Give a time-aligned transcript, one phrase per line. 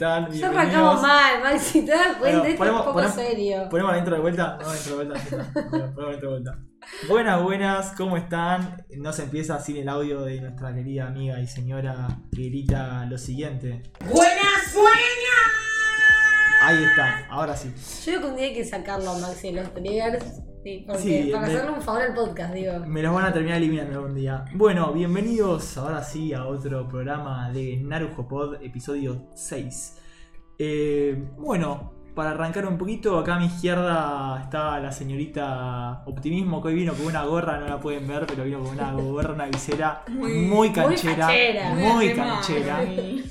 [0.00, 0.30] están?
[0.32, 1.02] Ya arrancamos Bienvenidos.
[1.02, 3.68] mal, Maxi, te das cuenta, Bueno, esto ponemos- es poco ponemos- serio.
[3.70, 4.58] ¿Ponemos la intro de vuelta?
[4.62, 5.36] No, intro de vuelta.
[5.40, 6.58] no, ponemos la intro de vuelta.
[7.08, 8.84] Buenas, buenas, ¿cómo están?
[8.96, 13.18] No se empieza sin el audio de nuestra querida amiga y señora que grita lo
[13.18, 13.82] siguiente.
[14.06, 15.59] ¡Buenas, buenas!
[16.60, 17.72] Ahí está, ahora sí.
[18.04, 20.24] Yo creo que un día hay que sacarlo a Maxi los triggers.
[20.62, 22.72] Sí, porque Sí, para me- hacerle un favor al podcast, digo.
[22.86, 24.44] Me los van a terminar eliminando algún día.
[24.52, 29.96] Bueno, bienvenidos ahora sí a otro programa de Narujo Pod, episodio 6.
[30.58, 36.68] Eh, bueno, para arrancar un poquito, acá a mi izquierda está la señorita Optimismo, que
[36.68, 39.46] hoy vino con una gorra, no la pueden ver, pero vino con una gorra, una
[39.46, 41.26] visera muy, Muy- canchera.
[41.74, 42.76] Muy, canchera.
[42.84, 43.30] Muy Muy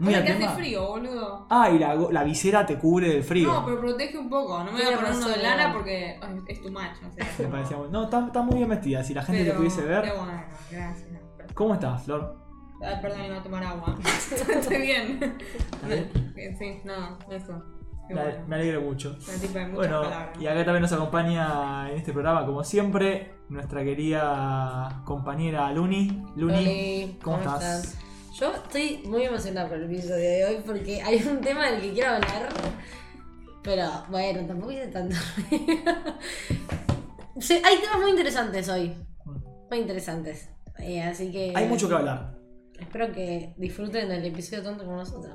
[0.00, 1.46] a que hace frío, boludo.
[1.50, 3.52] Ah, y la, la visera te cubre del frío.
[3.52, 4.58] No, pero protege un poco.
[4.64, 7.00] No me voy a poner uno de lana porque es tu macho.
[7.08, 9.02] O sea, Me parecía muy- No, está, está muy bien vestida.
[9.04, 10.02] Si la gente pero, te pudiese ver.
[10.02, 11.08] Pero bueno, gracias.
[11.54, 12.36] ¿Cómo estás, Flor?
[12.84, 13.96] Ah, perdón, iba a tomar agua.
[14.04, 15.18] Estoy bien.
[15.86, 16.10] bien?
[16.36, 17.62] Eh, Sí, no, eso.
[18.08, 18.44] Me, bueno.
[18.48, 19.16] me alegro mucho.
[19.72, 20.38] Bueno, palabras.
[20.40, 26.24] y acá también nos acompaña en este programa, como siempre, nuestra querida compañera Luni.
[26.36, 27.98] Luni, ¿cómo, estás?
[28.32, 31.92] Yo estoy muy emocionada por el episodio de hoy porque hay un tema del que
[31.92, 32.48] quiero hablar.
[33.62, 35.16] Pero bueno, tampoco hice tanto.
[37.40, 38.94] Sí, hay temas muy interesantes hoy.
[39.70, 40.50] Muy interesantes.
[40.78, 41.52] Eh, así que.
[41.56, 42.38] Hay mucho que hablar.
[42.78, 45.32] Espero que disfruten del episodio tanto como nosotros.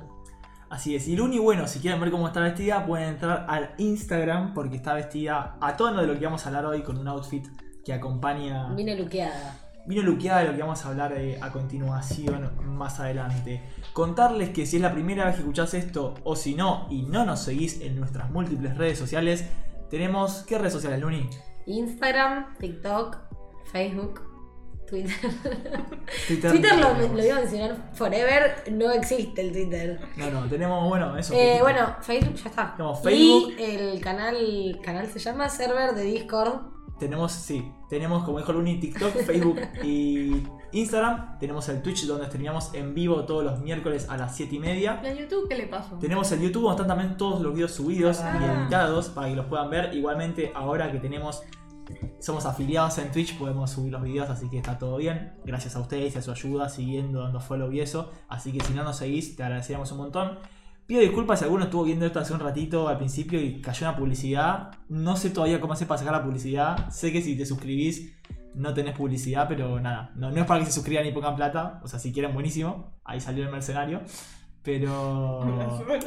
[0.70, 1.08] Así es.
[1.08, 4.94] Y Luni, bueno, si quieren ver cómo está vestida, pueden entrar al Instagram porque está
[4.94, 7.46] vestida a tono de lo que vamos a hablar hoy con un outfit
[7.84, 8.72] que acompaña.
[8.74, 9.67] Vine luqueada.
[9.88, 13.62] Vino luqueada de lo que vamos a hablar eh, a continuación más adelante.
[13.94, 17.24] Contarles que si es la primera vez que escuchás esto o si no y no
[17.24, 19.46] nos seguís en nuestras múltiples redes sociales,
[19.88, 20.44] tenemos.
[20.46, 21.30] ¿Qué redes sociales, Luni?
[21.64, 23.16] Instagram, TikTok,
[23.72, 24.20] Facebook,
[24.86, 25.16] Twitter.
[26.26, 26.78] Twitter.
[26.78, 30.00] Lo, iba a mencionar forever, no existe el Twitter.
[30.18, 31.32] No, no, tenemos, bueno, eso.
[31.32, 32.74] Eh, bueno, Facebook ya está.
[32.76, 33.54] Tenemos Facebook.
[33.58, 34.36] Y el canal,
[34.84, 36.76] canal se llama server de Discord.
[36.98, 40.42] Tenemos, sí, tenemos como dijo Luni, TikTok, Facebook y
[40.72, 41.38] Instagram.
[41.38, 45.00] Tenemos el Twitch donde streamamos en vivo todos los miércoles a las 7 y media.
[45.02, 45.96] ¿La YouTube qué le pasó?
[45.98, 48.60] Tenemos el YouTube donde están también todos los videos subidos y Ah.
[48.62, 49.94] editados para que los puedan ver.
[49.94, 51.42] Igualmente, ahora que tenemos,
[52.20, 55.32] somos afiliados en Twitch, podemos subir los videos, así que está todo bien.
[55.44, 58.10] Gracias a ustedes y a su ayuda, siguiendo, dando follow y eso.
[58.28, 60.38] Así que si no nos seguís, te agradeceríamos un montón.
[60.88, 63.94] Pido disculpas si alguno estuvo viendo esto hace un ratito al principio y cayó una
[63.94, 64.70] publicidad.
[64.88, 66.88] No sé todavía cómo hacer para sacar la publicidad.
[66.88, 68.14] Sé que si te suscribís
[68.54, 70.12] no tenés publicidad, pero nada.
[70.16, 71.78] No, no es para que se suscriban y pongan plata.
[71.84, 72.98] O sea, si quieren, buenísimo.
[73.04, 74.00] Ahí salió el mercenario.
[74.62, 75.44] Pero.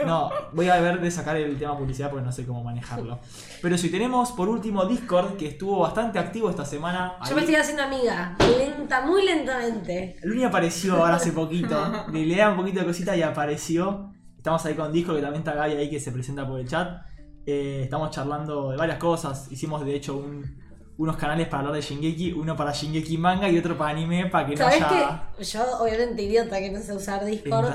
[0.03, 3.19] No, voy a ver de sacar el tema publicidad porque no sé cómo manejarlo.
[3.61, 7.17] Pero si tenemos por último Discord, que estuvo bastante activo esta semana.
[7.29, 10.17] Yo me estoy haciendo amiga, lenta, muy lentamente.
[10.23, 11.79] Luni apareció ahora hace poquito.
[12.11, 14.11] Le le da un poquito de cosita y apareció.
[14.41, 17.03] Estamos ahí con Discord, que también está Gaby ahí que se presenta por el chat.
[17.45, 19.51] Eh, estamos charlando de varias cosas.
[19.51, 20.59] Hicimos de hecho un-
[20.97, 24.47] unos canales para hablar de Shingeki, uno para Shingeki manga y otro para anime para
[24.47, 25.29] que no ¿Sabes haya.
[25.37, 25.43] qué?
[25.43, 27.65] Yo, obviamente, idiota que no sé usar Discord.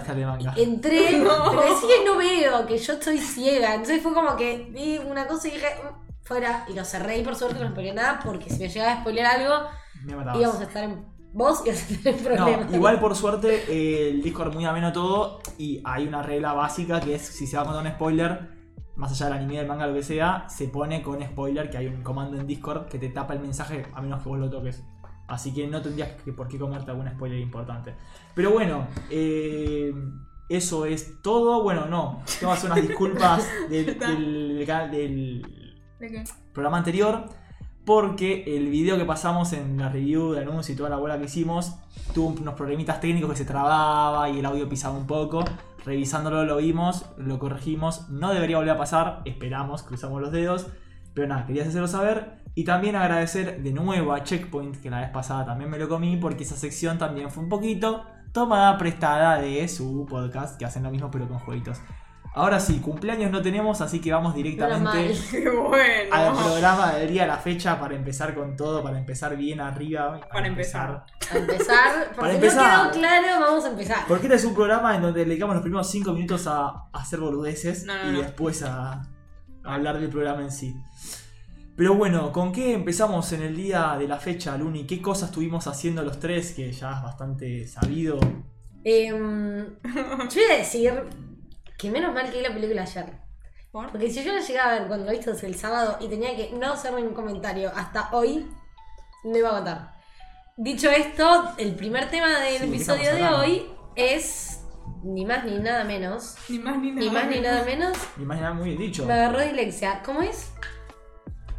[0.56, 3.74] Entré, pero es que no veo, que yo estoy ciega.
[3.74, 6.66] Entonces fue como que vi una cosa y dije, "Mm, fuera.
[6.68, 9.40] Y lo cerré y por suerte no spoileé nada porque si me llegaba a spoilear
[9.40, 9.68] algo,
[10.04, 11.06] Me íbamos a estar en.
[11.36, 12.70] Vos ibas a tener problemas.
[12.70, 16.98] No, igual por suerte eh, el Discord muy ameno todo y hay una regla básica
[17.00, 18.48] que es si se va a contar un spoiler,
[18.96, 21.86] más allá del anime, del manga, lo que sea, se pone con spoiler que hay
[21.88, 24.82] un comando en Discord que te tapa el mensaje a menos que vos lo toques.
[25.28, 27.94] Así que no tendrías que, por qué comerte algún spoiler importante.
[28.34, 29.92] Pero bueno, eh,
[30.48, 31.62] eso es todo.
[31.62, 35.42] Bueno, no, tengo que hacer unas disculpas del, del- del- del
[35.98, 36.24] ¿De qué?
[36.54, 37.24] programa anterior
[37.86, 41.26] porque el video que pasamos en la review de anuncio y toda la bola que
[41.26, 41.76] hicimos
[42.12, 45.44] tuvo unos problemitas técnicos que se trababa y el audio pisaba un poco.
[45.84, 48.08] Revisándolo lo vimos, lo corregimos.
[48.10, 50.66] No debería volver a pasar, esperamos, cruzamos los dedos.
[51.14, 52.42] Pero nada, quería hacerlo saber.
[52.56, 56.16] Y también agradecer de nuevo a Checkpoint, que la vez pasada también me lo comí,
[56.16, 60.90] porque esa sección también fue un poquito tomada prestada de su podcast, que hacen lo
[60.90, 61.80] mismo pero con jueguitos.
[62.38, 65.14] Ahora sí, cumpleaños no tenemos, así que vamos directamente
[65.50, 66.12] bueno.
[66.14, 70.20] al programa del día de la fecha para empezar con todo, para empezar bien arriba.
[70.30, 71.06] Para empezar.
[71.32, 72.84] A empezar, por Para si empezar.
[72.86, 73.96] no quedó claro, vamos a empezar.
[74.06, 77.20] Porque este es un programa en donde dedicamos los primeros 5 minutos a, a hacer
[77.20, 78.20] boludeces No, no, y no.
[78.20, 78.92] después a,
[79.64, 80.76] a hablar del programa en sí.
[81.74, 84.86] Pero bueno, ¿con qué empezamos en el día de la fecha, Luni?
[84.86, 86.52] ¿Qué cosas estuvimos haciendo los tres?
[86.52, 88.18] Que ya es bastante sabido.
[88.84, 90.92] Em, yo iba a decir
[91.78, 93.06] que menos mal que vi la película ayer.
[93.70, 93.90] ¿Por?
[93.90, 96.52] Porque si yo la llegaba a ver cuando lo viste el sábado y tenía que
[96.52, 98.46] no hacer ningún comentario hasta hoy,
[99.24, 99.92] no iba a contar.
[100.56, 104.60] dicho esto, el primer tema del Sí, ¿de qué episodio de hoy es
[105.02, 106.36] ni más ni nada menos.
[106.48, 107.00] Ni más ni nada.
[107.00, 107.98] Ni más ni nada menos.
[108.16, 109.06] Ni más ni nada muy bien dicho.
[109.06, 110.02] Me agarró dislexia.
[110.04, 110.52] ¿Cómo es?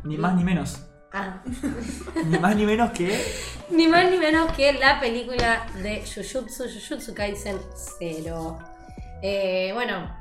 [0.04, 0.84] Ni más ni menos.
[1.14, 1.42] Ah.
[2.26, 3.24] Ni más ni menos que.
[3.70, 7.58] Ni más ni menos que la película de Jujutsu, Jujutsu Kaisen
[8.00, 8.60] 0.
[9.22, 10.16] Eh, bueno,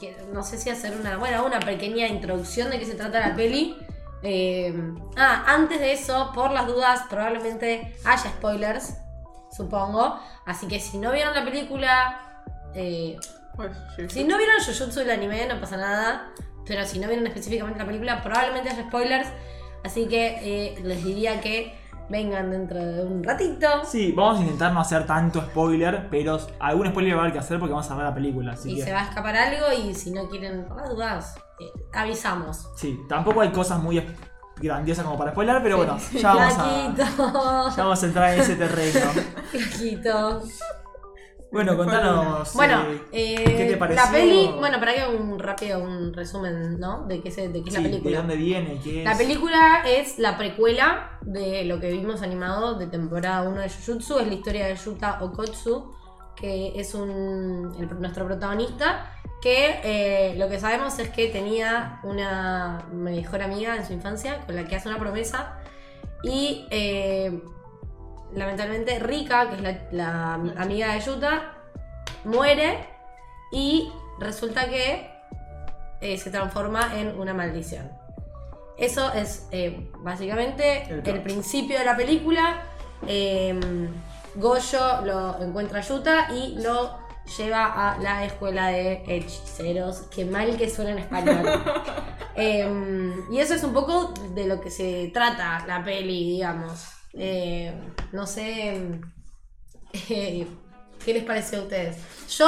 [0.00, 3.34] que- no sé si hacer una, bueno, una pequeña introducción de qué se trata la
[3.36, 3.76] peli.
[4.22, 4.74] Eh,
[5.16, 8.94] ah, antes de eso, por las dudas, probablemente haya spoilers,
[9.50, 10.18] supongo.
[10.46, 12.42] Así que si no vieron la película,
[12.74, 13.16] eh,
[13.56, 16.30] Pues, sí, si no vieron Jujutsu el anime, no pasa nada.
[16.64, 19.28] Pero si no vieron específicamente la película, probablemente haya spoilers.
[19.84, 21.76] Así que eh, les diría que
[22.08, 23.66] vengan dentro de un ratito.
[23.84, 27.38] Sí, vamos a intentar no hacer tanto spoiler, pero algún spoiler va a haber que
[27.38, 28.52] hacer porque vamos a ver la película.
[28.52, 28.84] Así y que.
[28.84, 32.68] se va a escapar algo y si no quieren las dudas, eh, avisamos.
[32.76, 34.02] Sí, tampoco hay cosas muy
[34.56, 36.94] grandiosas como para spoiler, pero bueno, ya vamos a.
[37.76, 39.10] Ya vamos a entrar en ese terreno.
[39.50, 40.42] Flaquito.
[41.50, 42.52] Bueno, contanos.
[42.54, 44.04] Bueno, eh, eh, ¿qué te pareció?
[44.04, 47.06] la peli, bueno, para que un rápido un resumen, ¿no?
[47.06, 48.18] De qué, se, de qué es sí, la ¿De película.
[48.18, 48.78] dónde viene?
[48.84, 49.04] ¿Qué es?
[49.04, 54.18] La película es la precuela de lo que vimos animado de temporada 1 de Jujutsu,
[54.18, 55.94] es la historia de Yuta Okotsu,
[56.36, 59.10] que es un, el- nuestro protagonista,
[59.40, 64.54] que eh, lo que sabemos es que tenía una mejor amiga en su infancia con
[64.54, 65.60] la que hace una promesa
[66.22, 67.40] y eh,
[68.34, 71.54] lamentablemente Rika, que es la, la amiga de Yuta,
[72.24, 72.86] muere
[73.52, 75.10] y resulta que
[76.00, 77.90] eh, se transforma en una maldición.
[78.76, 82.62] Eso es eh, básicamente El principio de la película.
[83.06, 83.58] Eh,
[84.36, 86.96] Goyo lo encuentra a Yuta y lo
[87.36, 90.02] lleva a la escuela de hechiceros.
[90.14, 91.46] Qué mal que suena en español.
[92.40, 92.64] Eh,
[93.32, 96.97] y eso es un poco de lo que se trata la peli, digamos.
[97.18, 97.74] Eh,
[98.12, 98.80] no sé.
[100.08, 100.46] eh,
[101.04, 101.96] ¿Qué les pareció a ustedes?
[102.36, 102.46] Yo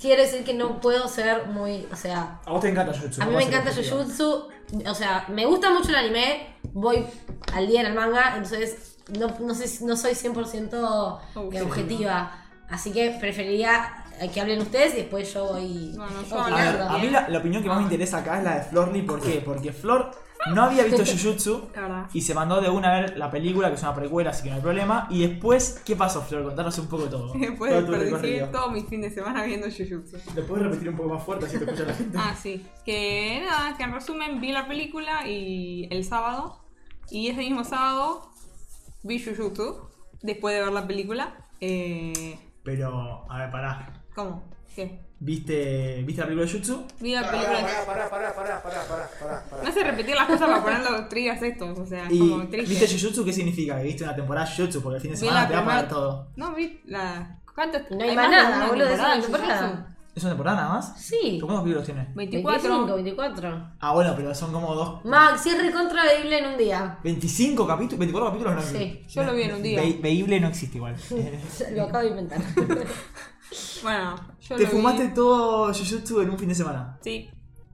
[0.00, 1.86] quiero decir que no puedo ser muy.
[1.92, 3.22] O sea, A vos te encanta Jujutsu.
[3.22, 3.70] a mí me encanta.
[3.72, 4.48] Jujutsu.
[4.86, 6.56] O sea, me gusta mucho el anime.
[6.72, 7.04] Voy
[7.52, 8.34] al día en el manga.
[8.36, 11.66] Entonces, no, no, sé, no soy 100% Objetiva.
[11.66, 12.44] objetiva.
[12.68, 15.92] Así que preferiría que hablen ustedes y después yo voy.
[15.96, 16.78] Bueno, yo A opinando.
[16.78, 19.02] ver, a mí la, la opinión que más me interesa acá es la de Florly.
[19.02, 19.42] ¿Por qué?
[19.44, 20.10] Porque Flor
[20.54, 21.70] no había visto Jujutsu
[22.12, 24.50] y se mandó de una a ver la película, que es una precuela, así que
[24.50, 25.06] no hay problema.
[25.10, 26.44] Y después, ¿qué pasó, Flor?
[26.44, 27.32] Contanos un poco todo.
[27.38, 30.18] Después Todo desperdicié todo mi fin de semana viendo Jujutsu.
[30.34, 32.18] ¿Lo puedes repetir un poco más fuerte así te escucha la gente?
[32.18, 32.66] Ah, sí.
[32.84, 36.64] Que nada, que en resumen vi la película y el sábado.
[37.10, 38.30] Y ese mismo sábado
[39.02, 39.88] vi Jujutsu.
[40.22, 41.34] Después de ver la película.
[41.60, 44.04] Eh, Pero, a ver, pará.
[44.14, 44.44] ¿Cómo?
[44.74, 45.09] ¿Qué?
[45.22, 46.86] ¿Viste, ¿viste la película de Jujutsu?
[46.98, 47.60] Vi la Pará, película.
[47.60, 49.62] pará, pará, pará, pará, pará, pará, pará, pará.
[49.62, 51.78] Me hace repetir las cosas para poner los triggers estos.
[51.78, 52.70] O sea, ¿Y como triste.
[52.70, 53.76] viste Jujutsu qué significa?
[53.78, 55.88] Que viste una temporada de Jujutsu porque el fin de semana te va a pagar
[55.88, 56.28] todo.
[56.36, 57.38] No, vi la.
[57.54, 57.90] ¿Cuántas?
[57.90, 59.58] No hay más más de nada, boludo, es una de temporada.
[59.68, 59.84] Jujutsu?
[60.12, 61.00] ¿Es una temporada nada más?
[61.00, 61.36] Sí.
[61.38, 62.08] ¿Tú ¿Cuántos capítulos tiene?
[62.14, 62.62] 24.
[62.68, 63.68] 25, 24.
[63.78, 65.04] Ah, bueno, pero son como dos.
[65.04, 66.98] Max, es recontra veíble en un día.
[67.04, 69.80] 25 capítulos, 24 capítulos no Sí, yo lo vi en un día.
[69.82, 70.96] Ve- veíble no existe igual.
[71.74, 72.40] Lo acabo de inventar.
[73.82, 75.14] Bueno, yo Te lo fumaste vi.
[75.14, 76.98] todo Jujutsu en un fin de semana.
[77.02, 77.30] Sí.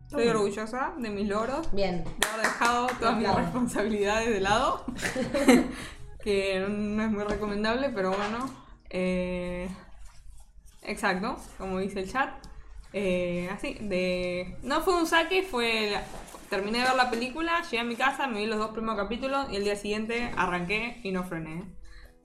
[0.07, 1.71] Estoy orgullosa de mis logros.
[1.73, 2.05] Bien.
[2.05, 3.41] de haber dejado todas mis Claro.
[3.43, 4.85] responsabilidades de lado.
[6.23, 8.49] que no es muy recomendable, pero bueno.
[8.91, 9.69] Eh,
[10.83, 12.31] exacto, como dice el chat.
[12.93, 14.57] Eh, así, de.
[14.63, 15.91] No fue un saque, fue.
[15.93, 16.05] la-
[16.49, 19.49] Terminé de ver la película, llegué a mi casa, me vi los dos primeros capítulos
[19.51, 21.65] y el día siguiente arranqué y no frené.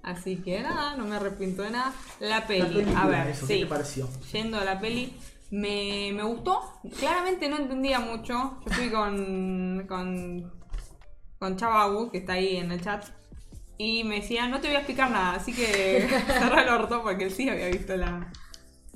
[0.04, 1.94] Así que nada, no me arrepiento de nada.
[2.20, 4.10] La peli, La película, a ver, eso, sí ¿qué te pareció?
[4.32, 5.16] yendo a la peli,
[5.52, 6.62] me, me gustó.
[7.00, 8.58] Claramente no entendía mucho.
[8.66, 10.52] Yo fui con, con,
[11.38, 13.06] con Chavagu, que está ahí en el chat,
[13.78, 17.26] y me decía, no te voy a explicar nada, así que cerra el orto, porque
[17.26, 18.32] él sí había visto la,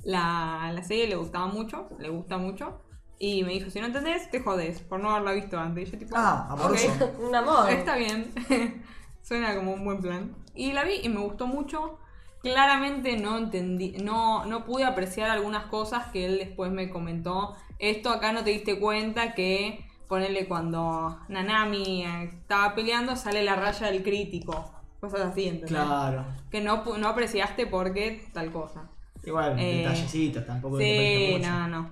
[0.04, 2.82] la, la serie, le gustaba mucho, le gusta mucho.
[3.18, 5.88] Y me dijo, si no entendés, te jodes, por no haberla visto antes.
[5.88, 7.14] Y yo tipo, Ah, amoroso.
[7.20, 7.70] Un amor.
[7.70, 8.32] Está bien.
[9.22, 10.36] Suena como un buen plan.
[10.56, 11.98] Y la vi y me gustó mucho.
[12.42, 17.56] Claramente no entendí, no, no pude apreciar algunas cosas que él después me comentó.
[17.78, 23.56] Esto acá no te diste cuenta que ponerle cuando Nanami eh, estaba peleando sale la
[23.56, 24.72] raya del crítico.
[25.00, 25.70] Cosas así, ¿entendés?
[25.70, 26.24] Claro.
[26.50, 28.88] Que no, no apreciaste porque tal cosa.
[29.24, 31.90] Igual, Eh, detallecitos, tampoco Sí, no, no.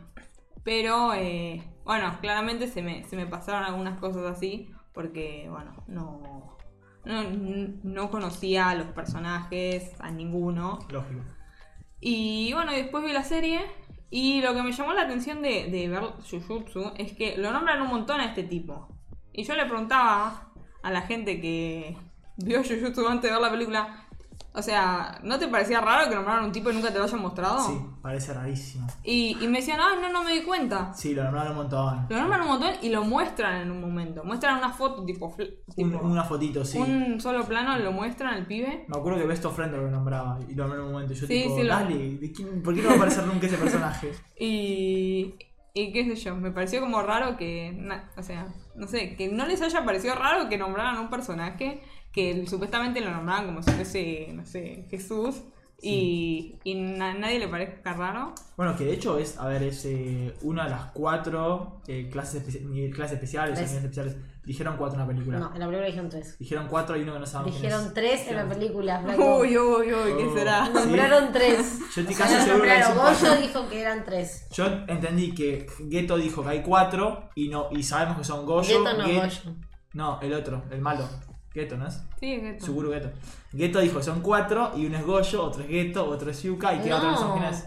[0.62, 6.53] Pero, eh, bueno, claramente se me, se me pasaron algunas cosas así, porque, bueno, no,
[7.04, 7.22] no,
[7.82, 10.78] no conocía a los personajes, a ninguno.
[10.90, 11.22] Lógico.
[12.00, 13.60] Y bueno, después vi la serie,
[14.10, 17.82] y lo que me llamó la atención de, de ver Jujutsu es que lo nombran
[17.82, 18.88] un montón a este tipo.
[19.32, 21.96] Y yo le preguntaba a la gente que
[22.36, 24.03] vio Jujutsu antes de ver la película,
[24.56, 27.20] O sea, ¿no te parecía raro que nombraran un tipo y nunca te lo hayan
[27.20, 27.58] mostrado?
[27.66, 28.86] Sí, parece rarísimo.
[29.02, 30.94] Y, y me decían, ah, no, no me di cuenta.
[30.94, 32.06] Sí, lo nombraron un montón.
[32.08, 34.22] Lo nombran un montón y lo muestran en un momento.
[34.22, 35.26] Muestran una foto tipo.
[35.26, 36.78] Un- tipo una fotito, sí.
[36.78, 38.84] Un solo plano lo muestran el pibe.
[38.86, 41.14] Me acuerdo que Best of Friend lo nombraba y lo nombró en un momento.
[41.14, 43.46] Yo Sí, tipo, sí, lo- dale, ¿de quién- ¿por qué no va a aparecer nunca
[43.48, 44.12] ese personaje?
[44.38, 45.34] Y.
[45.76, 47.72] Y qué sé yo, me pareció como raro que.
[47.76, 48.46] na- o sea,
[48.76, 51.82] no sé, que no les haya parecido raro que nombraran a un personaje
[52.14, 55.42] que supuestamente lo nombraban como si fuese, no sé, Jesús.
[55.82, 58.32] Y, y na- nadie le parezca raro.
[58.56, 62.62] Bueno, que de hecho es, a ver, es eh, una de las cuatro eh, clases,
[62.64, 63.70] ni clases especiales o Tres.
[63.72, 64.16] niveles especiales.
[64.44, 65.38] Dijeron cuatro en la película.
[65.38, 66.38] No, en la película dijeron tres.
[66.38, 67.94] Dijeron cuatro y uno que no sabemos quién Dijeron es.
[67.94, 69.00] tres en la película.
[69.18, 70.34] Uy, uy, uy, ¿qué Oh.
[70.34, 70.66] será?
[70.66, 70.72] Sí.
[70.74, 71.78] Nombraron tres.
[71.94, 74.46] Yo estoy casi seguro que Goyo dijo que eran tres.
[74.52, 78.78] Yo entendí que Geto dijo que hay cuatro y no y sabemos que son Goyo.
[78.78, 79.56] Geto no, Ge- Goyo.
[79.92, 81.06] No, el otro, el malo.
[81.54, 82.02] Geto, ¿no es?
[82.20, 82.66] Sí, es esto.
[82.66, 83.10] Seguro Geto.
[83.56, 86.74] Geto dijo que son cuatro y uno es Goyo, otro es Geto, otro es Yuka
[86.74, 86.96] y qué No.
[86.96, 87.64] otro no son quién es.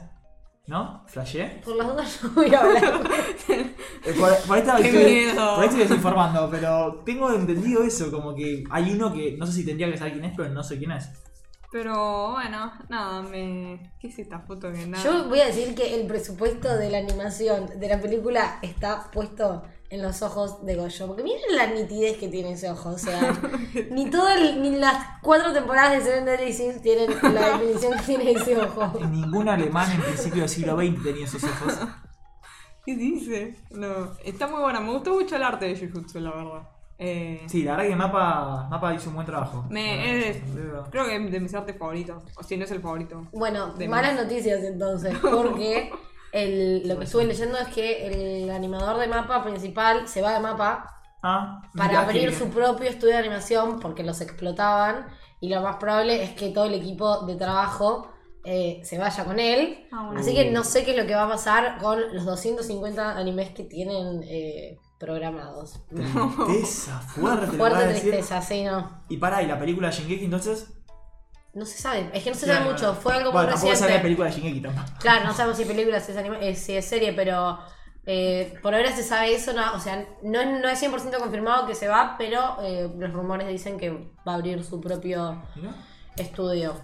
[0.67, 1.03] ¿No?
[1.08, 1.62] ¿Flashé?
[1.63, 2.84] Por las dudas no voy a hablar.
[3.50, 5.51] Eh, Por, por ahí estaba- Qué estoy, miedo.
[5.56, 9.53] por ahí estoy desinformando, pero tengo entendido eso, como que hay uno que no sé
[9.53, 11.10] si tendría que saber quién es, pero no sé quién es.
[11.71, 13.91] Pero bueno, nada, me.
[14.00, 15.03] ¿Qué es esta foto que nada?
[15.03, 19.63] Yo voy a decir que el presupuesto de la animación de la película está puesto
[19.89, 21.07] en los ojos de Goyo.
[21.07, 22.91] Porque miren la nitidez que tiene ese ojo.
[22.91, 23.38] O sea,
[23.91, 28.03] ni, todo el- ni las cuatro temporadas de Seven Deadly Sins tienen la definición que
[28.03, 28.93] tiene ese ojo.
[29.12, 31.79] Ningún alemán en principio del siglo XX tenía esos ojos.
[32.86, 33.57] ¿Qué dice?
[33.71, 34.79] No, está muy buena.
[34.79, 36.69] Me gustó mucho el arte de Jujutsu, la verdad.
[37.00, 39.66] Eh, Sí, la verdad que Mapa, Mapa hizo un buen trabajo.
[39.70, 40.38] me, es,
[40.89, 42.24] creo que es de mis artes favoritos.
[42.38, 43.27] O si no es el favorito.
[43.34, 45.92] Bueno, De malas noticias entonces, porque
[46.32, 50.39] el- lo que estuve leyendo es que el animador de mapa principal se va de
[50.39, 55.08] mapa Ah, para abrir su propio estudio de animación porque los explotaban
[55.39, 58.12] y lo más probable es que todo el equipo de trabajo
[58.44, 59.88] eh, se vaya con él.
[59.92, 60.20] Ah, bueno.
[60.22, 63.50] Así que no sé qué es lo que va a pasar con los 250 animes
[63.50, 65.80] que tienen eh, programados.
[65.89, 69.04] Tristeza, fuerte, Fuerte tristeza, sí, no.
[69.10, 70.74] Y para, ¿y la película de Shingeki entonces?
[71.54, 73.75] No se sabe, es que no se Claro, sabe mucho, fue algo bueno, muy tampoco
[73.75, 74.04] sabe la reciente.
[74.04, 74.88] película de Shingeki tampoco.
[75.00, 77.58] Claro, no sabemos si es película, si es, anime, eh, si es serie, pero
[78.06, 81.66] eh, por ahora se sabe eso, no, o sea, no, es- no es 100% confirmado
[81.66, 83.89] que se va, pero eh, los rumores dicen que
[84.27, 85.42] va a abrir su propio
[86.16, 86.75] estudio.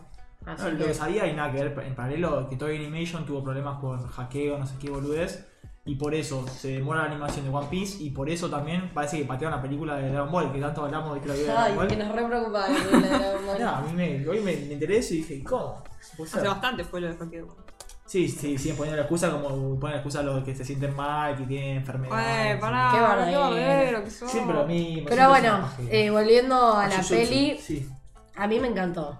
[0.45, 3.25] Así No, lo que- que sabía y nada que ver en paralelo que Toy Animation
[3.25, 5.47] tuvo problemas por hackeo, no sé qué boludez.
[5.85, 8.01] Y por eso se demora la animación de One Piece.
[8.01, 11.15] Y por eso también parece que patearon la película de Dragon Ball, que tanto hablamos
[11.15, 12.07] de que la vida de Ay, Dragon que Ball.
[12.07, 13.55] nos re preocupa la película de Dragon Ball.
[13.57, 15.83] Mirá, a mí me, hoy me, me interesé y dije, ¿cómo?
[16.23, 17.57] Hace bastante fue lo de hackeo.
[18.05, 20.95] Sí, sí, siguen poniendo la excusa como ponen la excusa a los que se sienten
[20.95, 22.51] mal, que tienen enfermedades.
[22.53, 22.99] Oye, pará, Qué
[23.37, 24.29] bardero que sos.
[24.29, 25.05] Siempre lo mismo.
[25.09, 27.89] Pero bueno, son eh, volviendo a la Jujutsu, peli, Sí.
[28.35, 29.19] a mí me encantó.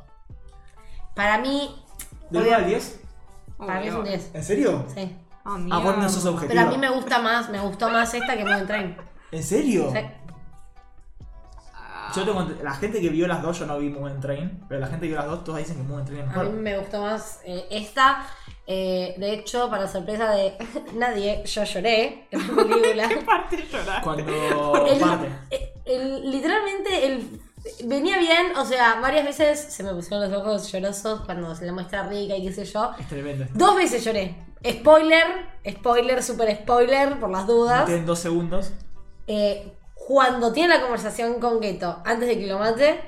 [1.16, 1.76] Para mí,
[2.30, 3.00] ¿De 1 al 10?
[3.58, 4.32] para mí es un 10.
[4.36, 4.86] ¿En serio?
[4.94, 5.16] Sí.
[5.46, 6.30] Ah, Ah, vos no sos mierda.
[6.32, 6.48] objetivo.
[6.48, 8.98] Pero a mí me gusta más, me gustó más esta que Mugen Train.
[9.32, 9.92] ¿En serio?
[9.94, 10.00] Sí.
[12.16, 14.88] Yo tengo, la gente que vio las dos, yo no vi Mugen Train, pero la
[14.88, 16.54] gente que vio las dos, todos dicen que Mugen Train es A mí mejor.
[16.54, 18.26] me gustó más eh, esta.
[18.68, 20.56] Eh, de hecho, para sorpresa de
[20.94, 23.10] nadie, yo lloré en la película.
[23.26, 24.04] Parte llorar.
[24.04, 25.32] Cuando El- parte.
[25.86, 27.42] el- literalmente, el,
[27.86, 31.74] venía bien, o sea, varias veces se me pusieron los ojos llorosos cuando se la
[31.74, 32.92] muestra rica y qué sé yo.
[33.00, 33.46] Es tremendo.
[33.56, 34.36] Dos veces lloré.
[34.68, 35.24] Spoiler,
[35.70, 37.86] spoiler, super spoiler, por las dudas.
[37.86, 38.72] Tienen dos segundos.
[39.28, 43.00] Eh, cuando tiene la conversación con Geto antes de que lo mate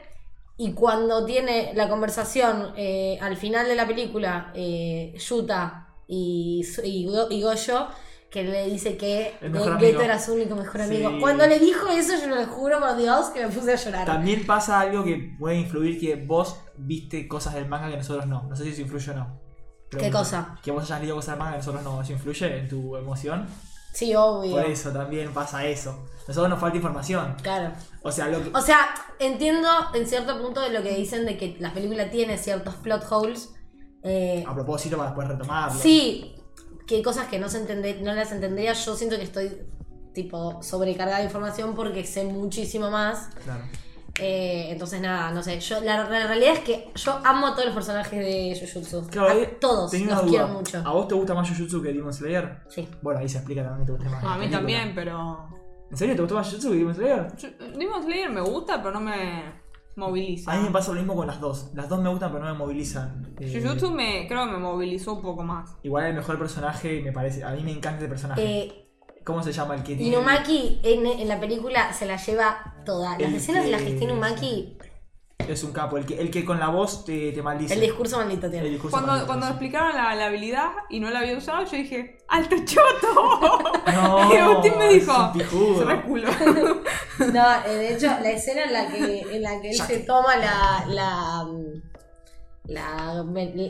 [0.58, 7.06] y cuando tiene la conversación eh, al final de la película eh, Yuta y, y,
[7.08, 7.88] Go- y Goyo
[8.32, 9.34] que le dice que.
[9.80, 11.04] Geto era su único mejor Sí.
[11.04, 11.20] amigo.
[11.22, 14.06] Cuando le dijo eso yo le juro por Dios que me puse a llorar.
[14.06, 18.44] También pasa algo que puede influir que vos viste cosas del manga que nosotros no.
[18.44, 19.45] No sé si eso influye o no.
[19.90, 20.58] ¿Qué cosa?
[20.64, 22.02] Que vos hayas leído cosas manga que nosotros no.
[22.02, 23.48] ¿Eso influye en tu emoción?
[23.94, 24.52] Sí, obvio.
[24.52, 26.06] Por eso también pasa eso.
[26.28, 27.36] Nosotros nos falta información.
[27.42, 27.72] Claro.
[28.02, 28.50] O sea, lo que...
[28.54, 28.88] O sea,
[29.20, 33.06] entiendo en cierto punto de lo que dicen de que la película tiene ciertos plot
[33.10, 33.54] holes.
[34.04, 35.80] eh, A propósito, para después retomarlo.
[35.80, 36.36] Sí,
[36.88, 38.74] que hay cosas que no, se entende- no las entendería.
[38.74, 39.62] Yo siento que estoy
[40.14, 43.30] tipo sobrecargada de información porque sé muchísimo más.
[43.44, 43.64] Claro.
[44.20, 45.60] Eh, entonces nada, no sé.
[45.60, 49.08] Yo, la, la realidad es que yo amo a todos los personajes de Jujutsu.
[49.10, 50.82] Claro, a ahí todos, los quiero mucho.
[50.86, 52.60] ¿A vos te gusta más Jujutsu que Demon Slayer?
[52.70, 52.88] Sí.
[53.02, 54.24] Bueno, ahí se explica también que te gusta más.
[54.24, 54.58] A mí película.
[54.60, 55.50] también, pero.
[55.92, 57.28] ¿En serio te gustó más Jujutsu que Demon Slayer?
[57.38, 59.66] Yo- Demon Slayer me gusta, pero no me
[59.98, 60.52] moviliza.
[60.52, 61.72] A mí me pasa lo mismo con las dos.
[61.74, 63.36] Las dos me gustan, pero no me movilizan.
[63.40, 65.76] Eh, Jujutsu me, creo que me movilizó un poco más.
[65.84, 67.44] Igual el mejor personaje me parece.
[67.44, 68.42] A mí me encanta ese personaje.
[68.44, 68.82] Eh,
[69.26, 70.16] ¿Cómo se llama el que tiene?
[70.16, 73.12] Inumaki en, en la película se la lleva toda.
[73.18, 74.78] Las El escenas en las que que- está Inumaki
[75.48, 75.98] Es un capo.
[75.98, 77.74] El que, el que con la voz te, te maldice.
[77.74, 78.70] El discurso maldito El tiene.
[78.70, 79.52] discurso Cuando, maldito, cuando sí.
[79.52, 83.60] explicaron la, la habilidad y no la había usado, yo dije, ¡alto choto!
[83.94, 86.30] No, y Agustín me dijo, se me culo.
[87.34, 90.36] No, eh, de hecho, la escena en la que, en la que él se toma
[90.38, 91.82] la, la, mm,
[92.68, 93.24] la-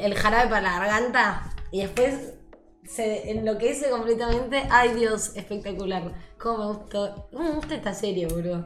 [0.05, 2.34] el jarabe para la garganta y después
[2.87, 4.63] se enloquece completamente.
[4.69, 6.13] Ay Dios, espectacular.
[6.37, 7.27] Cómo me gustó.
[7.31, 8.65] No me gusta esta serie, boludo.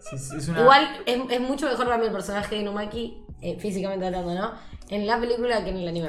[0.00, 3.22] Sí, sí, es una- Igual es, es mucho mejor para mí el personaje de Inumaki,
[3.42, 4.52] eh, físicamente hablando, ¿no?
[4.88, 6.08] En la película que en el anime.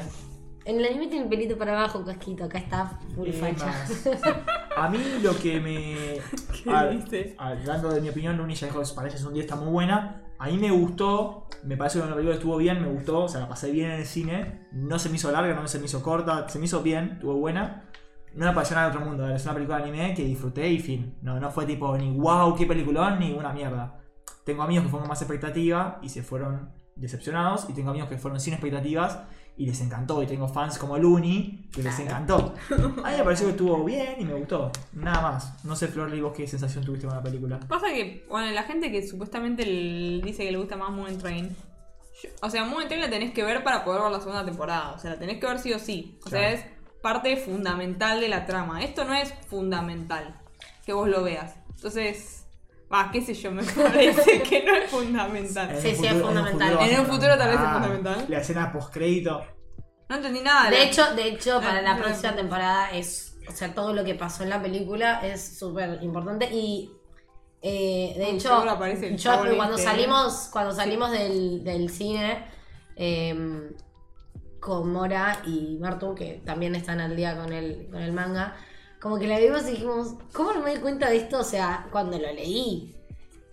[0.64, 2.44] En el anime tiene el pelito para abajo, casquito.
[2.46, 3.74] Acá está full Eh, facha.
[4.78, 6.20] A mí lo que me.
[6.64, 7.50] ¿Qué a-?
[7.50, 10.22] Hablando de mi opinión, Luni ya dijo que parece es un día está muy buena.
[10.42, 13.42] A mí me gustó, me parece que la película estuvo bien, me gustó, o sea,
[13.42, 14.68] la pasé bien en el cine.
[14.72, 17.36] No se me hizo larga, no se me hizo corta, se me hizo bien, estuvo
[17.36, 17.84] buena.
[18.34, 20.80] No me pareció nada de otro mundo, es una película de anime que disfruté y
[20.80, 21.16] fin.
[21.22, 24.00] No, no fue tipo ni wow, qué peliculón, ni una mierda.
[24.44, 27.70] Tengo amigos que fueron más expectativa y se fueron decepcionados.
[27.70, 29.20] Y tengo amigos que fueron sin expectativas
[29.58, 30.22] y les encantó.
[30.24, 32.56] Y tengo fans como Luni que les encantó.
[33.04, 34.72] A mí me pareció que estuvo bien y me gustó.
[34.94, 35.64] Nada más.
[35.66, 37.60] No sé, Flor, ¿y vos qué sensación tuviste con la película?
[37.68, 41.50] Pasa que, bueno, la gente que supuestamente dice que le gusta más Moon Train.
[42.24, 44.94] yo- o sea, Moon Train la tenés que ver para poder ver la segunda temporada.
[44.94, 46.20] O sea, la tenés que ver sí o sí.
[46.26, 46.66] O sea, es
[47.02, 48.84] parte fundamental de la trama.
[48.84, 50.40] Esto no es fundamental
[50.86, 51.56] que vos lo veas.
[51.76, 52.41] Entonces,
[52.94, 55.78] va, qué sé yo, me parece que no es fundamental.
[55.82, 56.78] Sí, sí, es fundamental.
[56.82, 58.26] En un futuro tal vez es fundamental.
[58.28, 59.46] La escena post-crédito.
[60.10, 60.70] No entendí nada.
[60.70, 62.38] De la- hecho, de hecho, para la no, próxima no.
[62.38, 66.92] temporada es, o sea, todo lo que pasó en la película es súper importante y
[67.62, 68.64] eh, de hecho,
[69.16, 72.46] yo cuando salimos, cuando salimos del, del cine
[72.96, 73.70] eh,
[74.60, 78.56] con Mora y Martu, que también están al día con el, con el manga,
[79.02, 81.40] como que la vimos y dijimos, ¿cómo no me di cuenta de esto?
[81.40, 82.96] O sea, cuando lo leí,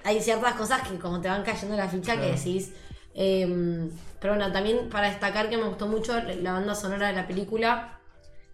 [0.05, 2.73] hay ciertas cosas que como te van cayendo la ficha que decís.
[3.15, 3.89] eh,
[4.21, 8.01] pero bueno, también para destacar que me gustó mucho la banda sonora de la película.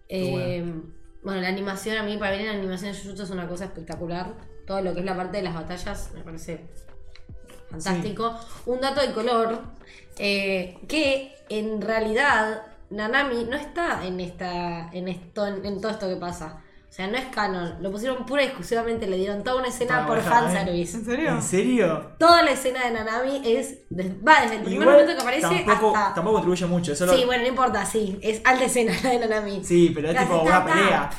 [0.07, 0.63] Eh,
[1.23, 4.33] bueno, la animación, a mí para mí la animación de Jujutsu es una cosa espectacular.
[4.67, 6.65] Todo lo que es la parte de las batallas me parece
[7.69, 8.35] fantástico.
[8.67, 9.59] Un dato de color,
[10.17, 16.15] eh, que en realidad Nanami no está en esta en esto en todo esto que
[16.17, 16.61] pasa.
[16.95, 17.75] O sea, no es canon.
[17.81, 20.95] Lo pusieron pura y exclusivamente, le dieron toda una escena Ah, por fanservice.
[20.95, 21.29] ¿En serio?
[21.29, 22.11] ¿En serio?
[22.17, 25.63] Toda la escena de Nanami es de- va desde el primer Igual momento que aparece
[25.65, 26.13] tampoco, hasta.
[26.13, 26.95] tampoco contribuye mucho.
[26.95, 28.17] Solo, Sí, bueno, no importa, sí.
[28.21, 29.61] Es alta escena la de Nanami.
[29.65, 30.73] Sí, pero es tipo una ta.
[30.73, 31.09] pelea.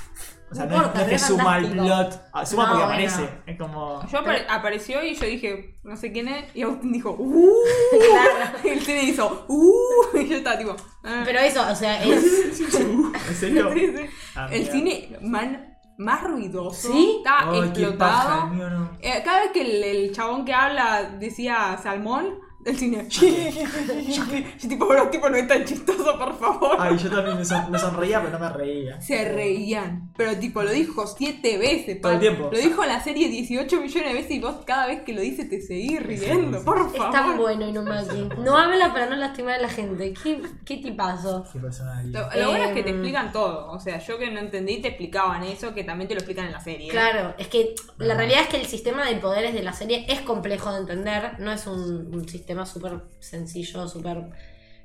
[0.51, 2.23] O sea, No no, es- importa, no es que suma el plot.
[2.33, 3.09] Ah, Suma No, porque bueno.
[3.09, 3.29] aparece.
[3.47, 4.07] Es como.
[4.09, 7.53] Yo apare- apareció y yo dije, no sé quién es, y Agustín dijo, ¡uh!
[8.65, 9.73] Y el cine hizo, ¡uh!
[10.19, 11.23] Y yo estaba tipo, ah.
[11.25, 12.61] Pero eso, o sea, es.
[12.71, 13.71] ¿En serio?
[13.75, 14.03] Sí, sí.
[14.37, 14.73] Ah, El mira.
[14.73, 17.23] cine man- más ruidoso ¿Sí?
[17.25, 18.45] qué paja, explotado.
[18.49, 18.91] el mío no.
[19.01, 23.07] Eh, cada vez que el, el chabón que habla decía salmón, el cine.
[23.11, 26.77] Yo tipo, bro, tipo, no es tan chistoso, por favor.
[26.79, 29.01] Ay, yo también me, son- me sonreía, pero no me reía.
[29.01, 30.13] Se reían.
[30.17, 32.01] Pero tipo, lo dijo siete veces.
[32.01, 32.49] Todo el tiempo.
[32.53, 35.21] Lo dijo en la serie 18 millones de veces y vos cada vez que lo
[35.21, 37.13] dices te seguís riendo, por Es favor.
[37.13, 38.29] tan bueno Inumaki.
[38.39, 40.13] No habla para no lastimar a la gente.
[40.23, 41.45] ¿Qué, qué tipazo?
[41.53, 42.31] Qué personalidad.
[42.35, 43.71] Lo, lo bueno es que te Em, explican todo.
[43.71, 46.53] O sea, yo que no entendí te explicaban eso, que también te lo explican en
[46.53, 46.89] la serie.
[46.91, 50.21] Claro, es que la realidad es que el sistema de poderes de la serie es
[50.21, 51.39] complejo de entender.
[51.41, 54.31] No es un, un sistema súper sencillo, súper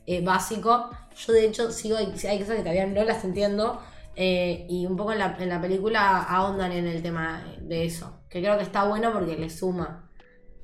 [0.07, 0.89] eh, básico.
[1.15, 1.95] Yo, de hecho, sigo.
[1.97, 2.05] Hay
[2.39, 3.79] cosas que todavía no las entiendo.
[4.15, 8.23] eh, y un poco en la, en la película ahondan en el tema de eso.
[8.29, 10.09] Que creo que está bueno porque le suma.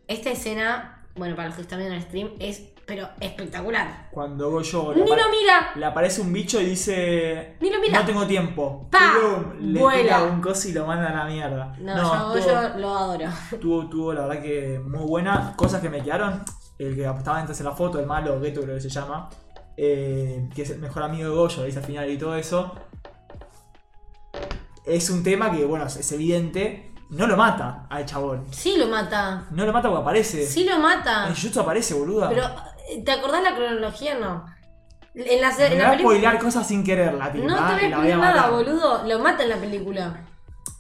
[0.08, 4.08] Esta escena, bueno, para los que están viendo el stream, es pero espectacular.
[4.12, 5.72] Cuando Goyo ¡Ni le, lo apare- mira!
[5.76, 7.58] le aparece un bicho y dice.
[7.60, 8.00] Ni lo mira.
[8.00, 8.88] No tengo tiempo.
[8.90, 9.14] ¡Pa!
[9.20, 10.24] Plum, le Vuela.
[10.24, 11.76] un coso y lo manda a la mierda.
[11.80, 13.30] No, yo, tuvo, yo lo adoro.
[13.60, 15.54] tuvo, tuvo, la verdad que muy buena.
[15.58, 16.42] Cosas que me quedaron.
[16.80, 19.30] El que estaba antes en la foto, el malo, Geto creo que se llama.
[19.78, 22.74] eh, que es el mejor amigo de Goyo, dice al final y todo eso.
[24.86, 26.92] Es un tema que, bueno, es evidente.
[27.10, 28.46] No lo mata al chabón.
[28.52, 29.46] Sí lo mata.
[29.52, 30.46] No lo mata porque aparece.
[30.46, 31.28] Sí lo mata.
[31.28, 32.30] En Jutsu aparece, boluda.
[32.30, 32.44] Pero,
[33.04, 34.18] ¿te acordás la cronología?
[34.20, 34.46] No.
[35.16, 35.98] En la, me en la va a película.
[35.98, 37.46] spoilear cosas sin querer la tipa.
[37.46, 39.04] No te voy a nada, boludo.
[39.06, 40.26] Lo mata en la película.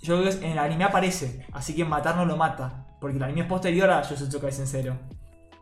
[0.01, 2.85] Yo creo que en el anime aparece, así que matar no lo mata.
[2.99, 4.95] Porque el anime es posterior a Jujutsu Kaisen 0.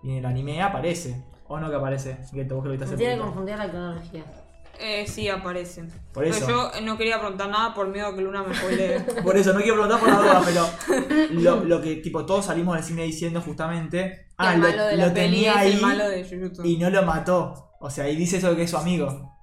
[0.06, 1.24] Y en el anime aparece.
[1.48, 2.18] ¿O no que aparece?
[2.32, 3.26] Geto, vos que lo viste Me hace tiene poquito.
[3.26, 4.24] confundida la cronología.
[4.80, 5.89] Eh, sí, aparecen.
[6.13, 6.48] Por Pero eso.
[6.50, 9.00] yo no quería preguntar nada por miedo a que Luna me spoilee.
[9.24, 12.76] Por eso, no quiero preguntar por la duda, pero lo, lo que tipo todos salimos
[12.76, 14.28] del cine diciendo justamente.
[14.38, 16.65] Ah, el lo, malo de lo la peli tenía es ahí el malo de Jujutsu.
[16.65, 17.72] y no lo mató.
[17.80, 19.34] O sea, y dice eso que es su amigo.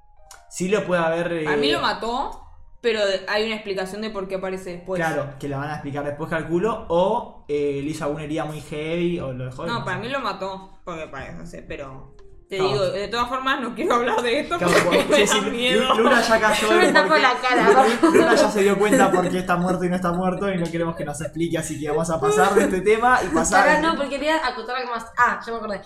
[0.50, 1.32] Sí lo puede haber.
[1.32, 2.41] eh, A mí lo mató,
[2.82, 4.98] pero hay una explicación de por qué aparece después.
[5.00, 8.60] claro, que la van a explicar después, calculo, o eh, le hizo alguna herida muy
[8.60, 9.64] heavy, o lo dejó.
[9.64, 10.02] No, para sé.
[10.02, 12.14] mí lo mató, porque parece, pero...
[12.48, 12.70] Te Claro.
[12.72, 15.50] digo, de todas formas no quiero hablar de esto Claro, porque me sí, da sí,
[15.50, 15.94] miedo.
[15.94, 16.68] Luna ya cayó.
[16.68, 17.86] Yo me de tapo porque- la cara.
[18.02, 20.66] Luna ya se dio cuenta por qué está muerto y no está muerto y no
[20.70, 23.66] queremos que nos explique, así que vamos a pasar de este tema y pasar.
[23.66, 25.06] Ahora no, porque quería acotar algo más.
[25.16, 25.80] Ah, ya me acordé.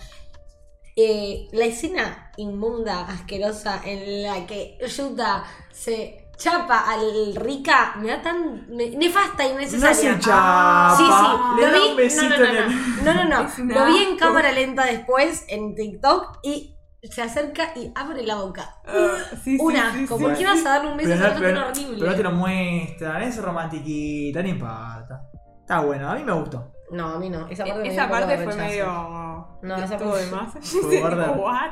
[0.97, 8.21] Eh, la escena inmunda, asquerosa, en la que Yuta se chapa al Rika, me da
[8.21, 9.93] tan ne- nefasta y No innecesaria.
[9.95, 10.93] se chapa.
[10.97, 11.89] Sí, sí, le lo da vi.
[11.89, 13.05] un besito no, no, no, en el.
[13.05, 13.73] no, no, no, Es no.
[13.73, 18.75] Lo vi en cámara lenta después en TikTok y se acerca y abre la boca.
[18.85, 20.05] Ah, sí, sí, sí.
[20.07, 21.97] ¿Por qué vas a darle un beso Pero no, pero, persona horrible?
[21.99, 25.21] pero no te lo muestran, es romantiquita, no importa.
[25.61, 26.71] Está bueno, a mí me gustó.
[26.91, 27.47] No, a mí no.
[27.49, 28.57] Esa parte, me dio Esa parte fue rechazo.
[28.57, 29.47] medio...
[29.63, 30.55] No, esa Estuvo parte- de más.
[31.37, 31.71] What?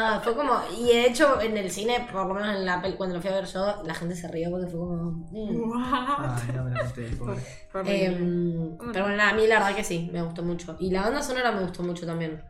[0.00, 0.52] Ah, fue como.
[0.78, 3.30] Y de hecho, en el cine, por lo menos en la pel- cuando lo fui
[3.30, 5.10] a ver yo, la gente se rió porque fue como.
[5.30, 5.70] mm.
[5.70, 6.36] What?
[6.36, 7.42] Ay, no me la conté, pobre.
[7.72, 10.76] Pero bueno, nada, a mí la verdad que sí, me gustó mucho.
[10.78, 12.42] Y la banda sonora me gustó mucho también.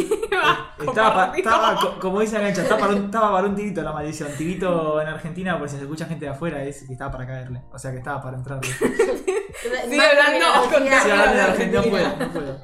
[0.79, 1.51] Estaba, pa- Compartido.
[1.51, 4.31] estaba co- como dice Gancha, estaba para, un, estaba para un tirito la maldición.
[4.39, 7.63] Tirito en Argentina, por si se escucha gente de afuera, es que estaba para caerle.
[7.73, 8.69] O sea que estaba para entrarle.
[8.73, 12.59] Sigue hablando con Sí, hablando de Argentina, no puedo, no puedo.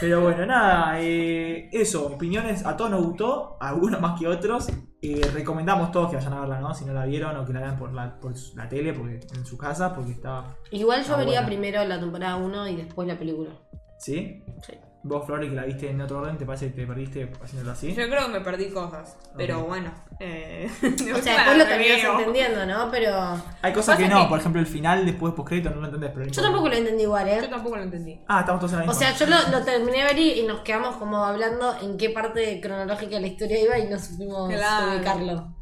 [0.00, 4.68] Pero bueno, nada, eh, eso, opiniones, a todos nos gustó, a algunos más que otros.
[5.02, 6.74] Eh, recomendamos todos que vayan a verla, ¿no?
[6.74, 9.46] Si no la vieron o que la vean por la, por la tele, porque en
[9.46, 10.56] su casa, porque está.
[10.70, 13.50] Igual yo vería primero la temporada 1 y después la película.
[13.98, 14.42] ¿Sí?
[14.66, 14.74] Sí.
[15.02, 17.94] Vos, Flori, que la viste en otro orden, ¿te parece que te perdiste haciéndolo así?
[17.94, 19.92] Yo creo que me perdí cosas, pero bueno.
[20.18, 22.90] Eh, O sea, después lo terminas entendiendo, ¿no?
[22.90, 23.40] Pero.
[23.62, 26.26] Hay cosas que no, que- por ejemplo, el final, después postcrédito, no lo entendés, pero
[26.26, 27.48] Yo tampoco lo entendí igual, Yo ¿eh?
[27.48, 28.20] tampoco lo entendí.
[28.26, 29.00] Ah, estamos todos en la O misma.
[29.00, 32.10] sea, yo lo, lo terminé de ver y, y nos quedamos como hablando en qué
[32.10, 34.96] parte cronológica de la historia iba y no supimos Claro.
[34.96, 35.52] ubicarlo.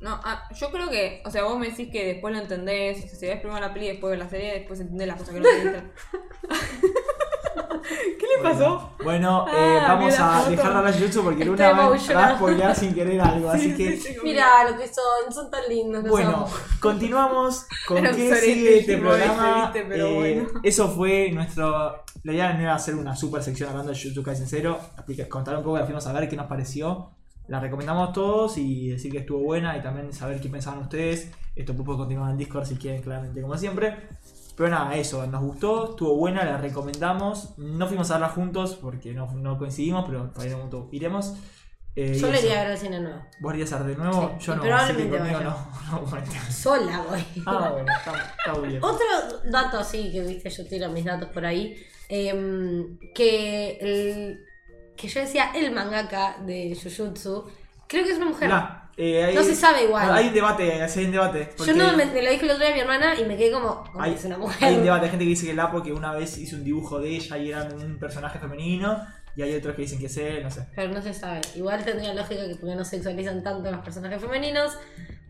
[0.00, 3.08] No, ah, yo creo que, o sea, vos me decís que después lo entendés, o
[3.08, 5.34] sea, si ves primero la peli y después ves la serie, después entendés las cosas
[5.34, 5.92] que no entendiste.
[8.18, 8.90] ¿Qué le pasó?
[9.02, 11.94] Bueno, eh, Ah, vamos vi la a dejar de hablar de Jutsu porque Luna va,
[11.94, 13.96] a spoilear sin querer algo, así Sí, que.
[13.96, 16.04] sí, sí, Mira lo que son, son tan lindos.
[16.08, 16.48] Bueno, amo.
[16.80, 19.70] continuamos con Era un qué sigue este programa.
[19.72, 19.86] ¿viste?
[19.88, 20.60] Pero Eh, bueno.
[20.62, 22.02] Eso fue nuestro.
[22.22, 25.28] La idea no iba a hacer una super sección hablando de Jujutsu Kaisen 0, explicar-
[25.28, 27.10] contar un poco, la fuimos a ver qué nos pareció.
[27.48, 31.30] La recomendamos todos y decir que estuvo buena y también saber qué pensaban ustedes.
[31.54, 34.08] Esto puede continuar en Discord si quieren, claramente, como siempre.
[34.56, 37.58] Pero nada, eso, nos gustó, estuvo buena, la recomendamos.
[37.58, 41.34] No fuimos a verla juntos porque no, no coincidimos, pero para ir momento iremos.
[41.96, 43.20] Eh, Yo le iría a ver al cine nuevo.
[43.40, 44.34] ¿Vos irías a ver de nuevo?
[44.38, 46.10] Sí, Yo no, probablemente así que conmigo no,
[46.46, 46.52] no.
[46.52, 47.24] Sola, güey.
[47.46, 48.82] Ah, bueno, está, está muy bien.
[48.84, 49.06] Otro
[49.50, 51.76] dato así que viste, yo tiro mis datos por ahí.
[52.08, 54.38] em, que el,
[54.96, 57.44] que yo decía el mangaka de Jujutsu,
[57.88, 58.50] creo que es una mujer.
[58.96, 60.12] Eh, hay- No se sabe igual.
[60.12, 61.48] Hay un debate, hay un debate.
[61.50, 63.36] yo porque no me, me lo dije el otro día a mi hermana y me
[63.36, 64.68] quedé como, "Oh, hay, es una mujer.
[64.68, 66.64] hay un debate, hay gente que dice que es Lapo que una vez hizo un
[66.64, 69.04] dibujo de ella y era un personaje femenino,
[69.36, 70.66] y hay otros que dicen que es él, no sé.
[70.76, 71.40] Pero no se sabe.
[71.56, 74.78] Igual tendría lógica que porque no sexualizan tanto los personajes femeninos.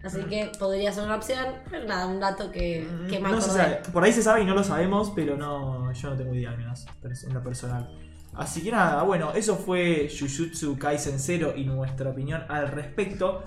[0.05, 1.47] Así que podría ser una opción.
[1.71, 3.81] Pero nada, un dato que, que Mm, no se sabe.
[3.91, 6.59] Por ahí se sabe y no lo sabemos, pero no, yo no tengo idea al
[6.59, 6.85] menos,
[7.27, 7.89] en lo personal.
[8.37, 13.43] Así que nada, bueno, eso fue Jujutsu Kaisen 0 y nuestra opinión al respecto.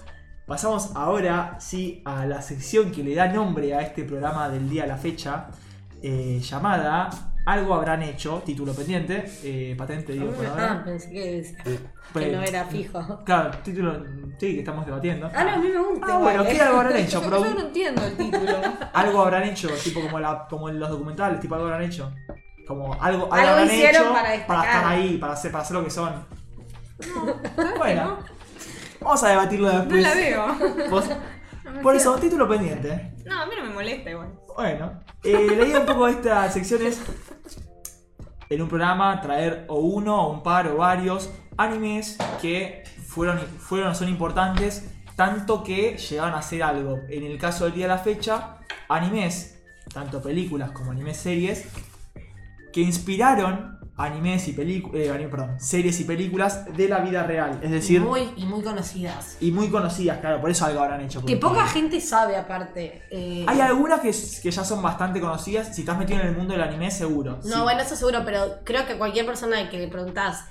[0.45, 4.83] Pasamos ahora, sí, a la sección que le da nombre a este programa del día
[4.85, 5.47] a la fecha,
[6.01, 7.09] eh, llamada
[7.45, 10.83] Algo habrán hecho, título pendiente, eh, patente digo por Ah, ahora.
[10.83, 11.79] pensé que, que
[12.13, 13.23] Pues, no era fijo.
[13.25, 14.03] Claro, título,
[14.37, 15.29] sí, que estamos debatiendo.
[15.33, 16.07] Ah, no, a mí me gusta.
[16.09, 16.61] Ah, bueno, igual, ¿qué ¿eh?
[16.61, 17.21] algo habrán hecho?
[17.21, 17.43] Yo, Pro?
[17.45, 18.53] yo no entiendo el título.
[18.93, 22.13] Algo habrán hecho, tipo como, la, como en los documentales, tipo algo habrán hecho.
[22.67, 24.65] Como algo, algo, Algo habrán hicieron hecho para destacar.
[24.65, 26.25] estar ahí, para hacer, para hacer lo que son.
[27.77, 28.19] bueno,
[29.01, 30.01] vamos a debatirlo No después.
[30.03, 30.55] la veo.
[30.89, 31.09] Vos-
[31.81, 33.13] por eso, título pendiente.
[33.25, 34.33] No, a mí no me molesta igual.
[34.55, 36.99] Bueno, eh, la idea un poco de esta sección es
[38.49, 43.89] en un programa traer o uno, o un par o varios animes que fueron, fueron
[43.91, 46.99] o son importantes, tanto que llegaron a hacer algo.
[47.09, 48.57] En el caso del día de la fecha,
[48.89, 49.59] animes,
[49.93, 51.67] tanto películas como animes series,
[52.73, 57.59] que inspiraron animes y películas, perdón, series y películas de la vida real.
[57.63, 59.37] Es decir, muy, y muy conocidas.
[59.41, 61.25] y muy conocidas, claro, por eso algo habrán hecho.
[61.25, 63.01] Que poca gente sabe, aparte.
[63.09, 64.11] eh, hay algunas que,
[64.43, 65.75] que ya son bastante conocidas.
[65.75, 67.39] Si estás metido en el mundo del anime, seguro.
[67.43, 67.61] No, Sí.
[67.63, 70.45] bueno, eso seguro, pero creo que cualquier persona que le preguntás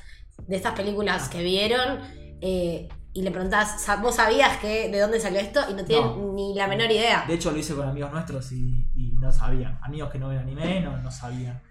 [0.49, 2.01] de estas películas que vieron
[2.41, 5.61] eh, y le preguntás, "Sa- ¿vos sabías que de dónde salió esto?
[5.71, 6.33] Y no tienen No.
[6.35, 7.25] ni la menor idea.
[7.29, 9.79] De hecho, lo hice con amigos nuestros y, y no sabían.
[9.83, 11.63] Amigos que no ven anime, no, no sabían.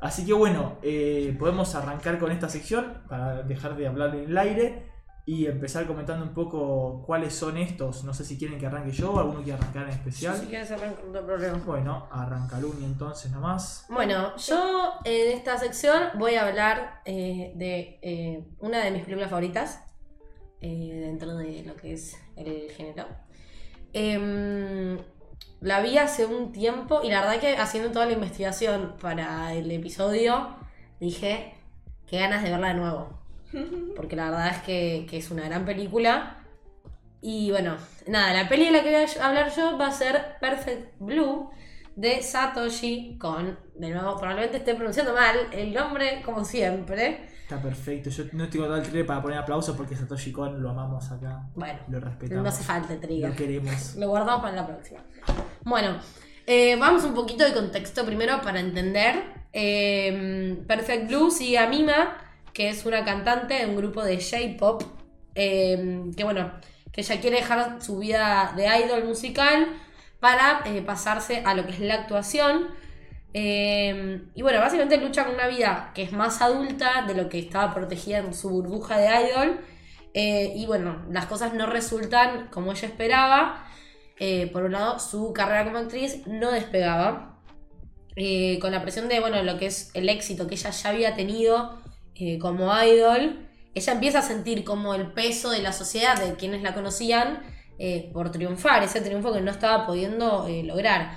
[0.00, 4.38] Así que bueno, eh, podemos arrancar con esta sección para dejar de hablar en el
[4.38, 4.88] aire.
[5.26, 8.02] y empezar comentando un poco cuáles son estos.
[8.02, 10.34] No sé si quieren que arranque yo o alguno quiere arrancar en especial.
[10.34, 11.60] Si quieres arrancar con tu problema.
[11.66, 13.84] Bueno, arranca Luni entonces nomás.
[13.90, 19.28] Bueno, yo en esta sección voy a hablar eh, de eh, una de mis películas
[19.28, 19.84] favoritas
[20.62, 23.04] eh, dentro de lo que es el género.
[25.60, 29.70] La vi hace un tiempo y la verdad que haciendo toda la investigación para el
[29.70, 30.56] episodio
[31.00, 31.54] dije
[32.06, 33.18] qué ganas de verla de nuevo.
[33.96, 36.44] Porque la verdad es que, que es una gran película.
[37.20, 40.36] Y bueno, nada, la peli de la que voy a hablar yo va a ser
[40.40, 41.50] Perfect Blue
[41.96, 43.58] de Satoshi Kon.
[43.74, 47.28] De nuevo, probablemente esté pronunciando mal el nombre como siempre.
[47.48, 48.10] Está perfecto.
[48.10, 51.10] Yo no estoy con todo el trailer para poner aplausos porque Satoshi Kon lo amamos
[51.10, 51.46] acá.
[51.54, 52.42] Bueno, Lo respetamos.
[52.42, 53.30] no hace falta trigger.
[53.30, 53.94] Lo queremos.
[53.98, 55.00] Lo guardamos para la próxima.
[55.64, 55.96] Bueno,
[56.46, 59.22] eh, vamos un poquito de contexto primero para entender.
[59.54, 62.18] Eh, Perfect Blue sigue a Mima,
[62.52, 64.82] que es una cantante de un grupo de J-pop.
[65.34, 66.50] eh, que bueno,
[66.92, 69.68] que ella quiere dejar su vida de idol musical
[70.20, 72.66] para pasarse a lo que es la actuación.
[73.34, 77.38] Eh, y bueno, básicamente lucha con una vida que es más adulta de lo que
[77.38, 79.60] estaba protegida en su burbuja de idol.
[80.14, 83.66] Eh, y bueno, las cosas no resultan como ella esperaba.
[84.18, 87.38] Eh, por un lado, su carrera como actriz no despegaba.
[88.16, 91.14] Eh, con la presión de, bueno, lo que es el éxito que ella ya había
[91.14, 91.78] tenido
[92.40, 96.74] como idol, ella empieza a sentir como el peso de la sociedad, de quienes la
[96.74, 97.44] conocían,
[98.12, 101.12] por triunfar, ese triunfo que no estaba pudiendo lograr.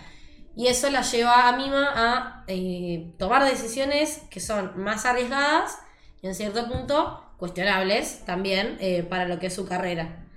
[0.56, 5.78] Y eso la lleva a Mima a eh, tomar decisiones que son más arriesgadas
[6.22, 10.28] y en cierto punto cuestionables también eh, para lo que es su carrera.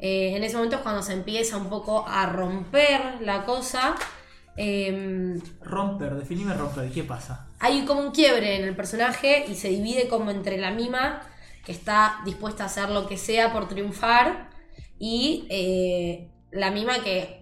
[0.00, 3.94] Eh, en ese momento es cuando se empieza un poco a romper la cosa.
[4.56, 6.90] Eh, Romper, definime romper.
[6.90, 7.46] ¿Qué pasa?
[7.60, 11.22] hay como un quiebre en el personaje y se divide como entre la mima
[11.64, 14.48] que está dispuesta a hacer lo que sea por triunfar
[14.98, 15.46] y
[16.50, 17.39] la mima que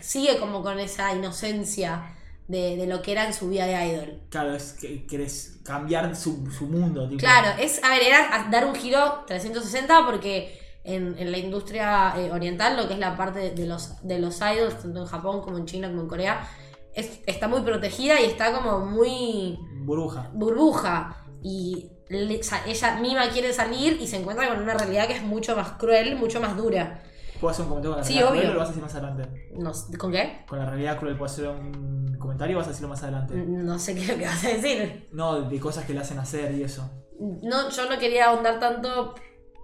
[0.00, 2.14] sigue como con esa inocencia
[2.46, 4.20] de, de lo que era en su vida de idol.
[4.30, 7.08] Claro, es que querés cambiar su, su mundo.
[7.08, 12.14] Tipo, Claro, es, a ver, era dar un giro 360 porque en, en la industria
[12.16, 15.06] eh, oriental, lo que es la parte de, de los, de los idols, tanto en
[15.06, 16.48] Japón como en China como en Corea,
[16.94, 20.30] es- está muy protegida y está como muy Burbuja.
[20.32, 21.24] burbuja.
[21.42, 25.54] Y le- ella misma quiere salir y se encuentra con una realidad que es mucho
[25.54, 27.02] más cruel, mucho más dura.
[27.40, 28.40] ¿Puedo hacer un comentario con la Sí, realidad obvio.
[28.40, 29.48] cruel o lo vas a decir más adelante?
[29.56, 30.44] No ¿Con qué?
[30.48, 33.34] Con la realidad cruel, ¿puedo hacer un comentario o vas a decirlo más adelante?
[33.36, 35.08] No sé qué es lo que vas a decir.
[35.12, 36.90] No, de cosas que le hacen hacer y eso.
[37.42, 39.14] No, yo no quería ahondar tanto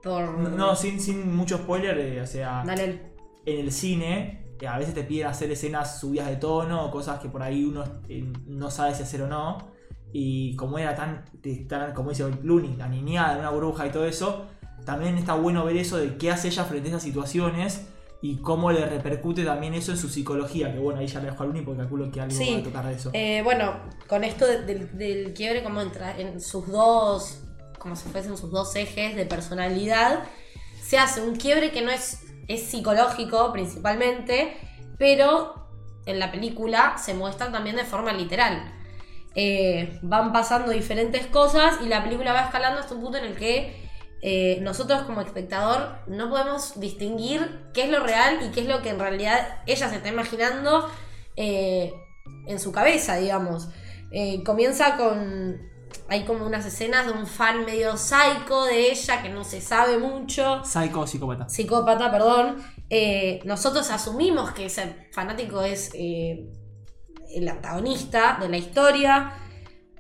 [0.02, 0.38] por...
[0.38, 3.12] No, no, sin, sin mucho spoiler, eh, o sea, Dale.
[3.46, 7.20] en el cine eh, a veces te piden hacer escenas subidas de tono o cosas
[7.20, 9.72] que por ahí uno eh, no sabe si hacer o no.
[10.16, 11.24] Y como era tan,
[11.68, 14.46] tan como dice Looney, aniñada en una burbuja y todo eso,
[14.84, 17.86] también está bueno ver eso de qué hace ella frente a esas situaciones
[18.22, 20.72] y cómo le repercute también eso en su psicología.
[20.72, 22.54] Que bueno, ahí ya le dejo a Looney porque calculo que algo Sí.
[22.54, 23.10] va a tocar de eso.
[23.12, 23.74] Eh, bueno,
[24.08, 27.40] con esto de- del, del quiebre, como entra en sus dos,
[27.78, 30.24] como si fuesen sus dos ejes de personalidad,
[30.82, 34.56] se hace un quiebre que no es, es psicológico principalmente,
[34.98, 35.66] pero
[36.06, 38.72] en la película se muestra también de forma literal.
[39.34, 43.34] Eh, van pasando diferentes cosas y la película va escalando hasta un punto en el
[43.36, 43.83] que
[44.26, 48.80] eh, nosotros como espectador no podemos distinguir qué es lo real y qué es lo
[48.80, 50.88] que en realidad ella se está imaginando
[51.36, 51.92] eh,
[52.46, 53.68] en su cabeza, digamos.
[54.12, 55.60] Eh, comienza con.
[56.08, 59.98] Hay como unas escenas de un fan medio psycho de ella que no se sabe
[59.98, 61.48] mucho Psycho o psicópata.
[61.50, 62.64] psicópata, perdón,
[63.44, 69.34] nosotros asumimos que ese fanático es el antagonista de la historia,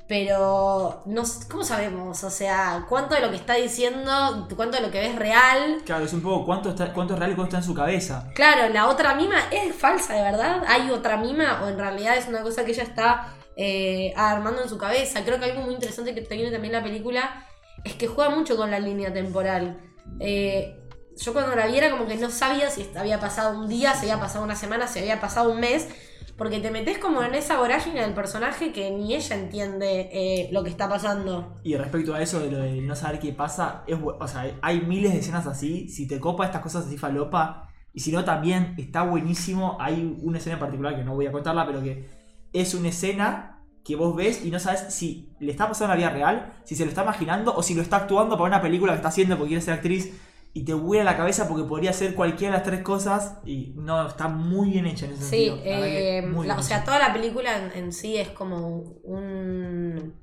[0.06, 2.22] pero no, ¿cómo sabemos?
[2.24, 5.82] O sea, ¿cuánto de lo que está diciendo, cuánto de lo que ves es real?
[5.84, 8.28] Claro, es un poco cuánto, está, cuánto es real y cuánto está en su cabeza.
[8.34, 10.62] Claro, la otra mima es falsa, de verdad.
[10.68, 14.68] ¿Hay otra mima o en realidad es una cosa que ella está eh, armando en
[14.68, 15.24] su cabeza?
[15.24, 17.46] Creo que algo muy interesante que tiene también la película
[17.82, 19.80] es que juega mucho con la línea temporal.
[20.20, 20.80] Eh,
[21.16, 24.10] yo cuando la vi era como que no sabía si había pasado un día, si
[24.10, 25.88] había pasado una semana, si había pasado un mes,
[26.36, 30.64] porque te metes como en esa vorágine del personaje que ni ella entiende eh, lo
[30.64, 31.60] que está pasando.
[31.62, 34.80] Y respecto a eso de lo de no saber qué pasa, es, o sea, hay
[34.80, 35.88] miles de escenas así.
[35.88, 39.76] Si te copa estas cosas así falopa, y si no también está buenísimo.
[39.80, 42.10] Hay una escena en particular que no voy a contarla, pero que
[42.52, 46.06] es una escena que vos ves y no sabes si le está pasando en la
[46.08, 48.92] vida real, si se lo está imaginando o si lo está actuando para una película
[48.92, 50.12] que está haciendo porque quiere ser actriz.
[50.56, 53.38] Y te vuela la cabeza porque podría ser cualquiera de las tres cosas.
[53.44, 55.58] Y no, está muy bien hecha en ese Sí, sentido.
[55.64, 60.14] Eh, la- o sea, toda la película en, en sí es como un...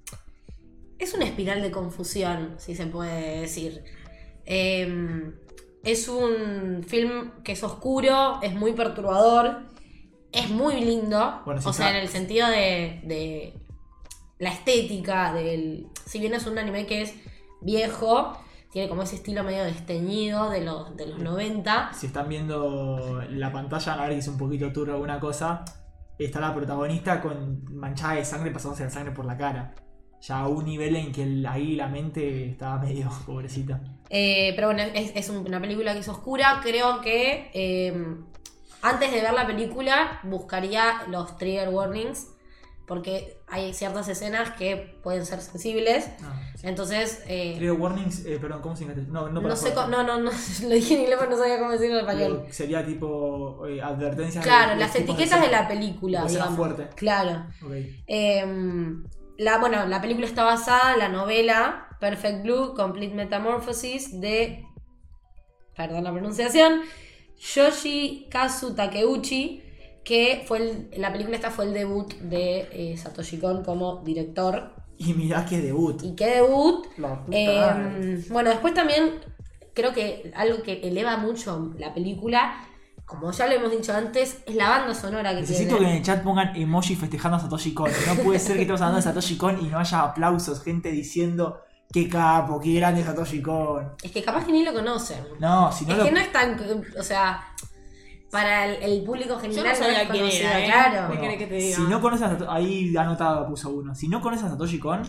[0.97, 3.83] Es una espiral de confusión, si se puede decir.
[4.45, 5.31] Eh,
[5.83, 9.63] es un film que es oscuro, es muy perturbador,
[10.31, 11.41] es muy lindo.
[11.43, 13.53] Bueno, o sea, en el sentido de, de
[14.37, 15.87] la estética, del.
[16.05, 17.15] Si bien es un anime que es
[17.61, 18.37] viejo,
[18.71, 21.91] tiene como ese estilo medio desteñido de los, de los 90.
[21.93, 25.63] Si están viendo la pantalla, a ver que es un poquito turbo alguna cosa.
[26.17, 29.73] Está la protagonista con manchada de sangre pasándose la sangre por la cara.
[30.21, 33.81] Ya a un nivel en que el- ahí la mente estaba medio pobrecita.
[34.09, 36.59] Eh, pero bueno, es, es una película que es oscura.
[36.61, 38.15] Creo que eh,
[38.83, 42.27] antes de ver la película buscaría los trigger warnings.
[42.91, 46.09] Porque hay ciertas escenas que pueden ser sensibles.
[46.21, 46.67] Ah, sí.
[46.67, 49.01] Entonces, eh, Trigger warnings, eh, perdón, ¿cómo se llama?
[49.07, 50.29] No, no, no, sé, co- no, no, no,
[50.63, 52.43] lo dije en inglés, pero no sabía cómo decirlo en español.
[52.49, 54.43] Sería tipo eh, advertencias.
[54.43, 56.57] Claro, de- las etiquetas de la película, escena digamos.
[56.57, 56.89] fuerte.
[56.97, 57.45] Claro.
[57.65, 57.71] Ok.
[58.07, 58.93] Eh,
[59.37, 64.65] la, bueno, la película está basada en la novela Perfect Blue, Complete Metamorphosis de,
[65.77, 66.81] perdón la pronunciación,
[67.55, 69.63] Yoshi Kazu Takeuchi,
[70.03, 74.73] que fue el- la película esta fue el debut de eh, Satoshi Kon como director.
[74.97, 76.01] Y mirá qué debut.
[76.03, 76.85] ¿Y qué debut?
[76.97, 78.19] La puta Eh, madre.
[78.29, 79.19] bueno, después también
[79.73, 82.67] creo que algo que eleva mucho la película,
[83.05, 86.01] como ya lo hemos dicho antes, es la banda sonora que Necesito que en el
[86.03, 87.91] chat pongan emoji festejando a Satoshi Kon.
[88.07, 91.59] No puede ser que estemos hablando de Satoshi Kon y no haya aplausos, gente diciendo
[91.91, 93.93] qué capo, qué grande Satoshi Kon.
[94.01, 95.23] Es que capaz que ni lo conocen.
[95.39, 96.05] No, si no es lo.
[96.05, 96.57] que no es tan.
[96.97, 97.43] O sea,
[98.31, 100.65] para el, el público Yo general no sabía quién era, ¿eh?
[100.65, 101.11] claro.
[101.13, 101.75] ¿Qué querés que te diga?
[101.75, 103.93] Si no conoces a Satoshi ahí anotado puso uno.
[103.93, 105.03] Si no conoces a Satoshi Kon,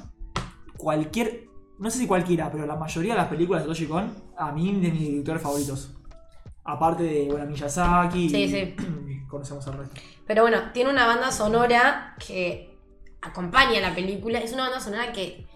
[0.76, 1.44] cualquier.
[1.78, 4.72] No sé si cualquiera, pero la mayoría de las películas de Satoshi Kon, a mí
[4.80, 5.94] de mis directores favoritos.
[6.64, 8.28] Aparte de bueno, Miyazaki.
[8.28, 8.76] Sí, y- sí.
[9.28, 10.00] Conocemos al resto.
[10.26, 12.76] Pero bueno, tiene una banda sonora que
[13.20, 14.38] acompaña la película.
[14.38, 15.46] Es una banda sonora que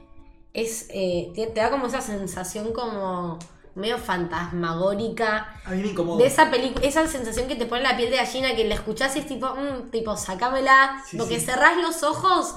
[0.52, 3.38] es eh, te, te da como esa sensación como
[3.76, 5.60] medio fantasmagórica.
[5.64, 6.18] A mí me incomoda.
[6.18, 9.14] De esa película, esa sensación que te pone la piel de gallina, que la escuchás
[9.16, 11.02] y es tipo, mm, tipo, sacámela.
[11.08, 11.46] Sí, porque sí.
[11.46, 12.54] cerrás los ojos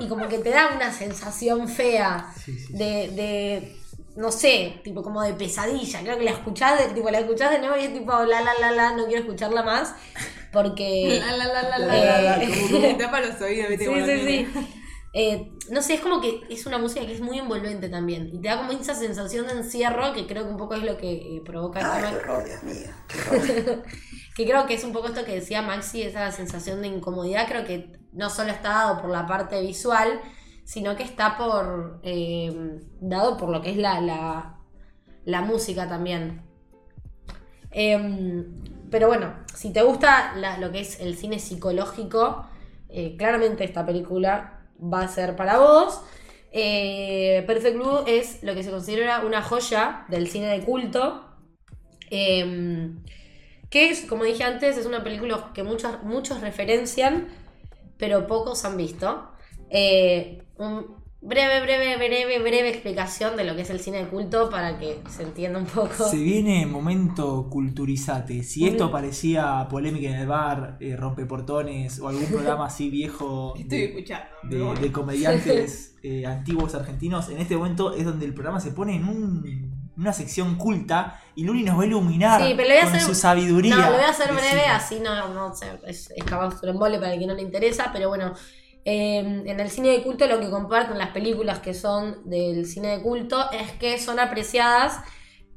[0.00, 2.32] y como que te da una sensación fea.
[2.44, 2.72] Sí, sí.
[2.72, 3.76] de, de
[4.16, 6.00] no sé, tipo como de pesadilla.
[6.00, 8.52] Creo que la escuchás de, tipo, la escuchás de nuevo y es tipo la la
[8.60, 9.94] la la, no quiero escucharla más.
[10.52, 11.20] Porque.
[11.20, 12.44] La, la, la, la, La, la, la, la, la.
[12.44, 14.81] Eh, Como que te tapa los oídos, sí, sí, sí.
[15.14, 18.28] Eh, no sé, es como que es una música que es muy envolvente también.
[18.32, 20.96] Y te da como esa sensación de encierro que creo que un poco es lo
[20.96, 22.10] que eh, provoca el Ay, tema.
[22.10, 22.90] qué horror, Dios mío.
[24.36, 27.64] que creo que es un poco esto que decía Maxi, esa sensación de incomodidad, creo
[27.64, 30.20] que no solo está dado por la parte visual,
[30.64, 34.58] sino que está por eh, dado por lo que es la, la,
[35.24, 36.42] la música también.
[37.70, 38.44] Em,
[38.90, 42.46] pero bueno, si te gusta la- lo que es el cine psicológico,
[43.16, 46.00] claramente esta película va a ser para vos.
[46.52, 51.24] Eh, Perfect Blue es lo que se considera una joya del cine de culto.
[52.10, 53.02] Em,
[53.70, 57.28] que es, como dije antes, es una película que muchos, muchos referencian,
[57.96, 59.30] pero pocos han visto.
[59.70, 64.50] Eh, un breve, breve, breve, breve explicación de lo que es el cine de culto
[64.50, 66.04] para que se entienda un poco.
[66.04, 68.42] Se viene momento culturizate.
[68.42, 73.78] Si esto parecía polémica en el bar, eh, rompeportones o algún programa así viejo Estoy
[73.78, 74.74] de, escuchando.
[74.74, 78.96] de- de comediantes eh, antiguos argentinos, en este momento es donde el programa se pone
[78.96, 82.82] en un- una sección culta y Luli nos va a iluminar Sí, pero le voy
[82.82, 83.76] a con hacer- su sabiduría.
[83.76, 84.62] No, lo voy a hacer breve, cine.
[84.66, 87.90] así no, no sé, es, es capaz un embole para el que no le interesa,
[87.92, 88.32] pero bueno,
[88.84, 92.96] eh, en el cine de culto lo que comparten las películas que son del cine
[92.96, 95.00] de culto es que son apreciadas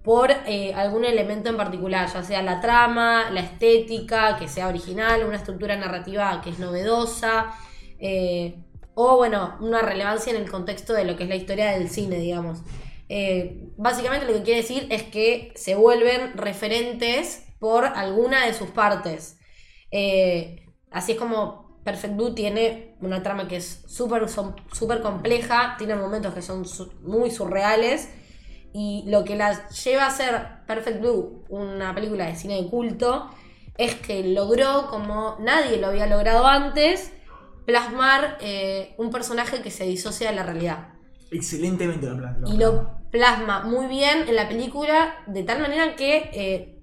[0.05, 5.25] por eh, algún elemento en particular, ya sea la trama, la estética, que sea original,
[5.25, 7.51] una estructura narrativa que es novedosa,
[7.97, 8.63] eh,
[8.93, 12.19] o bueno, una relevancia en el contexto de lo que es la historia del cine,
[12.19, 12.61] digamos.
[13.09, 18.69] Eh, básicamente lo que quiere decir es que se vuelven referentes por alguna de sus
[18.69, 19.39] partes.
[20.91, 26.33] Así es como Perfect Blue tiene una trama que es súper súper compleja, tiene momentos
[26.33, 28.09] que son su- muy surreales.
[28.73, 33.29] Y lo que la lleva a ser Perfect Blue una película de cine de culto
[33.77, 37.13] es que logró, como nadie lo había logrado antes,
[37.65, 40.89] plasmar eh, un personaje que se disocia de la realidad.
[41.31, 46.29] Excelentemente lo plan- Y lo plasma muy bien en la película de tal manera que
[46.33, 46.74] eh,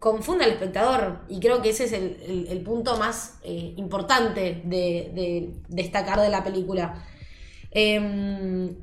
[0.00, 1.20] confunde al espectador.
[1.28, 6.20] Y creo que ese es el, el- el punto más eh, importante de, de destacar
[6.20, 7.04] de la película.
[7.72, 8.76] Em,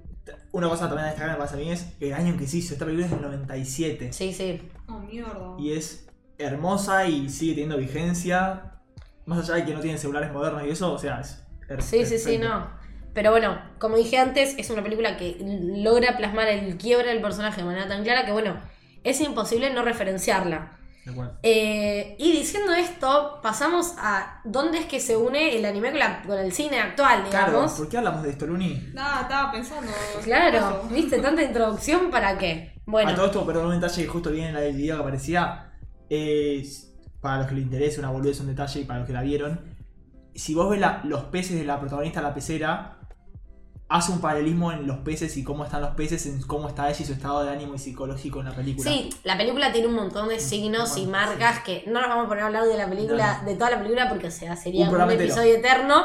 [0.51, 2.57] Una cosa también a destacar me pasa a mí es el año en que se
[2.57, 2.73] hizo.
[2.73, 4.61] Esta película es del 97 sí, sí.
[4.87, 5.55] Oh, mierda.
[5.59, 6.07] y es
[6.37, 8.73] hermosa y sigue teniendo vigencia.
[9.25, 11.43] Más allá de que no tienen celulares modernos y eso, o sea, es
[11.79, 12.69] Sí, sí, sí, no.
[13.13, 17.61] Pero bueno, como dije antes, es una película que logra plasmar el quiebre del personaje
[17.61, 18.61] de manera tan clara que, bueno,
[19.03, 20.76] es imposible no referenciarla.
[21.43, 26.21] Eh, y diciendo esto, pasamos a dónde es que se une el anime con, la-
[26.23, 27.71] con el cine actual, Claro, digamos.
[27.73, 28.89] ¿por qué hablamos de esto, Luni?
[28.93, 29.91] Nada, estaba pensando.
[30.23, 30.83] Claro.
[30.91, 31.19] ¿viste?
[31.19, 32.73] Tanta introducción para qué.
[32.85, 35.01] Bueno, A todo esto, perdón, un detalle que justo viene en la del video que
[35.01, 35.73] aparecía.
[36.09, 39.21] es, para los que les interese, una boludez, un detalle, y para los que la
[39.21, 39.59] vieron.
[40.35, 42.96] Si vos ves la- los peces de la protagonista, la pecera,
[43.89, 46.97] hace un paralelismo en los peces y cómo están los peces, en cómo está ella
[46.99, 48.91] y su estado de ánimo y psicológico en la película.
[48.91, 52.27] sí, la película tiene un montón de signos y marcas que no nos vamos a
[52.27, 55.11] poner a hablar de la película, de toda la película, porque o sea, sería Un
[55.11, 56.03] episodio eterno.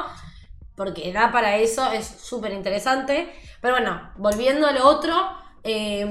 [0.74, 3.30] Porque da para eso, es súper interesante.
[3.60, 5.14] Pero bueno, volviendo a lo otro,
[5.64, 6.06] eh,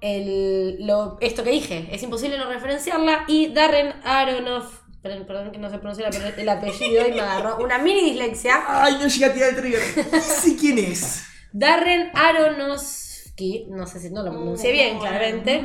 [0.00, 3.24] el- lo- esto que dije, es imposible no referenciarla.
[3.26, 7.20] Y Darren Aronoff, perdón, perdón que no se pronuncia el ape- el apellido y me
[7.20, 8.64] agarró una mini dislexia.
[8.66, 9.80] ¡Ay, no llegué a tirar el trigger!
[10.20, 11.24] Sí, ¿quién es?
[11.52, 15.64] Darren Aronofsky, no sé si no lo pronuncié bien, claramente.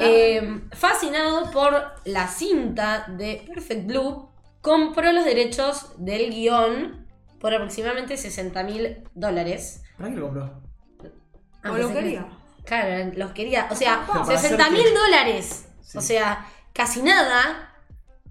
[0.00, 7.06] Eh, fascinado por la cinta de Perfect Blue, compró los derechos del guion
[7.40, 9.82] por aproximadamente 60 mil dólares.
[9.96, 10.62] ¿Para qué lo compró?
[11.62, 12.28] Ah, ¿O lo que- quería?
[12.64, 13.66] Claro, los quería.
[13.70, 15.66] O sea, Para hacer 60 mil dólares.
[15.80, 15.96] Sí.
[15.98, 17.67] O sea, casi nada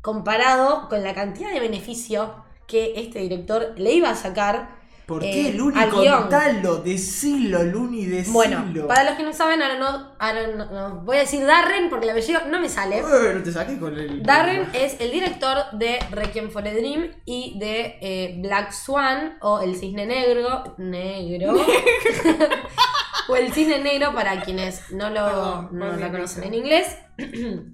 [0.08, 2.34] comparado con la cantidad de beneficio
[2.66, 4.78] que este director le iba a sacar.
[5.06, 5.78] ¿Por Eh, qué, Luni?
[5.78, 6.22] al guion.
[6.22, 8.34] Contalo, decilo, Luni, decilo.
[8.34, 11.90] Bueno, para los que no saben, ahora no, ahora no- no, voy a decir Darren
[11.90, 13.00] porque el apellido no me sale.
[13.00, 14.24] Eh, no te saques con el...
[14.24, 19.60] Darren es el director de Requiem for a Dream y de eh, Black Swan o
[19.60, 20.74] El Cisne Negro.
[20.78, 21.54] Negro.
[23.30, 26.98] o El Cisne Negro para quienes no lo Perdón, no mi conocen en inglés.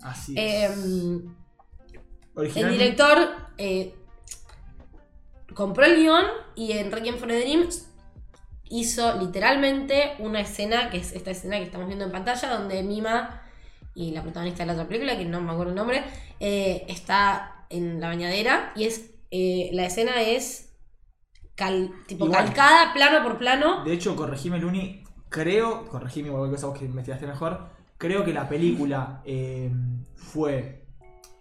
[0.03, 0.71] Así es.
[0.71, 1.19] Eh,
[2.35, 3.17] el director
[3.57, 3.93] eh,
[5.53, 6.25] compró el guion
[6.55, 7.67] y en Requiem for a Dream
[8.69, 13.41] hizo literalmente una escena, que es esta escena que estamos viendo en pantalla, donde Mima
[13.93, 16.03] y la protagonista de la otra película, que no me acuerdo el nombre,
[16.39, 20.73] eh, está en la bañadera y es eh, la escena es
[21.55, 22.45] cal- tipo Igual.
[22.45, 23.83] calcada plano por plano.
[23.83, 25.03] De hecho, corregime, Luni.
[25.29, 27.69] Creo, corregime igual cosa vos que investigaste mejor.
[27.97, 29.71] Creo que la película eh,
[30.15, 30.82] fue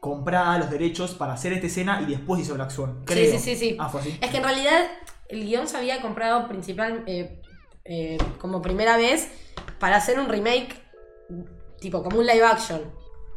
[0.03, 3.05] comprada los derechos para hacer esta escena y después hizo Black Swan.
[3.05, 3.25] Creo.
[3.31, 3.77] Sí, sí, sí, sí.
[3.79, 4.19] Ah, fue así.
[4.21, 4.81] Es que en realidad
[5.29, 7.41] el guion se había comprado principal eh,
[7.85, 9.31] eh, como primera vez
[9.79, 10.75] para hacer un remake
[11.79, 12.81] tipo como un live action.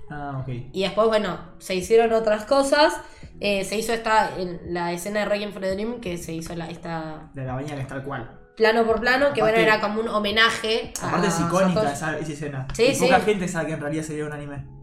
[0.10, 0.50] Ah, ok.
[0.74, 3.00] Y después, bueno, se hicieron otras cosas.
[3.40, 6.56] Eh, se hizo esta, en la escena de Requiem for a Dream, que se hizo
[6.56, 8.40] la, esta De la bañera es tal cual.
[8.58, 10.94] plano por plano, que bueno, era como un homenaje.
[11.00, 12.68] Aparte a es icónica esa, esa escena.
[12.74, 13.26] Sí, y poca sí.
[13.26, 14.75] gente sabe que en realidad sería un anime.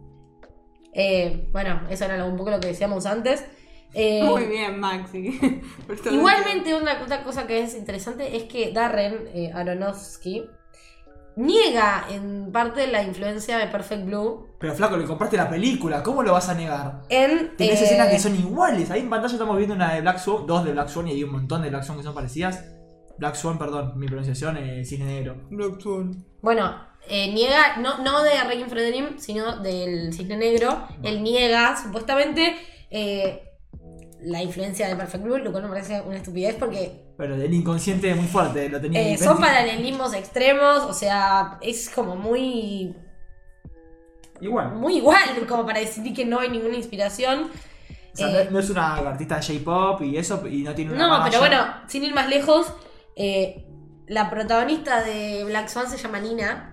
[0.93, 3.45] Eh, bueno, eso era un poco lo que decíamos antes.
[3.95, 5.39] Eh, Muy bien, Maxi.
[6.11, 10.47] Igualmente, una, otra cosa que es interesante es que Darren eh, Aronofsky
[11.37, 16.23] niega en parte la influencia de Perfect Blue Pero flaco, le compraste la película, ¿cómo
[16.23, 17.03] lo vas a negar?
[17.09, 17.57] en.
[17.57, 18.91] Tenés eh, escenas que son iguales.
[18.91, 21.25] Ahí en pantalla estamos viendo una de Black Swan, dos de Black Swan y hay
[21.25, 22.65] un montón de Black Swan que son parecidas.
[23.19, 25.37] Black Swan, perdón, mi pronunciación es Cisne Negro.
[25.51, 26.25] Black Swan.
[26.41, 26.75] Bueno,
[27.09, 30.87] eh, niega, no, no de Requiem for Dream, sino del Cisne Negro.
[31.03, 32.57] Él niega, supuestamente,
[32.91, 33.43] eh,
[34.23, 38.11] la influencia de Perfect Blue, lo cual me parece una estupidez porque Pero del inconsciente
[38.11, 42.95] es muy fuerte, lo tenía eh, son paralelismos extremos, o sea, es como muy
[44.41, 44.75] Igual.
[44.75, 47.51] muy igual como para decir que no hay ninguna inspiración.
[48.13, 50.93] O sea, Eh, no, no es una artista de J-pop y eso, y no tiene
[50.93, 51.25] una no, malla.
[51.25, 52.73] pero bueno, sin ir más lejos,
[53.17, 53.67] eh,
[54.07, 56.72] la protagonista de Black Swan se llama Nina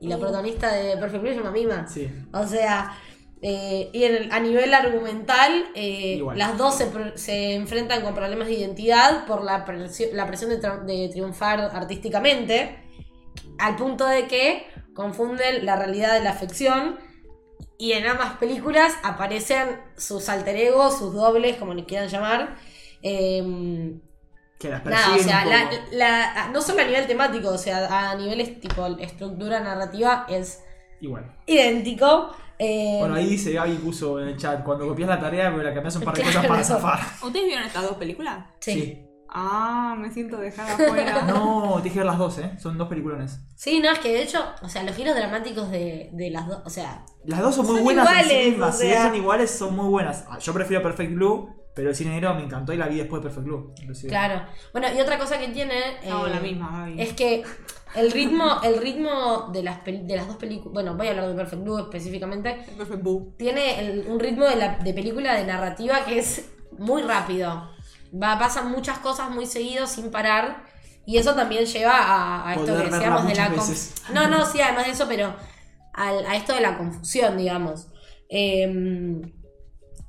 [0.00, 0.20] y la Uh.
[0.20, 1.86] protagonista de Perfect Blue se llama Mima.
[1.86, 2.10] Sí.
[2.32, 2.96] O sea,
[3.42, 6.82] eh, y en el- a nivel argumental, eh, las dos
[7.14, 11.60] se, enfrentan con problemas de identidad por la presión, la presión de, tri- de triunfar
[11.60, 12.78] artísticamente,
[13.58, 16.98] al punto de que confunden la realidad de la ficción.
[17.78, 22.56] Y en ambas películas aparecen sus alter egos, sus dobles, como le quieran llamar.
[23.02, 23.94] Eh,
[24.60, 25.82] Que las Nada, o sea, un la- poco.
[25.92, 30.62] la- no solo a nivel temático, o sea, a nivel tipo estructura narrativa es
[31.00, 31.34] Igual.
[31.46, 32.30] idéntico.
[32.58, 35.72] Eh, Bueno, ahí dice, Gaby puso en el chat, cuando copias la tarea, me la
[35.72, 36.36] cambias un par de Claro.
[36.36, 37.00] cosas para zafar.
[37.24, 38.44] ¿Ustedes vieron estas dos películas?
[38.60, 38.72] sí.
[38.72, 39.06] sí.
[39.32, 41.22] Ah, me siento dejada afuera.
[41.28, 42.50] No, tienes que ver las dos, ¿eh?
[42.58, 43.38] Son dos peliculones.
[43.80, 46.68] no, es que de hecho, o sea, los giros dramáticos de, de las dos, o
[46.68, 48.74] sea, Las dos son muy Son buenas en iguales, sí mismas.
[48.74, 50.24] o Si son iguales, son muy buenas.
[50.28, 53.22] Ah, Yo prefiero Perfect Blue, pero el cine negro me encantó y la vi después
[53.22, 53.72] de Perfect Blue.
[53.80, 54.08] inclusive.
[54.10, 54.42] claro.
[54.72, 55.74] Bueno, y otra cosa que tiene
[56.08, 57.00] No, eh, la misma, Gaby.
[57.00, 57.42] es que
[57.94, 61.34] el ritmo, el ritmo de las, de las dos películas, bueno, voy a hablar de
[61.34, 63.34] Perfect Blue específicamente, Perfect Blue.
[63.38, 67.70] tiene el- un ritmo de, la, de película de narrativa que es muy rápido.
[68.12, 70.64] va, pasan muchas cosas muy seguido sin parar.
[71.06, 73.48] Y eso también lleva a, a esto que decíamos de la.
[74.12, 75.34] No, no, sí, además de eso, pero
[75.94, 77.88] al- a esto de la confusión, digamos.
[78.28, 79.22] Em,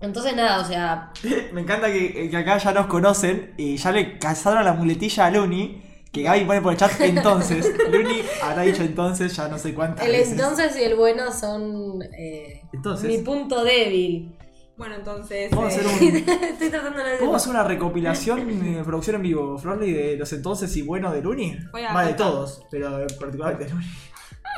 [0.01, 1.11] entonces, nada, o sea,
[1.53, 5.31] Me encanta que, que acá ya nos conocen y ya le cazaron la muletilla a
[5.31, 5.83] Luni.
[6.11, 7.71] Que Gaby pone por el chat entonces.
[7.89, 10.33] Luni habrá dicho entonces ya no sé cuántas el veces.
[10.33, 13.07] entonces y el bueno son eh, Entonces.
[13.07, 14.35] mi punto débil.
[14.75, 15.49] Bueno, entonces.
[15.51, 16.17] Vamos a eh, hacer un.
[16.43, 20.75] Estoy tratando de ¿Podemos hacer una recopilación de producción en vivo, Florley, de los entonces
[20.75, 21.55] y bueno de Luni?
[21.71, 23.85] Voy a- Va de todos, pero particularmente de Luni.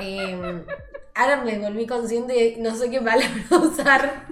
[0.01, 0.65] Eh,
[1.15, 4.25] ahora me volví consciente no sé qué palabra usar.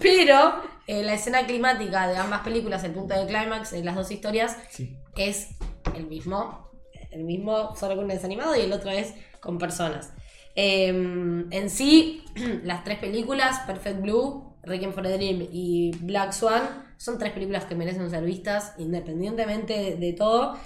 [0.00, 0.54] Pero
[0.86, 4.56] eh, la escena climática de ambas películas, el punto de clímax de las dos historias,
[4.70, 4.96] Sí.
[5.16, 5.50] es
[5.94, 6.70] el mismo.
[7.10, 10.12] El mismo, solo con un desanimado y el otro es con personas.
[10.54, 12.24] Eh, en sí,
[12.64, 17.64] las tres películas, Perfect Blue, Requiem for a Dream y Black Swan, son tres películas
[17.64, 20.56] que merecen ser vistas independientemente de, de todo.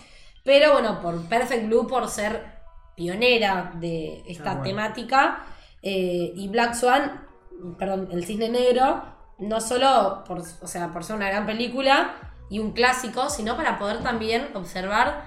[0.44, 2.55] Pero bueno, por Perfect Blue, por ser
[2.96, 4.62] pionera de esta Ah, bueno.
[4.64, 5.44] temática,
[5.82, 7.24] eh, y Black Swan,
[7.78, 9.04] perdón, El Cisne Negro,
[9.38, 12.14] no solo por, o sea, por ser una gran película
[12.48, 15.24] y un clásico, sino para poder también observar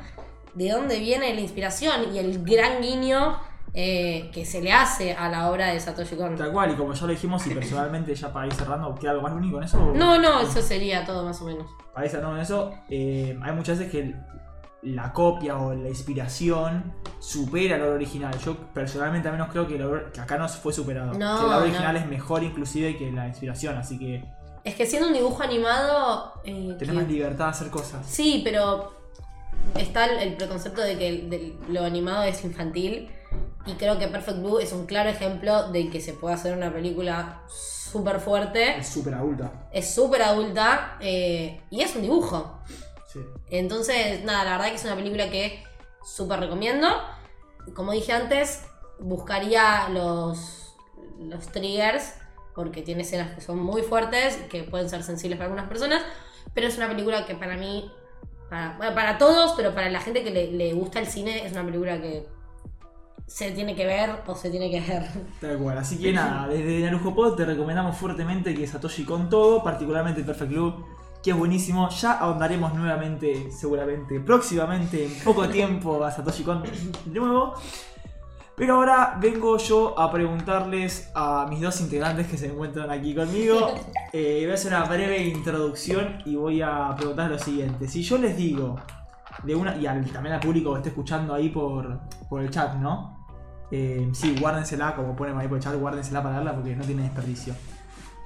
[0.56, 3.38] de dónde viene la inspiración y el gran guiño
[3.76, 6.36] eh, que se le hace a la obra de Satoshi Kon.
[6.36, 9.22] Tal cual, y como ya lo dijimos, y personalmente ya para ir cerrando, ¿queda algo
[9.24, 9.78] más Luni con eso?
[9.94, 11.68] No, no, eso sería todo más o menos.
[11.94, 14.16] Para ir cerrando con eso, eh, hay muchas veces que
[14.82, 18.38] la copia o la inspiración supera la obra original.
[18.40, 21.14] Yo personalmente al menos creo que, obra- que acá no fue superado.
[21.14, 22.00] No, que la obra original no.
[22.00, 24.24] es mejor inclusive que la inspiración, así que
[24.64, 26.34] Es que siendo un dibujo animado...
[26.46, 28.06] eh, tenés que- más libertad de hacer cosas.
[28.06, 28.94] Sí, pero
[29.76, 33.10] está el, preconcepto de que de lo animado es infantil
[33.66, 36.72] y creo que Perfect Blue es un claro ejemplo de que se puede hacer una
[36.74, 39.52] película súper fuerte, Es súper adulta.
[39.72, 42.60] es súper adulta eh, y es un dibujo.
[43.12, 43.20] Sí.
[43.50, 45.64] Entonces, nada, la verdad que es una película que
[46.04, 46.88] súper recomiendo.
[47.74, 48.64] Como dije antes,
[49.00, 50.76] buscaría los,
[51.20, 52.14] los triggers
[52.56, 56.02] porque tiene escenas que son muy fuertes, que pueden ser sensibles para algunas personas,
[56.54, 57.90] pero es una película que para mí,
[58.50, 61.54] para, bueno, para todos, pero para la gente que le, le gusta el cine, es
[61.54, 62.28] una película que
[63.28, 65.04] se tiene que ver o se tiene que ver.
[65.40, 65.78] Tal cual.
[65.78, 70.52] Así que nada, desde Narujo Pod te recomendamos fuertemente que Satoshi con todo, particularmente Perfect
[70.52, 70.86] Blue,
[71.24, 71.90] que es buenísimo.
[71.90, 77.54] Ya ahondaremos nuevamente, seguramente, próximamente, en poco tiempo, a Satoshi Kon de nuevo.
[78.56, 83.68] Pero ahora vengo yo a preguntarles a mis dos integrantes que se encuentran aquí conmigo.
[84.12, 87.88] Eh, voy a hacer una breve introducción y voy a preguntarles lo siguiente.
[87.88, 88.76] Si yo les digo
[89.44, 92.74] de una, y al- también al público que esté escuchando ahí por, por el chat,
[92.78, 93.24] ¿no?
[93.70, 97.04] Eh, sí, guárdensela, como ponen ahí por el chat, guárdensela para verla porque no tiene
[97.04, 97.54] desperdicio.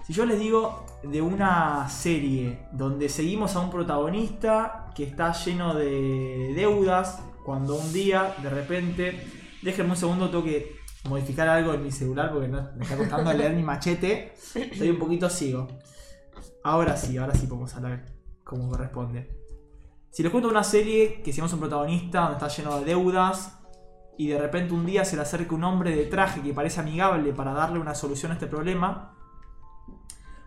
[0.05, 5.73] Si yo les digo de una serie donde seguimos a un protagonista que está lleno
[5.73, 9.25] de deudas, cuando un día, de repente,
[9.61, 10.75] déjenme un segundo, tengo que
[11.07, 14.99] modificar algo en mi celular porque no, me está costando leer mi machete, estoy un
[14.99, 15.69] poquito ciego.
[16.65, 18.05] Ahora sí, ahora sí podemos hablar
[18.43, 19.29] como corresponde.
[20.11, 23.57] Si les cuento una serie que seguimos a un protagonista donde está lleno de deudas,
[24.17, 27.31] y de repente un día se le acerca un hombre de traje que parece amigable
[27.31, 29.15] para darle una solución a este problema,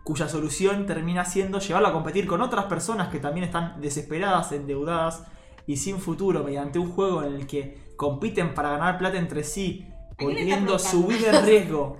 [0.07, 5.23] cuya solución termina siendo llevarlo a competir con otras personas que también están desesperadas, endeudadas
[5.65, 9.85] y sin futuro mediante un juego en el que compiten para ganar plata entre sí,
[10.17, 11.97] le poniendo su vida en riesgo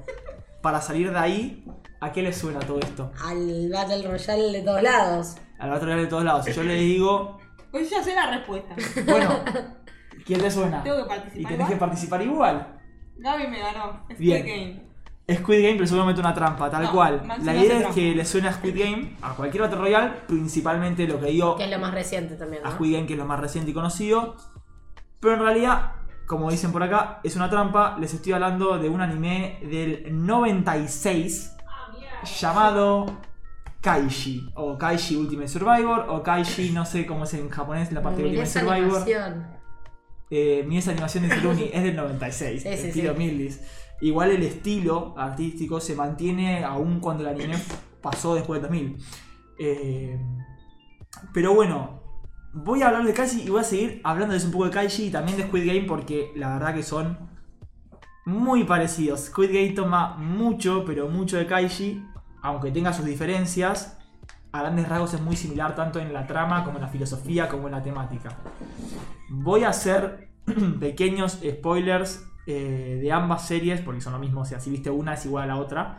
[0.61, 1.65] para salir de ahí.
[1.99, 3.11] ¿A qué le suena todo esto?
[3.21, 5.35] Al Battle Royale de todos lados.
[5.59, 6.45] Al otro lado de todos lados.
[6.45, 7.39] Si yo les digo,
[7.71, 8.73] Pues yo ya sé la respuesta.
[9.05, 9.29] bueno,
[10.25, 10.81] ¿quién te suena?
[10.81, 11.51] Tengo que Y participar.
[11.51, 11.79] tenés que igual.
[11.79, 12.79] participar igual.
[13.17, 14.05] Gaby me ganó.
[14.07, 14.45] Es Bien.
[14.45, 14.86] Game.
[15.29, 17.21] Squid Game, pero seguramente una trampa, tal No, cual.
[17.25, 17.95] Maxi La no idea es trampa.
[17.95, 21.65] que le suene a Squid Game, a cualquier Battle Royale, principalmente lo que digo Que
[21.65, 22.71] es lo más reciente también, a.
[22.71, 24.37] Squid Game, que es lo más reciente y conocido.
[25.19, 25.91] Pero en realidad,
[26.27, 27.97] como dicen por acá, es una trampa.
[27.99, 31.53] Les estoy hablando de un anime del 96
[32.39, 33.17] llamado
[33.81, 34.49] Kaishi.
[34.55, 38.27] O Kaishi Ultimate Survivor, o Kaishi, no sé cómo es en japonés la parte de
[38.29, 39.01] Ultimate esa Survivor.
[39.01, 39.47] animación.
[40.29, 41.35] Eh, mi esa animación de
[41.73, 43.17] es del 96, Sí, sí, estilo sí.
[43.17, 43.61] Mildis.
[43.99, 47.55] Igual el estilo artístico se mantiene aún cuando el anime
[48.01, 48.97] pasó después del 2000.
[49.59, 50.19] Eh,
[51.33, 52.01] pero bueno,
[52.53, 55.11] voy a hablar de Kaishi y voy a seguir hablándoles un poco de Kaishi y
[55.11, 57.17] también de Squid Game porque la verdad que son
[58.25, 59.25] muy parecidos.
[59.25, 62.05] Squid Game toma mucho, pero mucho de Kaishi,
[62.41, 63.97] aunque tenga sus diferencias.
[64.51, 67.67] A grandes rasgos es muy similar tanto en la trama como en la filosofía como
[67.67, 68.37] en la temática.
[69.29, 70.29] Voy a hacer
[70.79, 75.15] pequeños spoilers eh, de ambas series, porque son lo mismo, o sea, si viste una
[75.15, 75.97] es igual a la otra,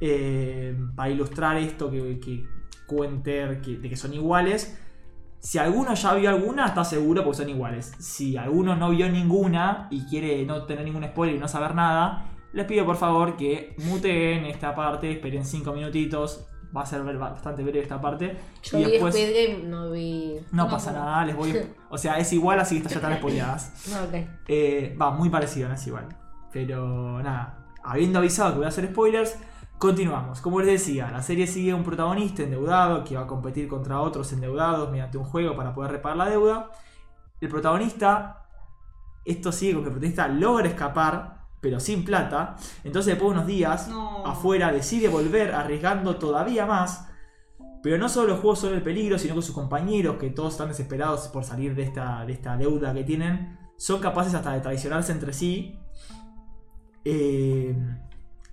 [0.00, 2.46] eh, para ilustrar esto que, que
[2.86, 4.78] cuente que, de que son iguales.
[5.38, 7.92] Si alguno ya vio alguna, está seguro porque son iguales.
[7.98, 12.30] Si alguno no vio ninguna y quiere no tener ningún spoiler y no saber nada,
[12.54, 16.46] les pido por favor que muteen esta parte, esperen 5 minutitos.
[16.74, 18.36] Va a ser bastante breve esta parte.
[18.62, 20.40] Yo y vi después Squid Game, no vi.
[20.52, 21.54] no pasa nada, les voy.
[21.90, 23.88] O sea, es igual, así que ya están spoileadas.
[23.90, 24.26] No, ok.
[24.48, 26.08] Eh, va, muy parecido, no es igual.
[26.50, 29.36] Pero nada, habiendo avisado que voy a hacer spoilers,
[29.78, 30.40] continuamos.
[30.40, 34.32] Como les decía, la serie sigue un protagonista endeudado que va a competir contra otros
[34.32, 36.70] endeudados mediante un juego para poder reparar la deuda.
[37.40, 38.46] El protagonista,
[39.24, 42.56] esto sigue con que el protagonista logra escapar, pero sin plata.
[42.84, 44.26] Entonces, después de unos días, No.
[44.26, 47.08] afuera decide volver arriesgando todavía más.
[47.82, 50.68] Pero no solo los juegos son el peligro, sino que sus compañeros, que todos están
[50.68, 55.12] desesperados por salir de esta, de esta deuda que tienen, son capaces hasta de traicionarse
[55.12, 55.78] entre sí.
[57.04, 57.76] Eh,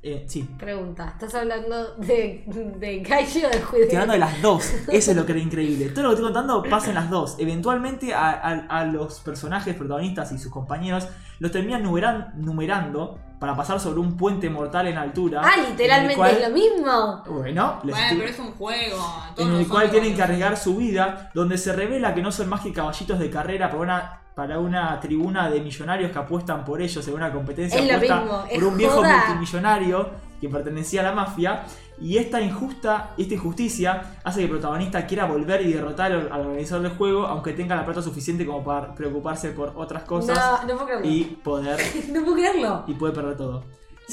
[0.02, 2.44] eh, sí, Pregunta, ¿estás hablando de,
[2.78, 4.64] de Kaiji o de Squid Estoy hablando de las dos.
[4.92, 5.90] Eso es lo que era increíble.
[5.90, 7.36] Todo lo que estoy contando pasa en las dos.
[7.38, 11.08] Eventualmente a, a- a los personajes protagonistas y sus compañeros
[11.40, 15.42] los terminan numeran- numerando para pasar sobre un puente mortal en altura.
[15.44, 17.24] Ah, literalmente cual- es lo mismo.
[17.28, 18.98] Bueno, les Bueno, estoy- pero es un juego.
[19.36, 22.48] todos en el cual tienen que arriesgar su vida, donde se revela que no son
[22.50, 26.82] más que caballitos de carrera para una, para una tribuna de millonarios que apuestan por
[26.82, 29.18] ellos en una competencia Es apuesta mismo, por un viejo joda.
[29.28, 30.10] multimillonario
[30.40, 31.64] que pertenecía a la mafia.
[32.00, 36.42] Y esta injusta, esta injusticia hace que el protagonista quiera volver y derrotar al, al
[36.48, 40.60] organizador del juego, aunque tenga la plata suficiente como para preocuparse por otras cosas No,
[40.66, 41.06] no puedo creerlo.
[41.12, 41.78] y poder
[42.14, 42.84] No puedo creerlo.
[42.88, 43.66] y puede perder todo.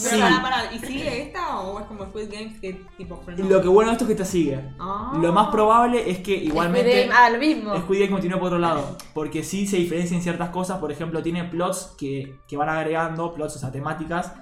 [0.02, 3.48] Pero Sí, pará, ¿y sigue esta o es como Squid Games que tipo frenó?
[3.48, 4.60] lo que bueno de esto es que te sigue.
[4.78, 5.12] Ah.
[5.20, 7.76] Lo más probable es que igualmente Squid Game, ah, lo mismo.
[7.78, 8.96] Squid Game continúa por otro lado.
[9.14, 10.78] Porque sí se diferencia en ciertas cosas.
[10.78, 14.32] Por ejemplo, tiene plots que, que van agregando, plots, o sea, temáticas,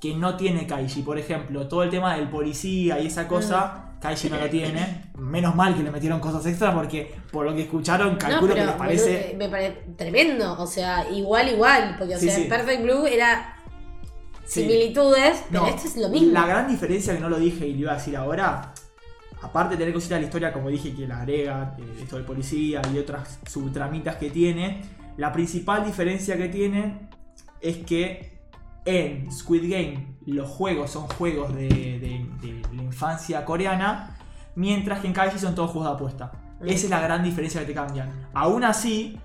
[0.00, 1.02] que no tiene Kaiji.
[1.02, 5.10] Por ejemplo, todo el tema del policía y esa cosa, Kaiji no lo tiene.
[5.18, 8.64] Menos mal que le metieron cosas extra porque por lo que escucharon, No, calculo que
[8.64, 9.34] les parece.
[9.36, 10.56] me parece tremendo.
[10.58, 11.96] O sea, igual, igual.
[11.98, 12.44] Porque, o Sí, sea, sí.
[12.44, 13.56] Perfect Blue era
[14.50, 14.62] Sí.
[14.62, 16.32] similitudes, pero No, esto es lo mismo.
[16.32, 18.72] La gran diferencia que no lo dije y lo iba a decir ahora,
[19.42, 22.24] aparte de tener cositas de la historia, como dije, que la agrega, eh, esto del
[22.24, 24.82] policía y otras subtramitas que tiene,
[25.16, 27.08] la principal diferencia que tiene
[27.60, 28.40] es que
[28.84, 34.16] en Squid Game los juegos son juegos de, de- de la infancia coreana,
[34.56, 36.32] mientras que en Kaiji son todos juegos de apuesta.
[36.64, 38.10] Esa es la gran diferencia que te cambian.
[38.34, 39.18] Aún así,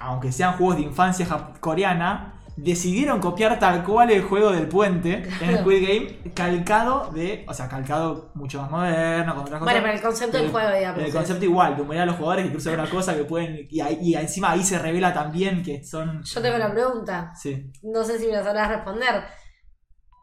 [0.00, 1.26] aunque sean juegos de infancia
[1.60, 7.54] coreana, decidieron copiar tal cual el juego del puente en Squid Game, calcado de, o
[7.54, 9.64] sea, calcado mucho más moderno, con otras cosas.
[9.74, 11.02] Bueno, pero el concepto del El- juego, digamos.
[11.02, 13.66] El concepto igual, de humorear a los jugadores que cruzan una cosa que pueden.
[13.70, 16.22] Y, ahí- y encima ahí se revela también que son.
[16.22, 17.32] Yo tengo la pregunta.
[17.40, 17.70] Sí.
[17.82, 19.24] No sé si me la sabrás responder.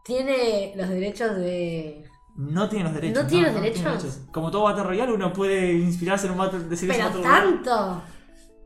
[0.03, 2.03] ¿Tiene los derechos de.
[2.37, 3.23] No tiene los derechos.
[3.23, 4.19] ¿No tiene los derechos?
[4.31, 8.01] Como todo Battle Royale, uno puede inspirarse en un Battle decir Pero tanto.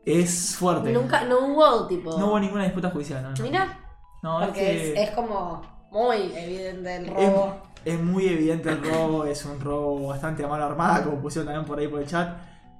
[0.04, 0.92] Es fuerte.
[0.92, 2.18] Nunca, no hubo tipo.
[2.18, 3.30] No hubo ninguna disputa judicial, no.
[3.30, 3.42] no.
[3.42, 3.78] Mira,
[4.22, 7.56] No, es porque que- es, es como muy evidente el Es, robo.
[7.84, 11.66] es muy evidente el robo, es un robo bastante a mano armada, como pusieron también
[11.66, 12.36] por ahí por el chat.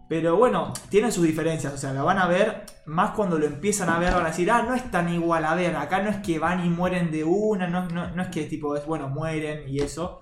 [0.08, 3.88] Pero bueno, tienen sus diferencias, o sea, la van a ver, más cuando lo empiezan
[3.88, 6.16] a ver van a decir, ah, no es tan igual, a ver, acá no es
[6.18, 9.66] que van y mueren de una, no, no, no es que tipo, es bueno, mueren
[9.68, 10.20] y eso.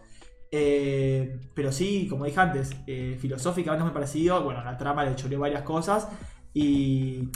[0.52, 5.14] Eh, pero sí, como dije antes, eh, filosóficamente es muy parecido, bueno, la trama le
[5.16, 6.08] choreó varias cosas
[6.54, 7.28] y,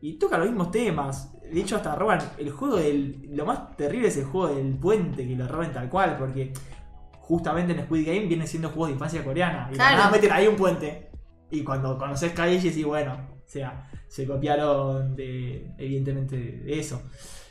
[0.00, 1.32] y toca los mismos temas.
[1.42, 3.28] De hecho, hasta roban el juego del...
[3.30, 6.52] Lo más terrible es el juego del puente, que lo roban tal cual, porque
[7.20, 9.68] justamente en Squid Game vienen siendo juegos de infancia coreana.
[9.70, 9.96] Y Claro.
[9.98, 11.10] nada, meten ahí un puente.
[11.50, 17.02] Y cuando conoces Kaiji, decís, bueno, o sea, se copiaron de, evidentemente de eso.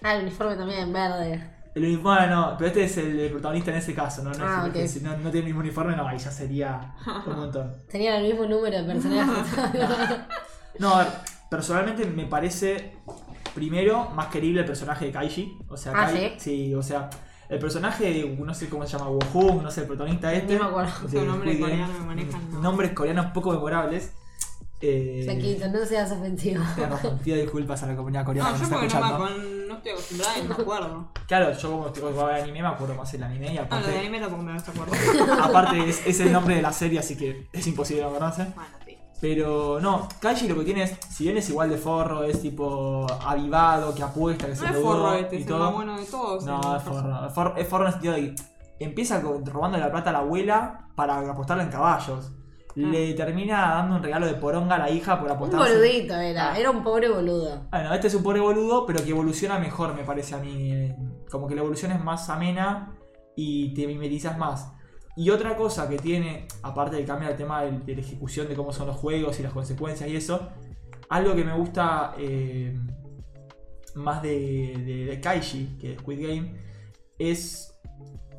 [0.02, 1.44] Ah, el uniforme también, verde.
[1.76, 4.32] El uniforme no, pero este es el protagonista en ese caso, ¿no?
[4.32, 6.96] No, Ah, si no, no tiene el mismo uniforme, no, ahí ya sería
[7.28, 7.72] un montón.
[7.88, 9.54] Tenían el mismo número de personajes.
[10.80, 11.08] No, a ver,
[11.50, 12.96] personalmente me parece
[13.54, 15.58] primero más querible el personaje de Kaiji.
[15.70, 16.74] O sea, Ah, Kai- ¿sí?
[16.76, 17.10] o sea,
[17.50, 20.54] el personaje de, no sé cómo se llama, Wohung, no sé, el protagonista este.
[20.54, 20.92] Ni me acuerdo.
[21.12, 22.62] Game, coreanos me manejan, no.
[22.62, 24.14] Nombres coreanos poco memorables.
[24.84, 26.64] Eh, Flaquito, no seas ofensivo.
[26.90, 29.30] razón, pido disculpas a la comunidad coreana No, que yo porque no,
[29.68, 31.08] no estoy acostumbrada y no me acuerdo.
[31.28, 33.62] Claro, yo como estoy jugando al anime me acuerdo más el anime y No, lo
[33.62, 35.34] de aparte, anime tampoco me acuerdo.
[35.44, 38.48] aparte es, es el nombre de la serie, así que es imposible no conocer.
[38.56, 38.81] Bueno, sí.
[39.22, 43.06] Pero no, Kaiji lo que tiene es, si bien es igual de forro, es tipo
[43.24, 45.60] avivado, que apuesta, que se No es endeudó forro este, y es todo.
[45.60, 46.44] más bueno de todos.
[46.46, 47.26] No, es forro.
[47.28, 48.36] Es forro, es forro en el sentido de
[48.80, 52.32] que empieza con- robando la plata a la abuela para apostarla en caballos.
[52.74, 55.72] Le termina dando un regalo de poronga a la hija por Un apostarse.
[55.76, 56.58] boludito era, Ah.
[56.60, 57.68] era un pobre boludo.
[57.70, 60.90] Bueno, este es un pobre boludo, pero que evoluciona mejor, me parece a mí.
[61.30, 62.96] Como que la evolución es más amena
[63.36, 64.72] y te mimetizas más.
[65.16, 68.72] Y otra cosa que tiene, aparte de cambiar el tema de, la ejecución de cómo
[68.72, 70.50] son los juegos y las consecuencias y eso,
[71.10, 72.78] algo que me gusta eh,
[73.96, 76.56] más de, de, de Kaiji que de Squid Game
[77.20, 77.74] es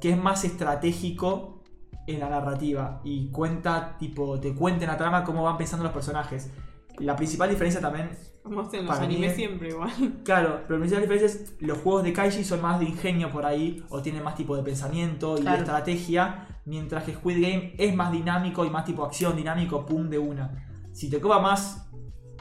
[0.00, 1.62] que es más estratégico
[2.06, 5.92] en la narrativa y cuenta, tipo, te cuenta en la trama cómo van pensando los
[5.92, 6.50] personajes.
[6.98, 8.10] La principal diferencia también
[8.42, 9.90] Como en los animes es- siempre igual.
[10.24, 13.46] Claro, pero la principal diferencia es los juegos de Kaiji son más de ingenio por
[13.46, 15.56] ahí, o tienen más tipo de pensamiento y Claro.
[15.58, 20.08] de estrategia, mientras que Squid Game es más dinámico y más tipo acción, dinámico, pum
[20.10, 20.66] de una.
[20.92, 21.88] Si te copa más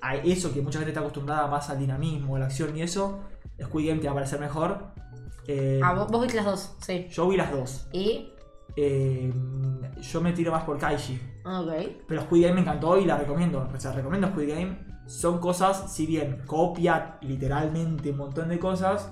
[0.02, 3.20] a eso que mucha gente está acostumbrada más al dinamismo, a la acción y eso,
[3.62, 4.88] Squid Game te va a parecer mejor.
[5.48, 7.08] Eh, Ah, vos, vos viste las dos, sí.
[7.12, 7.88] yo vi las dos.
[7.94, 8.30] ¿Y?
[8.76, 9.32] Eh,
[10.02, 11.20] yo me tiro más por Kaiji.
[11.44, 11.72] Ah, Ok.
[12.08, 13.68] Pero Squid Game me encantó y la recomiendo.
[13.74, 14.91] O sea, recomiendo Squid Game.
[15.08, 19.12] Son cosas, si bien copia literalmente un montón de cosas,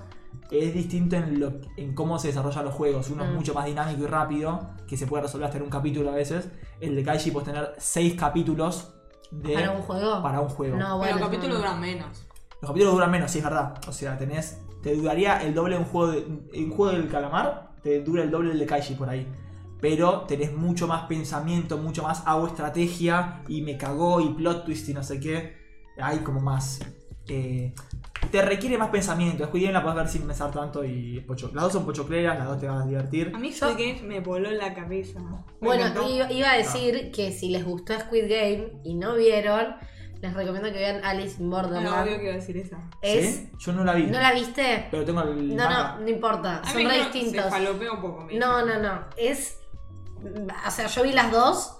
[0.50, 3.10] es distinto en, lo, en cómo se desarrollan los juegos.
[3.10, 3.34] Uno es Mm.
[3.34, 6.48] mucho más dinámico y rápido, que se puede resolver hasta en un capítulo a veces.
[6.80, 8.94] El de Kaiji puedes tener seis capítulos
[9.30, 10.22] de, ¿Para un juego?
[10.22, 10.76] para un juego.
[10.76, 11.18] No, Pero bueno.
[11.18, 11.58] los capítulos no.
[11.58, 12.26] duran menos.
[12.62, 13.74] Los capítulos duran menos, sí, es verdad.
[13.86, 14.60] O sea, tenés.
[14.82, 16.20] Te duraría el doble de un juego de.
[16.64, 19.26] Un juego del calamar, te dura el doble del de Kaiji por ahí.
[19.80, 24.88] Pero tenés mucho más pensamiento, mucho más hago estrategia y me cagó y plot twist
[24.88, 25.59] y no sé qué.
[26.02, 26.80] Hay como más.
[27.28, 27.72] eh,
[28.30, 29.44] te requiere más pensamiento.
[29.46, 32.36] Squid Game la puedes ver sin pensar tanto y es pocho- Las dos son pochocleras,
[32.38, 33.32] las dos te van a divertir.
[33.34, 35.20] A mí Squid Game me voló la cabeza.
[35.20, 39.76] Me Bueno, iba, iba a decir que si les gustó Squid Game y no vieron,
[40.20, 41.88] les recomiendo que vean Alice in Borderland.
[42.06, 42.78] obvio que iba a decir esa.
[43.00, 43.34] Es.
[43.36, 43.50] ¿Sí?
[43.58, 44.04] Yo no la vi.
[44.06, 44.86] ¿No la viste?
[44.90, 45.56] Pero tengo el.
[45.56, 45.94] No, manga.
[45.96, 46.56] no, no importa.
[46.58, 47.44] A Son mí re distintos.
[47.44, 48.24] Se falopea un poco.
[48.24, 49.04] me No, no, no.
[49.16, 49.56] Es.
[50.66, 51.76] O sea, yo vi las dos.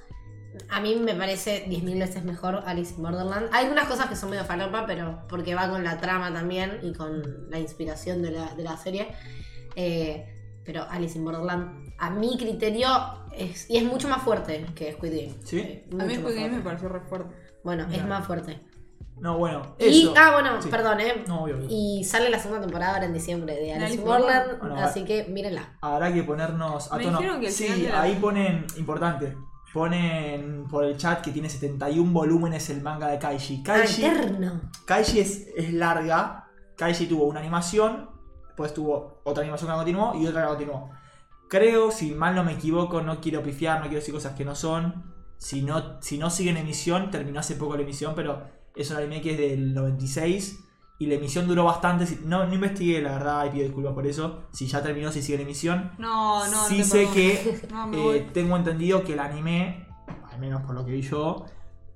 [0.69, 3.49] A mí me parece 10.000 veces mejor Alice in Borderland.
[3.53, 6.93] Hay algunas cosas que son medio falopa, pero porque va con la trama también y
[6.93, 9.09] con la inspiración de la, de la serie.
[9.77, 12.89] Eh, pero Alice in Borderland, a mi criterio,
[13.33, 15.35] es, y es mucho más fuerte que Squid Game.
[15.45, 15.59] ¿Sí?
[15.61, 16.65] Eh, A mí mucho Squid más Game me fuerte.
[16.65, 17.35] pareció re fuerte.
[17.65, 18.61] Bueno, es más fuerte.
[19.19, 19.77] No, bueno.
[19.79, 20.69] Y, ah, bueno, Sí.
[20.71, 21.25] perdón, ¿eh?
[21.27, 21.59] No, obvio.
[21.69, 24.59] Y sale la segunda temporada ahora en diciembre de Alice in Borderland.
[24.61, 25.77] Bueno, así que mírenla.
[25.83, 27.19] Habrá que ponernos a Me tono.
[27.19, 29.37] dijeron que el sí, ahí ponen, importante,
[29.73, 33.63] ponen por el chat que tiene 71 volúmenes el manga de Kaiji.
[33.63, 34.61] Kaiji, Ah, Eterno.
[34.87, 36.49] Kaiji es, es larga.
[36.77, 38.11] Kaiji tuvo una animación,
[38.47, 40.91] después tuvo otra animación que continuó y otra que continuó.
[41.49, 44.55] Creo, si mal no me equivoco, no quiero pifiar, no quiero decir cosas que no
[44.55, 45.05] son.
[45.39, 48.45] Si no, si no sigue en emisión, terminó hace poco la emisión, pero
[48.77, 50.61] es un anime que es del 96
[51.01, 52.07] y la emisión duró bastante.
[52.27, 54.43] No, no investigué, la verdad, y pido disculpas por eso.
[54.53, 55.93] Si ya terminó, si sigue en emisión.
[55.97, 59.87] No, no, sí no sé que No, eh, tengo entendido que el anime,
[60.31, 61.47] al menos por lo que vi yo,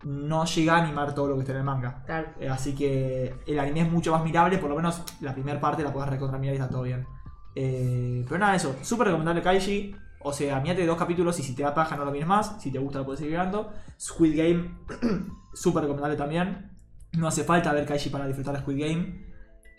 [0.04, 2.02] no llega a animar todo lo que está en el manga.
[2.06, 2.28] Claro.
[2.40, 5.82] Eh, así que el anime es mucho más mirable, por lo menos la primera parte
[5.82, 7.06] la puedes recontra mirar y está todo bien.
[7.54, 9.94] Eh, pero nada, eso, súper recomendable Kaiji.
[10.20, 12.56] O sea, mirate dos capítulos y si te da paja no lo mires más.
[12.58, 13.70] Si te gusta lo puedes seguir mirando.
[14.00, 14.78] Squid Game,
[15.52, 16.73] súper recomendable también.
[17.16, 19.24] No hace falta ver Kaiji para disfrutar de Squid Game.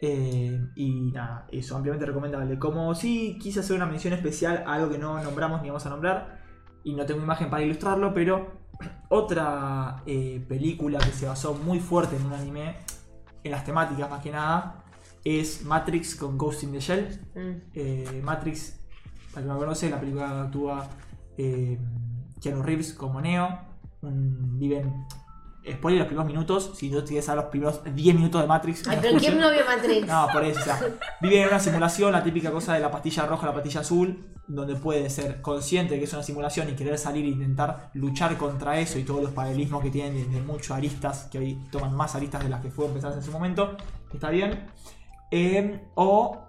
[0.01, 2.59] Eh, y nada, eso, ampliamente recomendable.
[2.59, 5.89] Como sí quise hacer una mención especial a algo que no nombramos ni vamos a
[5.89, 6.43] nombrar.
[6.83, 8.51] Y no tengo imagen para ilustrarlo, pero
[9.09, 12.77] otra eh, película que se basó muy fuerte en un anime,
[13.43, 14.83] en las temáticas más que nada,
[15.23, 17.19] es Matrix con Ghost in the Shell.
[17.33, 17.61] Mm.
[17.73, 18.79] Eh, Matrix,
[19.31, 20.87] para que no lo conoce, la película actúa
[21.35, 23.47] Keanu Reeves como Neo.
[24.01, 25.05] Un, viven.
[25.71, 26.71] Spoiler los primeros minutos.
[26.75, 28.87] Si no tienes a los primeros 10 minutos de Matrix.
[28.87, 30.07] Ay, no pero ¿quién no vio Matrix?
[30.07, 30.79] No, por eso, o sea,
[31.21, 34.75] vive en una simulación, la típica cosa de la pastilla roja, la pastilla azul, donde
[34.75, 38.79] puede ser consciente de que es una simulación y querer salir e intentar luchar contra
[38.79, 42.15] eso y todos los paralelismos que tienen de, de muchos aristas, que hoy toman más
[42.15, 43.75] aristas de las que fueron pensadas en su momento,
[44.13, 44.67] está bien.
[45.31, 46.45] Eh, o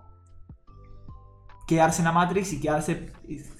[1.66, 3.12] quedarse en la Matrix y quedarse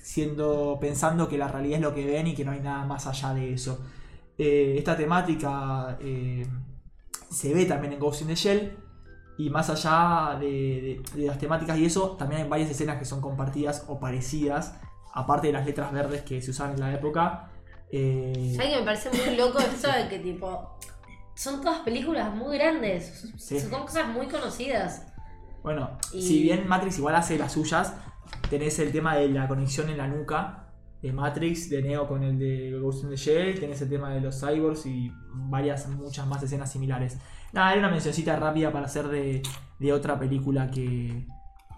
[0.03, 3.07] siendo pensando que la realidad es lo que ven y que no hay nada más
[3.07, 3.85] allá de eso.
[4.39, 6.47] Eh, esta temática eh,
[7.31, 8.77] se ve también en Ghost in the Shell.
[9.39, 10.47] Y más allá de,
[11.15, 14.75] de- de las temáticas y eso, también hay varias escenas que son compartidas o parecidas.
[15.13, 17.51] Aparte de las letras verdes que se usaban en la época.
[17.93, 20.79] Eh, ¿Sabes que me parece muy loco esto de que tipo...
[21.35, 23.31] Son todas películas muy grandes.
[23.37, 23.61] Sí.
[23.61, 25.03] Son cosas muy conocidas.
[25.63, 27.93] Bueno, Y- si bien Matrix igual hace las suyas,
[28.49, 30.66] tenés el tema de la conexión en la nuca
[31.03, 34.21] de Matrix, de Neo con el de Ghost in the Shell, tenés el tema de
[34.21, 37.19] los cyborgs y varias, muchas más escenas similares.
[37.53, 39.43] Nada, era una mencioncita rápida para hacer de,
[39.79, 41.27] de otra película que,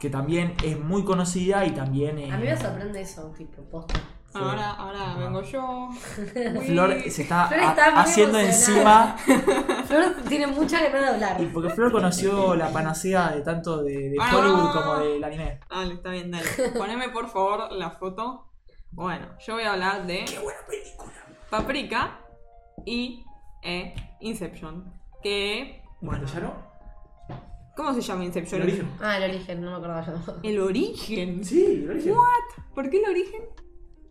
[0.00, 2.18] que también es muy conocida y también...
[2.18, 3.94] eh, A mí me sorprende eso, tipo, posta.
[3.94, 4.38] sí.
[4.38, 5.18] Ahora, ahora Ajá.
[5.20, 5.88] vengo yo.
[6.66, 7.60] Flor se está, Flor
[7.96, 9.16] haciendo encima
[9.86, 11.40] Flor tiene mucha ganas de hablar.
[11.42, 14.36] y porque Flor conoció la panacea de tanto de, de Ah.
[14.36, 15.60] Hollywood como del anime.
[15.70, 16.44] Dale, está bien, dale.
[16.76, 18.47] Poneme por favor la foto.
[18.90, 21.12] Bueno, yo voy a hablar de Qué buena película.
[21.50, 22.20] Paprika
[22.84, 23.24] y
[23.62, 24.92] eh, Inception.
[25.22, 25.82] Que.
[26.00, 26.68] Bueno, ¿ya no?
[27.76, 28.60] ¿cómo se llama Inception?
[28.60, 28.90] ¿El origen?
[29.00, 30.34] Ah, el origen, no me acordaba yo.
[30.42, 31.44] El origen.
[31.44, 32.14] Sí, el origen.
[32.74, 33.42] ¿Por qué el origen?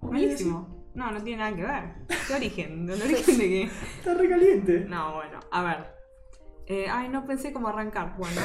[0.02, 0.90] Malísimo.
[0.96, 2.18] No, no tiene nada que ver.
[2.28, 2.90] ¿Qué origen?
[2.90, 3.64] ¿El origen de qué?
[3.98, 4.86] Está recaliente.
[4.88, 5.98] No, bueno, a ver.
[6.66, 8.16] Eh, ay, no pensé cómo arrancar.
[8.18, 8.42] Bueno,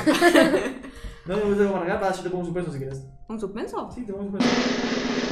[1.27, 3.07] No me gusta cómo arrancar, para yo te pongo un suspenso si quieres.
[3.29, 3.91] ¿un suspenso?
[3.93, 5.32] Sí, te pongo un suspenso.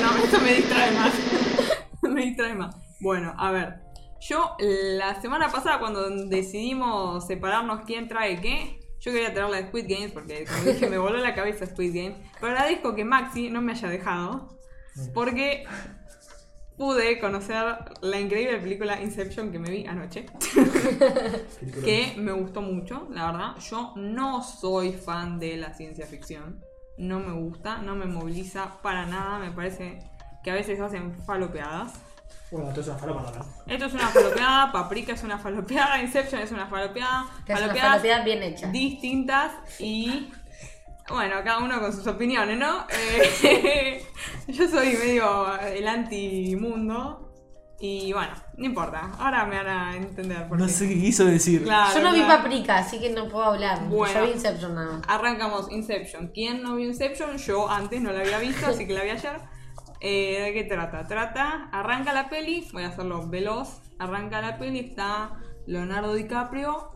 [0.00, 1.12] No, eso me distrae más.
[2.02, 2.76] me distrae más.
[3.00, 3.80] Bueno, a ver.
[4.20, 9.68] Yo, la semana pasada, cuando decidimos separarnos quién trae qué, yo quería traer la de
[9.68, 12.18] Squid Games porque, como dije, me voló la cabeza Squid Games.
[12.40, 14.58] Pero agradezco que Maxi no me haya dejado
[15.14, 15.64] porque
[16.76, 20.26] pude conocer la increíble película Inception que me vi anoche.
[21.84, 23.56] Que me gustó mucho, la verdad.
[23.70, 26.60] Yo no soy fan de la ciencia ficción.
[26.98, 29.38] No me gusta, no me moviliza para nada.
[29.38, 30.00] Me parece
[30.42, 31.92] que a veces hacen falopeadas.
[32.50, 36.50] Bueno, entonces una falopa para Esto es una falopeada, Paprika es una falopeada, Inception es
[36.50, 37.26] una falopeada.
[37.44, 38.66] Que es una Falopeadas falopea bien hecha.
[38.68, 40.30] distintas y.
[41.08, 42.86] Bueno, cada uno con sus opiniones, ¿no?
[43.42, 44.04] Eh,
[44.48, 47.32] yo soy medio el anti-mundo.
[47.80, 49.12] Y bueno, no importa.
[49.18, 50.72] Ahora me van a entender por No qué.
[50.72, 51.62] sé qué quiso decir.
[51.62, 52.42] Claro, Yo no vi claro.
[52.42, 53.84] Paprika, así que no puedo hablar.
[53.88, 54.20] Bueno.
[54.20, 55.02] Yo vi Inception nada más.
[55.08, 56.28] Arrancamos Inception.
[56.34, 57.38] ¿Quién no vio Inception?
[57.38, 59.40] Yo antes no la había visto, así que la vi ayer.
[60.00, 61.04] Eh, ¿De qué trata?
[61.04, 63.80] Trata, arranca la peli, voy a hacerlo veloz.
[63.98, 66.94] Arranca la peli, está Leonardo DiCaprio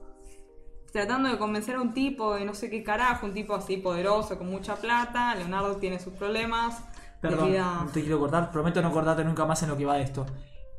[0.93, 4.37] tratando de convencer a un tipo de no sé qué carajo, un tipo así poderoso,
[4.37, 5.35] con mucha plata.
[5.35, 6.85] Leonardo tiene sus problemas.
[7.21, 7.53] Perdón,
[7.93, 8.51] te quiero cortar.
[8.51, 10.27] Prometo no cortarte nunca más en lo que va de esto.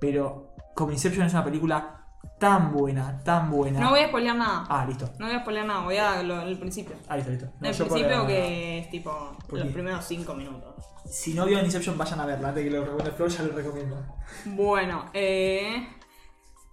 [0.04, 2.02] Pero como Inception es una película
[2.40, 3.80] tan buena, tan buena.
[3.80, 4.66] No voy a spoilear nada.
[4.68, 5.10] Ah, listo.
[5.18, 6.96] No voy a spoilear nada, voy a lo, el principio.
[7.08, 7.46] Ah, listo, listo.
[7.62, 9.74] No, el principio por- que es tipo ¿Por los qué?
[9.74, 10.76] primeros 5 minutos.
[11.10, 12.50] Si no vieron Inception, vayan a verla.
[12.50, 14.06] Antes de que lo recomiende Flor, ya lo recomiendo.
[14.46, 15.88] Bueno, eh,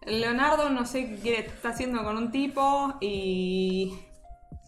[0.06, 3.96] Leonardo no sé qué está haciendo con un tipo y...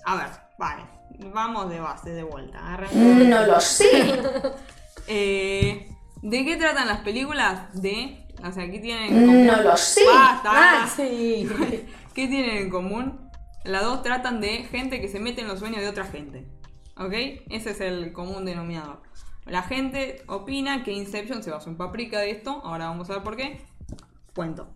[0.04, 0.26] A ver,
[0.58, 0.84] vale,
[1.32, 2.58] vamos de base, de vuelta.
[2.74, 2.94] Arranca.
[2.94, 4.20] No lo sé.
[5.08, 5.88] Eh,
[6.22, 7.72] ¿De qué tratan las películas?
[7.82, 8.22] De...
[8.45, 9.47] O sea, ¿qué tienen en común?
[9.47, 10.05] No lo sé.
[10.07, 10.51] Basta.
[10.53, 11.49] Ah, sí.
[12.14, 13.30] ¿Qué tienen en común?
[13.64, 16.47] Las dos tratan de gente que se mete en los sueños de otra gente.
[16.97, 17.12] ¿Ok?
[17.49, 19.03] Ese es el común denominador.
[19.47, 22.61] La gente opina que Inception se basó en paprika de esto.
[22.64, 23.64] Ahora vamos a ver por qué.
[24.34, 24.68] Cuento.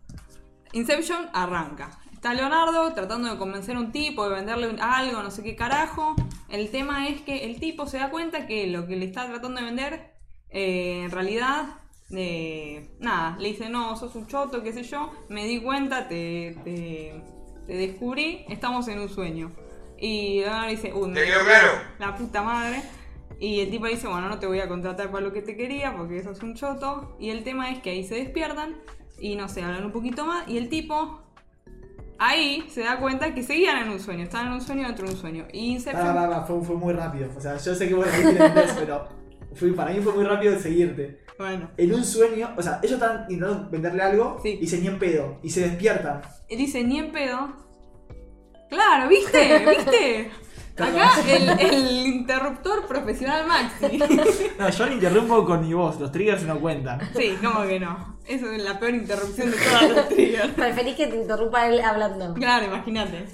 [0.72, 1.98] Inception arranca.
[2.12, 6.16] Está Leonardo tratando de convencer a un tipo de venderle algo, no sé qué carajo.
[6.48, 9.60] El tema es que el tipo se da cuenta que lo que le está tratando
[9.60, 10.14] de vender,
[10.50, 11.66] eh, en realidad,
[12.10, 15.10] eh, nada, le dice, no, sos un choto, qué sé yo.
[15.28, 17.22] Me di cuenta, te, te,
[17.66, 19.50] te descubrí, estamos en un sueño.
[19.98, 21.68] Y Leonardo dice, uy, me- ¿Te quedó claro?
[21.98, 22.82] la puta madre.
[23.38, 25.94] Y el tipo dice, bueno, no te voy a contratar para lo que te quería
[25.96, 27.16] porque eso es un choto.
[27.18, 28.76] Y el tema es que ahí se despiertan
[29.18, 30.48] y no sé, hablan un poquito más.
[30.48, 31.20] Y el tipo
[32.18, 34.22] ahí se da cuenta que seguían en un sueño.
[34.22, 35.46] Estaban en un sueño dentro de un sueño.
[35.52, 36.06] Y Inception...
[36.06, 37.28] Ah, va, va, fue, fue muy rápido.
[37.36, 39.06] O sea, yo sé que en inglés, pero
[39.56, 41.20] fue- para mí fue muy rápido de seguirte.
[41.38, 41.70] Bueno.
[41.76, 44.50] En un sueño, o sea, ellos están intentando venderle algo Sí.
[44.50, 45.38] y dicen ni en pedo.
[45.42, 46.22] Y se despiertan.
[46.48, 47.52] Y dice, ni en pedo.
[48.70, 49.64] Claro, ¿viste?
[49.68, 50.30] ¿Viste?
[50.78, 53.98] Acá el, el interruptor profesional Maxi.
[54.58, 55.98] No, yo le interrumpo con mi voz.
[55.98, 57.00] Los triggers no cuentan.
[57.16, 58.18] Sí, ¿cómo que no?
[58.26, 60.48] Eso es la peor interrupción de todas las triggers.
[60.52, 62.34] Preferís que te interrumpa él hablando.
[62.34, 63.24] Claro, imagínate.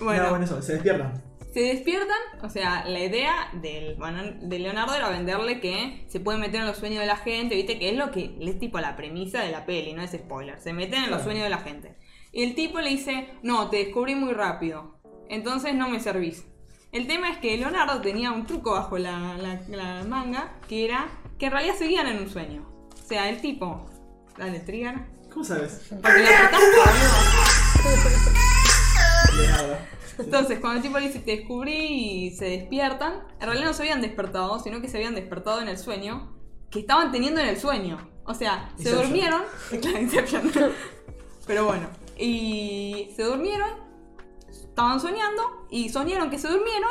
[0.00, 0.22] Bueno.
[0.22, 1.22] No, bueno, eso, se despiertan.
[1.52, 6.38] Se despiertan, o sea, la idea del, bueno, de Leonardo era venderle que se puede
[6.38, 8.96] meter en los sueños de la gente, viste, que es lo que es tipo la
[8.96, 10.58] premisa de la peli, no es spoiler.
[10.60, 11.94] Se meten en los sueños de la gente.
[12.32, 14.98] Y el tipo le dice, no, te descubrí muy rápido,
[15.28, 16.44] entonces no me servís.
[16.90, 21.08] El tema es que Leonardo tenía un truco bajo la, la- la manga, que era
[21.38, 22.66] que en realidad seguían en un sueño.
[22.92, 23.84] O sea, el tipo...
[24.38, 24.94] Dale, trigger.
[25.30, 25.86] ¿Cómo sabes?
[25.90, 26.30] Porque le
[30.18, 31.74] Entonces, cuando el tipo le dice te descubrí
[32.26, 35.68] y se despiertan, en realidad no se habían despertado, sino que se habían despertado en
[35.68, 36.32] el sueño
[36.70, 37.98] que estaban teniendo en el sueño.
[38.24, 39.42] O sea, se durmieron.
[39.80, 40.50] Claro, Inception.
[41.46, 41.88] Pero bueno,
[42.18, 43.68] y se durmieron,
[44.48, 46.90] estaban soñando y soñaron que se durmieron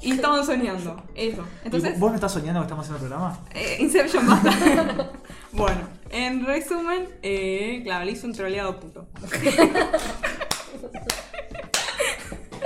[0.00, 1.02] y estaban soñando.
[1.14, 1.44] Eso.
[1.62, 3.38] ¿Y Entonces, ¿Vos no estás soñando que estamos haciendo el programa?
[3.54, 5.12] eh, Inception basta.
[5.52, 9.06] bueno, en resumen, eh, claro, le hizo un troleado puto.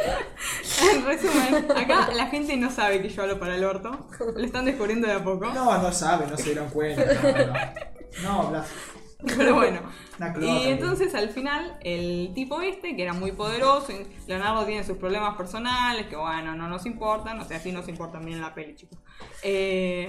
[0.92, 4.08] en resumen, acá la gente no sabe que yo hablo para el orto.
[4.34, 5.46] Lo están descubriendo de a poco.
[5.46, 7.04] No, no sabe, no se dieron cuenta.
[8.22, 8.42] No, no.
[8.42, 8.68] No, Blas.
[9.26, 9.80] Pero bueno.
[10.40, 13.92] Y entonces al final, el tipo este, que era muy poderoso,
[14.26, 18.24] Leonardo tiene sus problemas personales, que bueno, no nos importan, o sea, sí nos importan
[18.24, 18.98] bien en la peli, chicos.
[19.42, 20.06] Eh,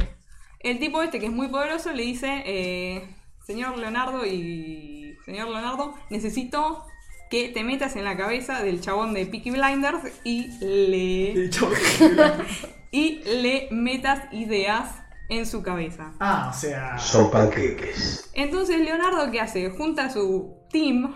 [0.60, 5.96] el tipo este que es muy poderoso le dice, eh, señor Leonardo y señor Leonardo,
[6.10, 6.86] necesito
[7.30, 11.50] que te metas en la cabeza del chabón de Peaky Blinders y le,
[12.92, 14.90] y le metas ideas
[15.30, 16.14] en su cabeza.
[16.20, 16.98] ah, o sea.
[17.00, 18.30] Son panqueques.
[18.34, 19.70] Entonces Leonardo, ¿qué hace?
[19.72, 21.14] Junta a su team,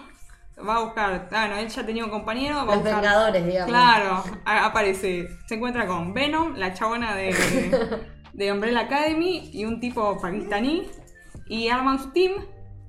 [0.67, 2.95] va a buscar, ah, no, él ya tenía un compañero, va a Los buscar...
[3.01, 3.69] Vengadores, digamos.
[3.69, 7.35] Claro, a- aparece, se encuentra con Venom, la chabona de,
[8.33, 10.89] de Umbrella Academy y un tipo pakistaní
[11.47, 12.33] y arman su team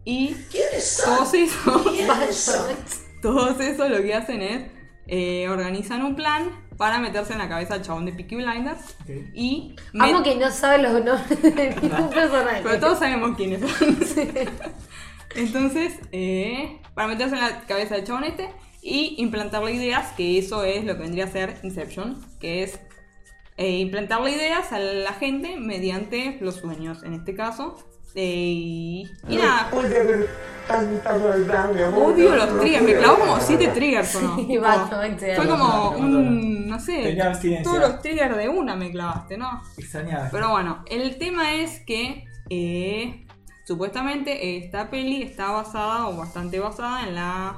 [0.05, 0.35] y
[1.05, 1.85] todos esos,
[3.23, 4.63] todos esos lo que hacen es
[5.07, 8.97] eh, organizan un plan para meterse en la cabeza al chabón de Peaky Blinders
[9.35, 12.61] y met- Amo que no sabe los nombres de ningún personaje.
[12.63, 13.99] pero todos sabemos quiénes son.
[15.37, 18.49] Entonces, eh, para meterse en la cabeza del chabón este
[18.83, 22.81] y implantarle ideas, que eso es lo que vendría a ser Inception, que es
[23.57, 27.77] eh, implantarle ideas a la gente mediante los sueños, en este caso.
[28.15, 29.71] Eh, y, nada,
[31.97, 34.37] odio los triggers, me clavó como 7 triggers o no.
[34.37, 34.59] Sí.
[35.37, 37.65] Fue como un, no sé, Tenía abstinencia.
[37.65, 39.63] todos los triggers de una me clavaste, ¿no?
[39.77, 40.29] Extrañaba.
[40.31, 43.27] Pero bueno, el tema es que eh,
[43.67, 47.57] supuestamente esta peli está basada o bastante basada en la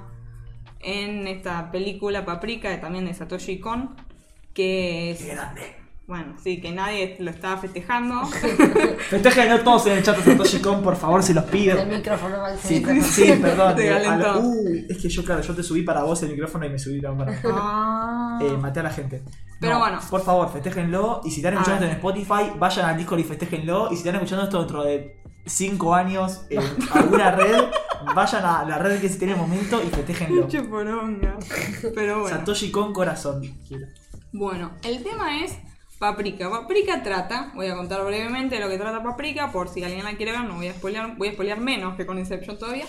[0.85, 3.95] en esta película Paprika también de Satoshi Kon
[4.53, 5.82] que Qué es grande.
[6.13, 8.27] Bueno, sí, que nadie lo estaba festejando.
[9.09, 11.87] Festejen todos en el chat de Satoshi Kon, por favor, se los El pido.
[11.87, 13.03] micrófono, el Sí, micrófono.
[13.05, 13.77] sí, perdón.
[13.77, 14.41] Te eh, lo-.
[14.41, 17.01] Uy, es que yo, claro, yo te subí para vos el micrófono y me subí
[17.01, 17.41] también para.
[17.55, 18.39] Ah.
[18.43, 19.23] Eh, maté a la gente.
[19.59, 20.01] Pero bueno.
[20.11, 21.23] Por favor, festéjenlo.
[21.25, 23.87] Y si están escuchando esto en Spotify, vayan al Discord y festéjenlo.
[23.87, 26.61] Y si están escuchando esto dentro de 5 años en
[26.93, 27.57] alguna red,
[28.15, 29.87] vayan a la red que se tiene en el momento y
[30.61, 31.39] poronga.
[31.95, 32.37] Pero bueno.
[32.37, 33.41] Satoshi con corazón.
[33.67, 33.87] Quiero.
[34.35, 35.57] Bueno, el tema es
[36.03, 36.51] Paprika.
[36.51, 40.33] Paprika trata, voy a contar brevemente lo que trata Paprika, por si alguien la quiere
[40.33, 42.87] ver, no voy a spoilear, voy a spoilear menos que con Inception todavía.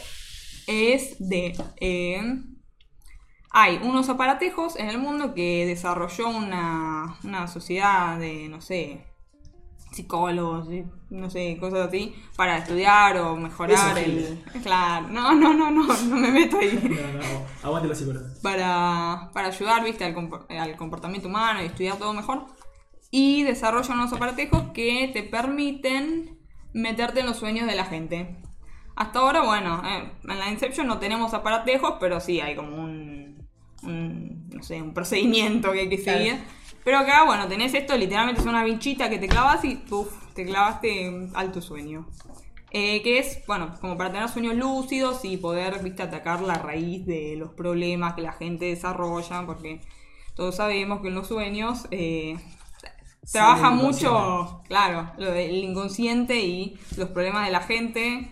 [0.65, 1.53] Es de.
[1.79, 2.41] eh,
[3.51, 9.05] hay unos aparatejos en el mundo que desarrolló una, una sociedad de, no sé,
[9.91, 10.67] psicólogos,
[11.11, 14.43] no sé, cosas así, para estudiar o mejorar el.
[14.63, 18.39] Claro, no, no, no, no, no me meto ahí No, no, aguante los psicólogos.
[18.41, 20.03] para, para ayudar ¿viste?
[20.03, 22.47] Al comportamiento humano y estudiar todo mejor.
[23.15, 26.35] Y desarrolla unos aparatejos que te permiten
[26.73, 28.37] meterte en los sueños de la gente.
[28.95, 33.47] Hasta ahora, bueno, eh, en la Inception no tenemos aparatejos, pero sí hay como un,
[33.83, 36.17] un, no sé, un procedimiento que hay que Claro.
[36.17, 36.43] seguir.
[36.83, 40.43] Pero acá, bueno, tenés esto, literalmente es una vinchita que te clavas y uf, te
[40.43, 42.07] clavaste en alto sueño.
[42.71, 47.05] Eh, que es, bueno, como para tener sueños lúcidos y poder, viste, atacar la raíz
[47.05, 49.81] de los problemas que la gente desarrolla, porque
[50.35, 52.37] todos sabemos que en los sueños eh,
[53.31, 58.31] trabaja mucho, claro, lo del inconsciente y los problemas de la gente.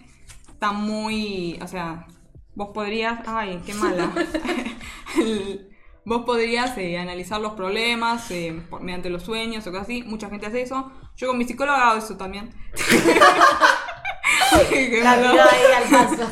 [0.50, 2.08] Están muy, o sea,
[2.56, 4.12] vos podrías, ay, qué mala,
[6.06, 10.30] vos podrías eh, analizar los problemas eh, por- mediante los sueños o cosas así, mucha
[10.30, 12.54] gente hace eso, yo con mi psicóloga hago eso también.
[15.04, 16.30] La ahí al paso.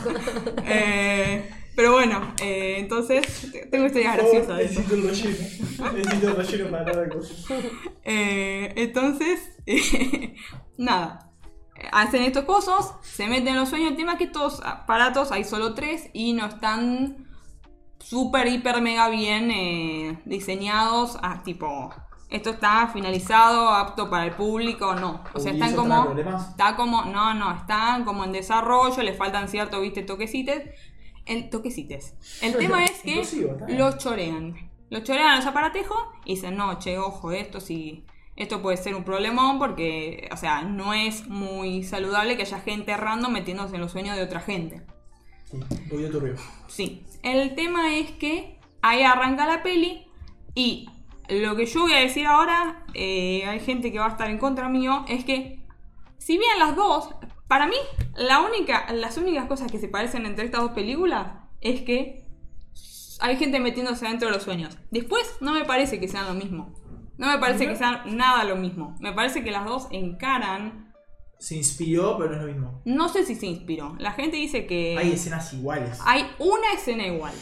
[0.65, 1.49] Eh,
[1.79, 4.81] pero bueno, eh, entonces te- tengo historias graciosas de eso.
[4.81, 5.93] Necesito el relleno.
[5.93, 7.45] Necesito el relleno para de cosas.
[8.03, 9.39] Eh, entonces,
[10.77, 11.31] nada.
[11.93, 13.91] Hacen estos cosas, se meten en los sueños.
[13.91, 17.29] El tema es que estos aparatos hay solo tres y no están
[17.99, 21.17] súper, hiper, mega bien eh, diseñados.
[21.21, 21.93] Ah, tipo,
[22.29, 25.23] esto está finalizado, apto para el público, no.
[25.33, 26.39] O sea, están ¿eso trae como.
[26.49, 27.05] Está como.
[27.05, 30.55] No, no, están como en desarrollo, les faltan ciertos, viste, toquecitos.
[31.29, 32.15] El toquecites.
[32.41, 33.23] El tema es que
[33.69, 34.55] los chorean.
[34.89, 35.85] Los chorean a los
[36.25, 38.03] y dicen, no, che, ojo, esto sí.
[38.35, 42.97] Esto puede ser un problemón porque, o sea, no es muy saludable que haya gente
[42.97, 44.81] random metiéndose en los sueños de otra gente.
[45.45, 46.35] Sí, un poquito turbio.
[46.67, 47.05] Sí.
[47.21, 50.07] El tema es que ahí arranca la peli
[50.55, 50.89] y
[51.27, 54.39] lo que yo voy a decir ahora, eh, hay gente que va a estar en
[54.39, 55.59] contra mío, es que
[56.17, 57.13] si bien las dos,
[57.49, 57.75] para mí,
[58.15, 62.27] la única, las únicas cosas que se parecen entre estas dos películas es que
[63.19, 64.77] hay gente metiéndose dentro de los sueños.
[64.91, 66.75] Después no me parece que sean lo mismo.
[67.17, 68.95] No me parece que sean nada lo mismo.
[68.99, 70.93] Me parece que las dos encaran.
[71.39, 72.81] Se inspiró, pero no es lo mismo.
[72.85, 73.95] No sé si se inspiró.
[73.97, 75.99] La gente dice que Hay escenas iguales.
[76.05, 77.33] hay una escena igual.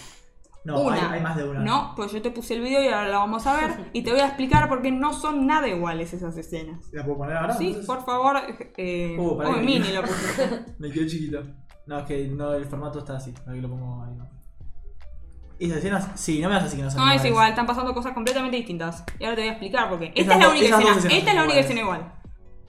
[0.67, 0.95] No, una.
[0.95, 1.61] hay, hay más de una.
[1.61, 4.11] No, pues yo te puse el video y ahora la vamos a ver y te
[4.11, 6.89] voy a explicar por qué no son nada iguales esas escenas.
[6.91, 7.53] ¿La puedo poner ahora?
[7.53, 7.87] Sí, entonces?
[7.87, 8.37] por favor.
[8.75, 10.65] Eh, Uh, pará oh, mini lo puse.
[10.79, 11.41] Me quedó chiquito.
[11.85, 13.33] No, es que no, el formato está así.
[13.47, 14.11] Aquí lo pongo ahí.
[15.57, 16.09] ¿Esas escenas?
[16.15, 18.13] Sí, no me vas a decir que no son No es igual, están pasando cosas
[18.13, 19.05] completamente distintas.
[19.19, 20.11] Y ahora te voy a explicar por qué.
[20.13, 21.15] Esta Esas es la única escena.
[21.15, 22.13] Esta es la única escena igual.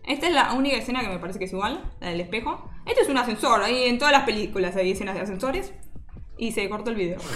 [0.04, 2.70] Esta es la única escena que me parece que es igual, la del espejo.
[2.86, 5.74] Este es un ascensor, ahí en todas las películas hay escenas de ascensores.
[6.38, 7.18] Y se cortó el video.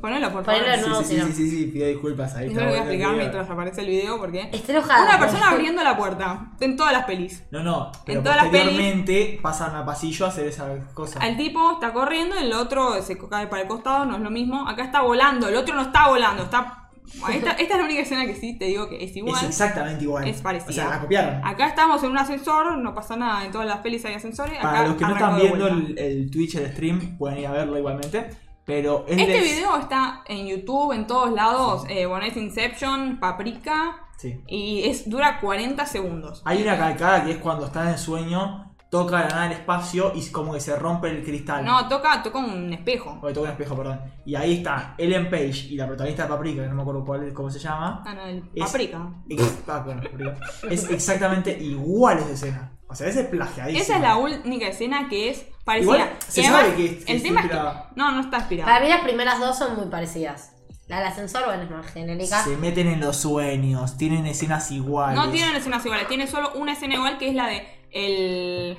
[0.00, 0.60] Ponelo, por favor.
[0.60, 2.46] Ponelo de nuevo, sí, sí, sí, sí, sí, pido disculpas ahí.
[2.46, 4.50] Yo está lo voy a explicar mientras aparece el video porque...
[4.52, 5.04] Está enojada.
[5.04, 7.44] Una persona abriendo la puerta, en todas las pelis.
[7.50, 11.26] No, no, pero En todas las posteriormente pasan al pasillo a hacer esa cosa.
[11.26, 14.68] El tipo está corriendo, el otro se cae para el costado, no es lo mismo.
[14.68, 16.85] Acá está volando, el otro no está volando, está...
[17.06, 19.36] Esta, esta es la única escena que sí te digo que es igual.
[19.36, 20.26] Es exactamente igual.
[20.26, 20.70] Es parecida.
[20.70, 21.40] O sea, la copiaron.
[21.44, 24.58] Acá estamos en un ascensor, no pasa nada, en todas las pelis hay ascensores.
[24.58, 27.52] Para acá los que no están viendo el, el Twitch, el stream, pueden ir a
[27.52, 28.28] verlo igualmente.
[28.64, 31.84] Pero es Este de- video está en YouTube, en todos lados.
[31.88, 34.02] Eh, ponés Inception, Paprika.
[34.16, 34.40] Sí.
[34.48, 36.42] Y es, dura 40 segundos.
[36.44, 40.24] Hay una calcada que es cuando está en sueño, toca la nada el espacio y
[40.30, 41.64] como que se rompe el cristal.
[41.64, 43.18] No, toca, toca un espejo.
[43.22, 44.00] O toca un espejo, perdón.
[44.24, 47.32] Y ahí está Ellen Page y la protagonista de Paprika, que no me acuerdo cuál,
[47.32, 48.02] cómo se llama.
[48.06, 49.10] Ah, no, el Es- Paprika.
[49.28, 50.36] Ex- ah, bueno, Paprika.
[50.70, 52.72] es exactamente igual esa escena.
[52.88, 53.82] O sea, ese es plagiadísimo.
[53.82, 55.94] Esa es la única escena que es parecida.
[55.96, 57.88] Igual se además, sabe que- que el está tema es inspirada.
[57.92, 58.00] que.
[58.00, 58.72] No, no está inspirada.
[58.72, 60.52] Para mí las primeras dos son muy parecidas.
[60.86, 62.44] La del ascensor, bueno, es más genérica.
[62.44, 65.18] Se meten en los sueños, tienen escenas iguales.
[65.18, 68.76] No tienen escenas iguales, tiene solo una escena igual que es la de el.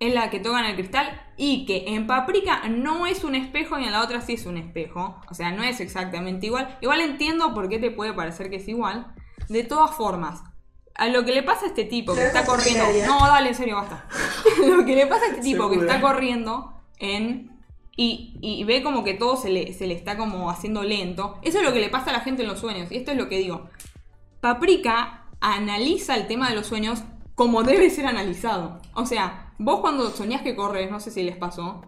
[0.00, 3.84] Es la que tocan el cristal y que en Paprika no es un espejo y
[3.84, 5.20] en la otra sí es un espejo.
[5.30, 6.78] O sea, no es exactamente igual.
[6.80, 9.14] Igual entiendo por qué te puede parecer que es igual.
[9.48, 10.42] De todas formas,
[10.94, 12.84] a lo que le pasa a este tipo que está corriendo.
[13.06, 14.06] No, dale, en serio, basta.
[14.66, 17.52] lo que le pasa a este tipo que está corriendo en.
[17.96, 21.38] Y, y ve como que todo se le, se le está como haciendo lento.
[21.42, 22.90] Eso es lo que le pasa a la gente en los sueños.
[22.90, 23.68] Y esto es lo que digo.
[24.40, 27.04] Paprika analiza el tema de los sueños
[27.34, 28.80] como debe ser analizado.
[28.94, 31.82] O sea, vos cuando soñás que corres, no sé si les pasó,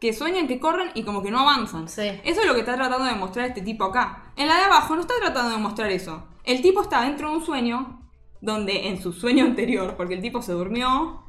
[0.00, 1.88] que sueñan que corren y como que no avanzan.
[1.88, 2.02] Sí.
[2.24, 4.32] Eso es lo que está tratando de mostrar este tipo acá.
[4.36, 6.24] En la de abajo no está tratando de mostrar eso.
[6.44, 8.00] El tipo está dentro de un sueño
[8.40, 11.24] donde en su sueño anterior, porque el tipo se durmió,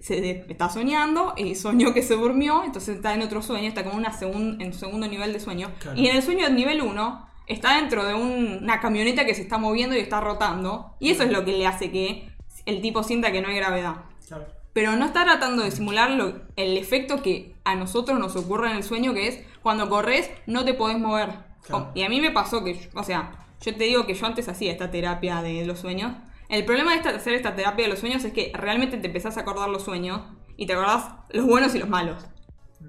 [0.00, 3.84] se de- está soñando y soñó que se durmió, entonces está en otro sueño, está
[3.84, 5.70] como una segun- en segundo nivel de sueño.
[5.78, 5.96] Claro.
[5.98, 9.56] Y en el sueño nivel 1 está dentro de un- una camioneta que se está
[9.58, 10.96] moviendo y está rotando.
[10.98, 12.33] Y eso es lo que le hace que
[12.66, 13.96] el tipo sienta que no hay gravedad.
[14.26, 14.46] Claro.
[14.72, 18.76] Pero no está tratando de simular lo- el efecto que a nosotros nos ocurre en
[18.76, 21.30] el sueño, que es cuando corres no te podés mover.
[21.62, 21.92] Claro.
[21.94, 24.48] Y a mí me pasó que, yo- o sea, yo te digo que yo antes
[24.48, 26.12] hacía esta terapia de los sueños.
[26.48, 29.36] El problema de esta- hacer esta terapia de los sueños es que realmente te empezás
[29.36, 30.20] a acordar los sueños
[30.56, 32.24] y te acordás los buenos y los malos.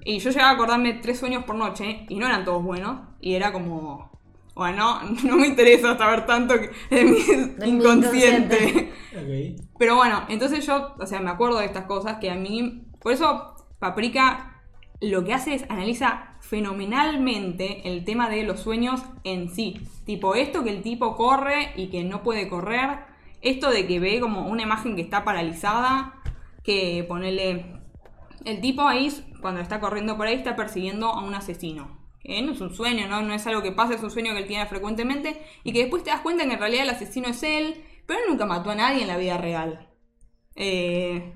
[0.04, 3.00] Y yo llegaba a acordarme tres sueños por noche y no eran todos buenos.
[3.22, 4.12] Y era como,
[4.56, 7.18] bueno, no me interesa saber tanto que- de mi
[7.70, 8.58] inconsciente.
[8.58, 8.94] inconsciente.
[9.62, 9.65] Ok.
[9.78, 12.84] Pero bueno, entonces yo, o sea, me acuerdo de estas cosas que a mí.
[13.02, 14.56] Por eso, Paprika
[15.02, 19.82] lo que hace es analiza fenomenalmente el tema de los sueños en sí.
[20.06, 23.00] Tipo, esto que el tipo corre y que no puede correr.
[23.42, 26.16] Esto de que ve como una imagen que está paralizada.
[26.64, 27.74] Que ponele.
[28.46, 29.12] El tipo ahí,
[29.42, 32.00] cuando está corriendo por ahí, está persiguiendo a un asesino.
[32.22, 33.22] Que no es un sueño, ¿no?
[33.22, 35.42] No es algo que pasa, es un sueño que él tiene frecuentemente.
[35.64, 37.84] Y que después te das cuenta que en realidad el asesino es él.
[38.06, 39.88] Pero él nunca mató a nadie en la vida real.
[40.56, 41.34] Eh,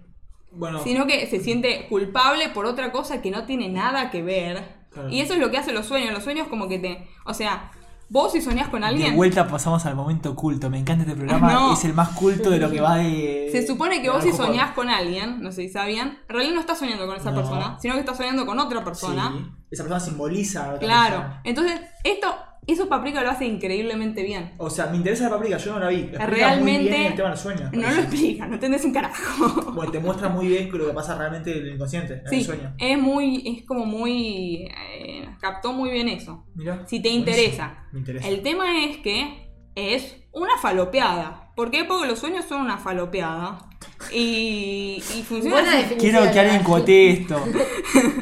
[0.51, 4.79] Bueno, sino que se siente culpable por otra cosa que no tiene nada que ver.
[4.91, 5.09] Claro.
[5.09, 6.11] Y eso es lo que hacen los sueños.
[6.13, 7.07] Los sueños como que te...
[7.25, 7.71] O sea,
[8.09, 9.15] vos si soñás con de alguien...
[9.15, 10.69] vuelta pasamos al momento culto.
[10.71, 11.53] Me encanta este programa.
[11.53, 11.73] No.
[11.73, 13.49] Es el más culto de lo que va de.
[13.51, 16.55] Se supone que de vos si soñás con alguien, no sé si sabían, en realidad
[16.55, 17.37] no estás soñando con esa No.
[17.37, 19.31] persona, sino que estás soñando con otra persona.
[19.37, 19.45] Sí.
[19.71, 20.65] Esa persona simboliza.
[20.65, 21.17] a otra Claro.
[21.17, 21.41] persona.
[21.43, 22.35] Entonces, esto,
[22.71, 24.51] eso Paprika lo hace increíblemente bien.
[24.57, 25.95] O sea, me interesa la paprika, yo no la vi.
[26.01, 27.69] Explica muy Realmente bien el tema del sueño.
[27.71, 29.71] No lo explica, no entendés un carajo.
[29.73, 32.43] Bueno, te muestra muy bien lo que pasa realmente en el inconsciente, en el Sí,
[32.43, 32.73] sueño.
[32.77, 36.45] es muy, es como muy, eh, captó muy bien eso.
[36.55, 36.85] Mira.
[36.87, 37.85] Si te interesa.
[37.91, 38.27] Me interesa.
[38.27, 41.48] El tema es que es una falopeada.
[41.59, 41.83] ¿Por qué?
[41.83, 43.57] Porque los sueños son una falopeada.
[44.13, 45.95] Y, y funciona así.
[45.95, 47.43] Quiero que alguien cuote esto.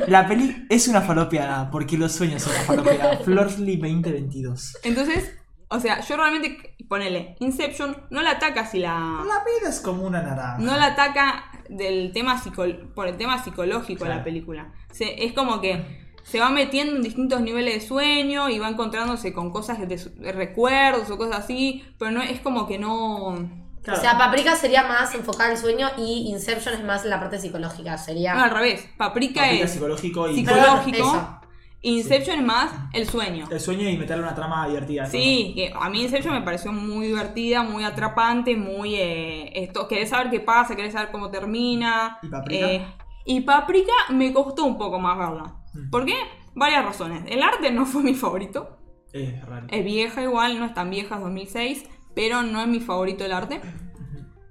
[0.08, 3.18] La peli es una falopeada, porque los sueños son una falopeada.
[3.24, 4.78] Florsley 2022.
[4.82, 5.36] Entonces,
[5.68, 8.94] o sea, yo realmente, ponele, Inception no la ataca si la...
[9.28, 10.58] La vida es como una naranja.
[10.58, 14.74] No la ataca del tema psico- por el tema psicológico de la película.
[14.92, 19.32] Se- es como que se va metiendo en distintos niveles de sueño y va encontrándose
[19.32, 23.36] con cosas de, su- de recuerdos o cosas así, pero no es como que no...
[23.82, 24.00] Claro.
[24.00, 27.40] O sea, Paprika sería más enfocada en sueño y Inception es más en la parte
[27.40, 27.98] psicológica.
[27.98, 28.34] Sería.
[28.36, 28.82] No, al revés.
[28.98, 30.98] Paprika, Paprika es psicológico y psicológico.
[30.98, 31.40] Eso.
[31.84, 33.48] Inception es más el sueño.
[33.50, 35.04] el sueño y meterle una trama divertida.
[35.04, 35.10] ¿no?
[35.10, 38.96] Sí, que a mí Inception me pareció muy divertida, muy atrapante, muy...
[38.96, 42.20] Eh, esto, querés saber qué pasa, querés saber cómo termina.
[42.22, 42.66] ¿Y Paprika?
[42.68, 42.88] Eh,
[43.26, 45.54] y Paprika me costó un poco más verla.
[45.92, 46.16] ¿Por qué?
[46.56, 47.24] Varias razones.
[47.28, 48.78] El arte no fue mi favorito.
[49.14, 49.68] Es raro.
[49.70, 51.86] Es vieja igual, no es tan vieja, es 2006.
[52.16, 53.62] pero no es mi favorito el arte.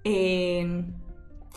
[0.05, 0.85] Eh,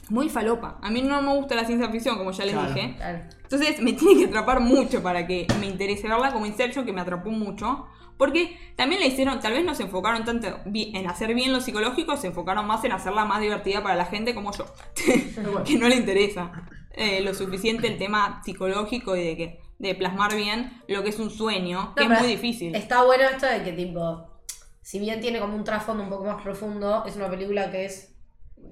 [0.09, 0.79] muy falopa.
[0.81, 2.73] A mí no me gusta la ciencia ficción, como ya les Claro.
[2.73, 2.95] dije.
[2.95, 3.19] Claro.
[3.43, 7.01] Entonces me tiene que atrapar mucho para que me interese verla, como Inception, que me
[7.01, 7.85] atrapó mucho.
[8.17, 12.17] Porque también la hicieron, tal vez no se enfocaron tanto en hacer bien lo psicológico,
[12.17, 14.65] se enfocaron más en hacerla más divertida para la gente como yo,
[15.65, 16.51] que no le interesa
[16.91, 21.20] eh, lo suficiente el tema psicológico y de que de plasmar bien lo que es
[21.20, 22.76] un sueño, que No, es muy difícil.
[22.76, 24.41] Está bueno esto de que, tipo,
[24.82, 28.14] si bien tiene como un trasfondo un poco más profundo, es una película que es.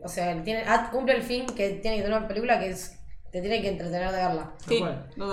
[0.03, 2.93] O sea, tiene, ah, cumple el fin que tiene que tener una película que es.
[3.31, 4.53] Te tiene que entretener de verla.
[4.67, 4.83] Sí.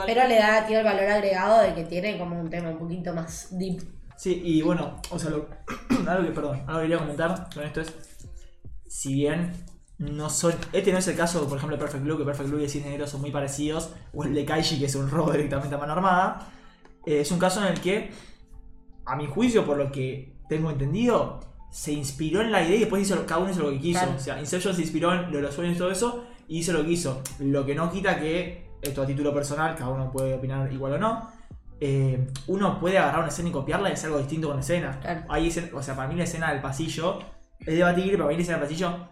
[0.06, 3.12] Pero le da, tiene el valor agregado de que tiene como un tema un poquito
[3.12, 3.82] más deep.
[4.16, 5.48] Sí, y bueno, o sea, lo-
[6.08, 7.92] algo que, perdón, algo que quería comentar con esto es,
[8.88, 9.52] si bien
[9.98, 12.60] no son, este no es el caso, por ejemplo, de Perfect Blue, que Perfect Blue
[12.60, 15.74] y el Negro son muy parecidos, o el de Kaiji, que es un robo directamente
[15.74, 16.48] a mano armada,
[17.06, 18.10] eh, es un caso en el que,
[19.06, 21.40] a mi juicio, por lo que tengo entendido,
[21.70, 24.00] se inspiró en la idea y después hizo, cada uno hizo lo que quiso.
[24.00, 24.16] Claro.
[24.16, 26.72] O sea, Inception se inspiró en lo de los sueños y todo eso, y hizo
[26.72, 27.22] lo que hizo.
[27.40, 30.98] Lo que no quita que, esto a título personal, cada uno puede opinar igual o
[30.98, 31.30] no,
[31.80, 35.00] eh, uno puede agarrar una escena y copiarla y hacer algo distinto con la escena.
[35.00, 35.34] Claro.
[35.36, 37.18] Escena- o sea, para mí la escena del pasillo
[37.60, 39.08] es debatible, pero para mí la escena del pasillo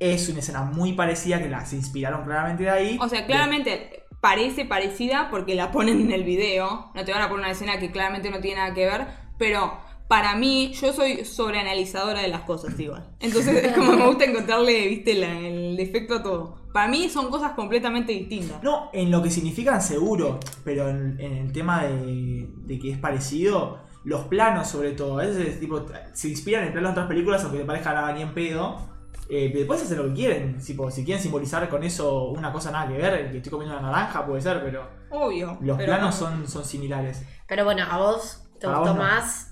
[0.00, 2.98] es una escena muy parecida que la, se inspiraron claramente de ahí.
[3.00, 6.90] O sea, claramente parece parecida porque la ponen en el video.
[6.94, 9.06] No te van a poner una escena que claramente no tiene nada que ver.
[9.38, 13.08] Pero para mí, yo soy sobreanalizadora de las cosas igual.
[13.20, 16.64] Entonces es como me gusta encontrarle, viste, la- el defecto a todo.
[16.72, 18.62] Para mí son cosas completamente distintas.
[18.62, 22.98] No, en lo que significan seguro, pero en, en el tema de, de que es
[22.98, 27.06] parecido, los planos sobre todo, a veces es tipo, se inspiran en planos de otras
[27.08, 28.93] películas aunque te parezca nada ni en pedo.
[29.30, 32.88] Eh, pero después hacen lo que quieren, si quieren simbolizar con eso una cosa nada
[32.88, 35.56] que ver, que estoy comiendo una naranja puede ser, pero Obvio.
[35.62, 36.26] los pero planos no.
[36.28, 37.24] son, son similares.
[37.46, 39.02] Pero bueno, a vos te A gustó vos no.
[39.02, 39.50] más.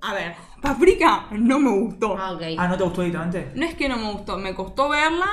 [0.00, 2.16] A ver, Paprika no me gustó.
[2.16, 2.42] Ah, ok.
[2.56, 3.50] Ah, ¿no te gustó directamente?
[3.56, 5.26] No es que no me gustó, me costó verla.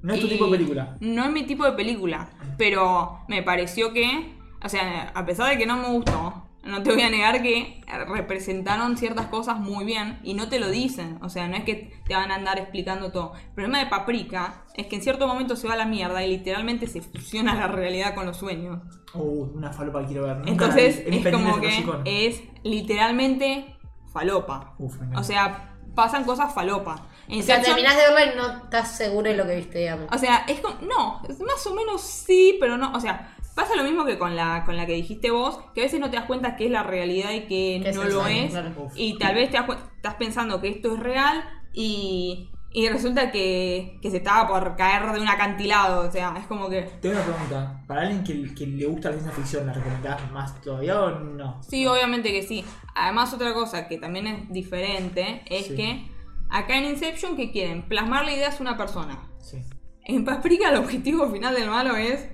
[0.00, 0.96] No es tu tipo de película.
[1.00, 2.30] No es mi tipo de película.
[2.56, 6.92] Pero me pareció que, o sea, a pesar de que no me gustó, no te
[6.92, 11.18] voy a negar que representaron ciertas cosas muy bien y no te lo dicen.
[11.22, 13.32] O sea, no es que te van a andar explicando todo.
[13.34, 16.28] El problema de Paprika es que en cierto momento se va a la mierda y
[16.30, 18.80] literalmente se fusiona la realidad con los sueños.
[19.14, 20.36] Uh, una falopa que quiero ver.
[20.38, 21.16] Nunca Entonces vi.
[21.18, 23.76] es como que es literalmente
[24.12, 24.74] falopa.
[24.78, 24.96] Uf.
[25.16, 26.94] O sea, pasan cosas falopa.
[27.28, 30.06] O sea, Inception- terminás de verla y no estás seguro de lo que viste, digamos.
[30.12, 30.76] o sea, es como.
[30.82, 32.92] No, más o menos sí, pero no.
[32.92, 35.84] O sea, pasa lo mismo que con la, con la que dijiste vos, que a
[35.84, 38.50] veces no te das cuenta que es la realidad y que no lo sueño, es.
[38.52, 38.70] claro.
[38.94, 39.66] Y tal vez te das
[39.96, 41.42] estás pensando que esto es real
[41.72, 42.50] y.
[42.72, 46.06] Y resulta que, que se estaba por caer de un acantilado.
[46.06, 46.82] O sea, es como que.
[47.00, 47.82] Tengo una pregunta.
[47.86, 51.62] Para alguien que, que le gusta la ciencia ficción, ¿la recomendás más todavía o no?
[51.62, 52.62] Sí, obviamente que sí.
[52.94, 55.76] Además, otra cosa que también es diferente es Sí.
[55.76, 56.06] que
[56.50, 57.88] acá en Inception, ¿qué quieren?
[57.88, 59.26] Plasmar la idea a una persona.
[59.40, 59.56] Sí.
[60.04, 62.28] En Paprika el objetivo final del malo es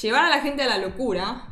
[0.00, 1.48] llevar a la gente a la locura,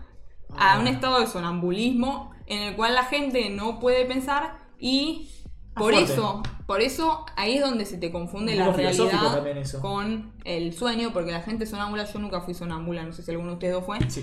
[0.57, 0.79] a Ah.
[0.81, 5.29] un estado de sonambulismo en el cual la gente no puede pensar y
[5.75, 6.13] Ah, por fuerte.
[6.13, 11.13] eso, por eso ahí es donde se te confunde Un la realidad con el sueño,
[11.15, 13.87] porque la gente sonámbula, yo nunca fui sonámbula, no sé si alguno de ustedes dos
[13.87, 14.23] fue, Sí.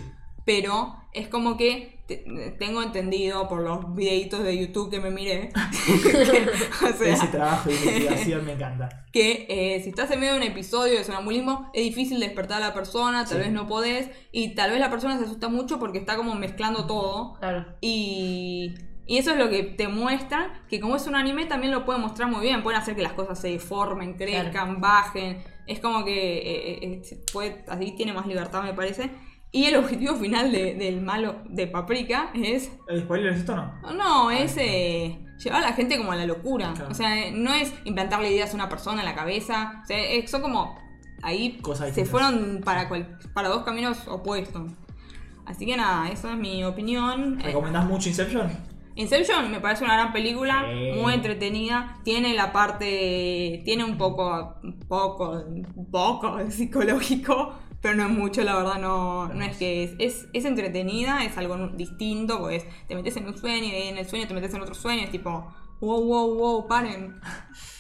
[0.49, 2.26] Pero es como que te-
[2.57, 5.51] tengo entendido por los videitos de YouTube que me miré,
[6.84, 8.89] o sea, Ese trabajo de investigación me encanta.
[9.13, 12.67] que eh, si estás en medio de un episodio de sonambulismo es difícil despertar a
[12.69, 13.43] la persona, tal Sí.
[13.43, 16.88] vez no podés, y tal vez la persona se asusta mucho porque está como mezclando
[16.88, 17.35] todo.
[17.39, 17.65] Claro.
[17.81, 18.73] Y,
[19.05, 22.01] y eso es lo que te muestra, que como es un anime también lo pueden
[22.01, 26.38] mostrar muy bien, pueden hacer que las cosas se deformen, crezcan, bajen, es como que
[26.38, 27.01] eh, eh,
[27.31, 29.11] puede, así tiene más libertad me parece.
[29.51, 33.55] Y el objetivo final de- del malo de Paprika es ¿El spoiler es esto o
[33.55, 33.93] no?
[33.93, 36.73] no, es eh, llevar a la gente como a la locura.
[36.76, 36.91] Claro.
[36.91, 39.81] O sea, no es implantarle ideas a una persona en la cabeza.
[39.84, 39.97] O sea,
[40.27, 40.77] son como.
[41.21, 44.71] Ahí Cosas se fueron para, cual- para dos caminos opuestos.
[45.45, 47.39] Así que nada, esa es mi opinión.
[47.41, 48.49] Eh, ¿Recomendás mucho Inception?
[48.95, 50.99] Inception me parece una gran película, Sí.
[51.01, 51.97] muy entretenida.
[52.03, 53.61] Tiene la parte.
[53.65, 54.55] Tiene un poco.
[54.63, 55.31] Un poco.
[55.76, 57.53] Un poco psicológico.
[57.81, 61.38] Pero no es mucho, la verdad, no, no es que es, es, es entretenida, es
[61.38, 64.61] algo distinto, pues te metes en un sueño y en el sueño te metes en
[64.61, 65.47] otro sueño, es tipo,
[65.80, 67.19] wow, wow, wow, paren.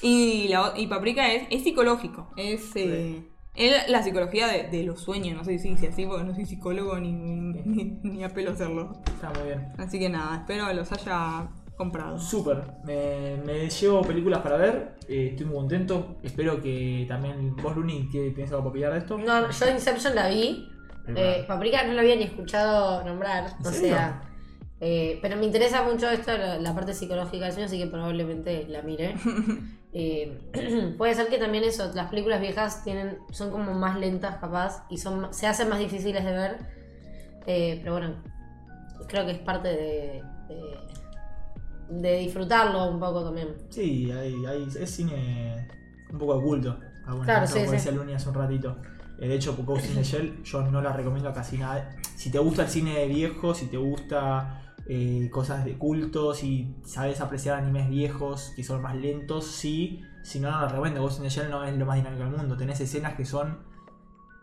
[0.01, 5.01] Y, la, y Paprika es, es psicológico, es, eh, es la psicología de, de los
[5.01, 8.53] sueños, no sé si dice así, porque no soy psicólogo ni, ni, ni apelo a
[8.53, 9.01] hacerlo.
[9.05, 9.67] Está muy bien.
[9.77, 11.49] Así que nada, espero los haya
[11.79, 12.19] comprado.
[12.19, 12.61] Súper.
[12.83, 14.95] Me, me llevo películas para ver.
[15.07, 16.17] eh, estoy muy contento.
[16.21, 19.17] Espero que también vos, Luni, que tienes algo para pillar de esto.
[19.17, 20.69] No, yo Inception la vi.
[21.15, 23.55] Eh, Paprika no la había ni escuchado nombrar.
[23.59, 23.95] ¿En O serio?
[23.95, 24.21] sea,
[24.81, 28.67] Eh, pero me interesa mucho esto, la, la parte psicológica del sueño, así que probablemente
[28.67, 29.15] la mire.
[29.91, 34.85] Eh, puede ser que también eso, las películas viejas tienen, son como más lentas capaz
[34.87, 36.57] y son, se hacen más difíciles de ver.
[37.47, 38.13] Eh, pero bueno,
[39.07, 40.77] creo que es parte de, de,
[41.89, 43.49] de disfrutarlo un poco también.
[43.69, 45.67] Sí, hay, hay- es cine
[46.11, 46.79] un poco oculto.
[47.05, 47.71] Algunas Claro, sí, como sí.
[47.71, 48.77] decía Luni hace un ratito.
[49.19, 51.89] Eh, de hecho, Ghost in the Shell yo no la recomiendo a casi nada.
[52.15, 57.19] Si te gusta el cine viejo, si te gusta eh, cosas de culto, si sabes
[57.21, 60.01] apreciar animes viejos que son más lentos, sí.
[60.23, 61.01] Si no, no la recomiendo.
[61.01, 62.55] Ghost in the Shell no es lo más dinámico del mundo.
[62.57, 63.59] Tenés escenas que son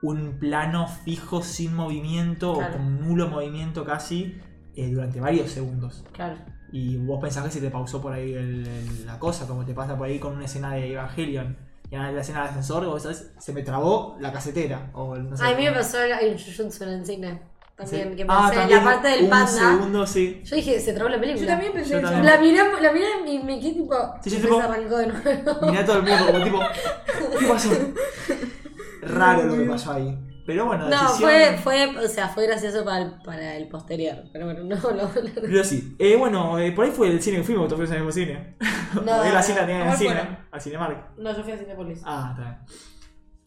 [0.02, 2.74] un plano fijo sin movimiento Claro.
[2.74, 4.39] o con nulo movimiento casi
[4.74, 6.05] eh, durante varios segundos.
[6.12, 6.36] Claro.
[6.78, 9.73] Y vos pensás que se te pausó por ahí el- el- la cosa, como te
[9.73, 11.57] pasa por ahí con una escena de Evangelion.
[11.90, 14.90] Y en la escena del ascensor, vos sabés, se me trabó la casetera.
[14.93, 17.40] O el- no sé a mí me pasó en Jujutsu en el cine.
[17.77, 18.16] También, Sí.
[18.16, 19.47] que Ah, pensé en también la parte del un panda.
[19.47, 20.40] segundo, sí.
[20.44, 21.43] Yo dije, se trabó la película.
[21.43, 22.07] Yo también pensé Yo eso.
[22.09, 22.27] también.
[22.27, 23.94] La miré, la miré y me quedé tipo.
[24.23, 25.66] Sí, yo y tipo- se arrancó de nuevo.
[25.70, 26.59] Mirá a todo el mundo como tipo,
[27.39, 27.70] ¿qué pasó?
[29.03, 30.19] Raro lo que pasó ahí.
[30.47, 31.31] Pero bueno, No, decisión...
[31.31, 34.24] fue, fue, o sea, fue gracioso para el, para el posterior.
[34.32, 35.10] Pero bueno, no, no.
[35.35, 35.97] Pero sí.
[35.98, 38.56] Eh, bueno, eh, por ahí fue el cine que fuimos, todos fuimos al mismo cine.
[39.05, 41.18] No, Él la cine la tenía en el ¿cuál cine, al Cinemark.
[41.18, 42.01] No, yo fui a Cinepolis.
[42.05, 42.59] Ah, está bien.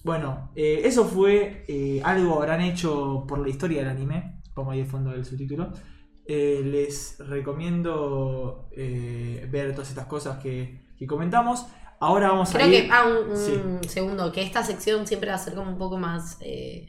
[0.04, 4.82] Bueno, eh, eso fue eh, algo habrán hecho por la historia del anime, como ahí
[4.82, 5.72] el fondo del subtítulo.
[6.26, 11.66] Eh, les recomiendo eh, ver todas estas cosas que, que comentamos.
[12.00, 12.84] Ahora vamos Creo a ir...
[12.88, 13.38] que, ah, un, un
[13.84, 13.90] Sí.
[13.90, 16.88] segundo, que esta sección siempre va a ser como un poco más eh,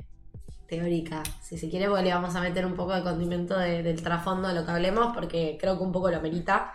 [0.68, 4.00] teórica, si se quiere, porque le vamos a meter un poco de condimento de- del
[4.02, 6.72] trasfondo de lo que hablemos, porque creo que un poco lo amerita,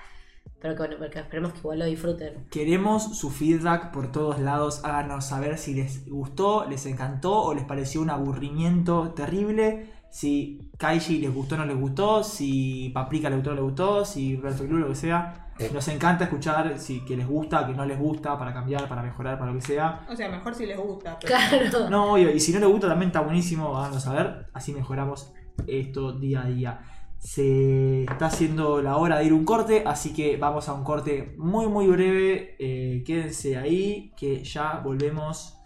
[0.59, 2.47] pero que bueno, porque esperemos que igual lo disfruten.
[2.49, 4.81] Queremos su feedback por todos lados.
[4.83, 9.91] Háganos saber si les gustó, les encantó o les pareció un aburrimiento terrible.
[10.09, 12.23] Si Kaiji les gustó o no les gustó.
[12.23, 14.05] Si Paprika les gustó o no les gustó.
[14.05, 15.44] Si Club, lo que sea.
[15.73, 19.39] Nos encanta escuchar si que les gusta, que no les gusta, para cambiar, para mejorar,
[19.39, 20.05] para lo que sea.
[20.09, 21.17] O sea, mejor si les gusta.
[21.19, 21.33] Pero...
[21.33, 21.89] Claro.
[21.89, 24.47] No, obvio, y si no les gusta también está buenísimo, háganos saber.
[24.53, 25.33] Así mejoramos
[25.67, 26.81] esto día a día.
[27.19, 30.83] Se está haciendo la hora de ir a un corte, así que vamos a un
[30.83, 32.55] corte muy muy breve.
[32.59, 35.57] Eh, quédense ahí, que ya volvemos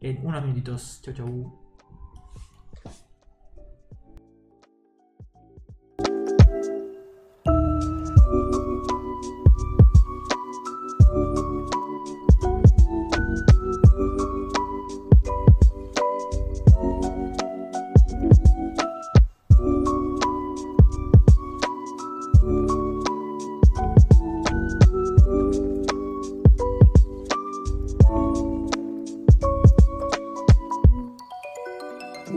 [0.00, 1.02] en unos minutitos.
[1.02, 1.63] Chau chau.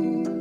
[0.08, 0.37] Buenas,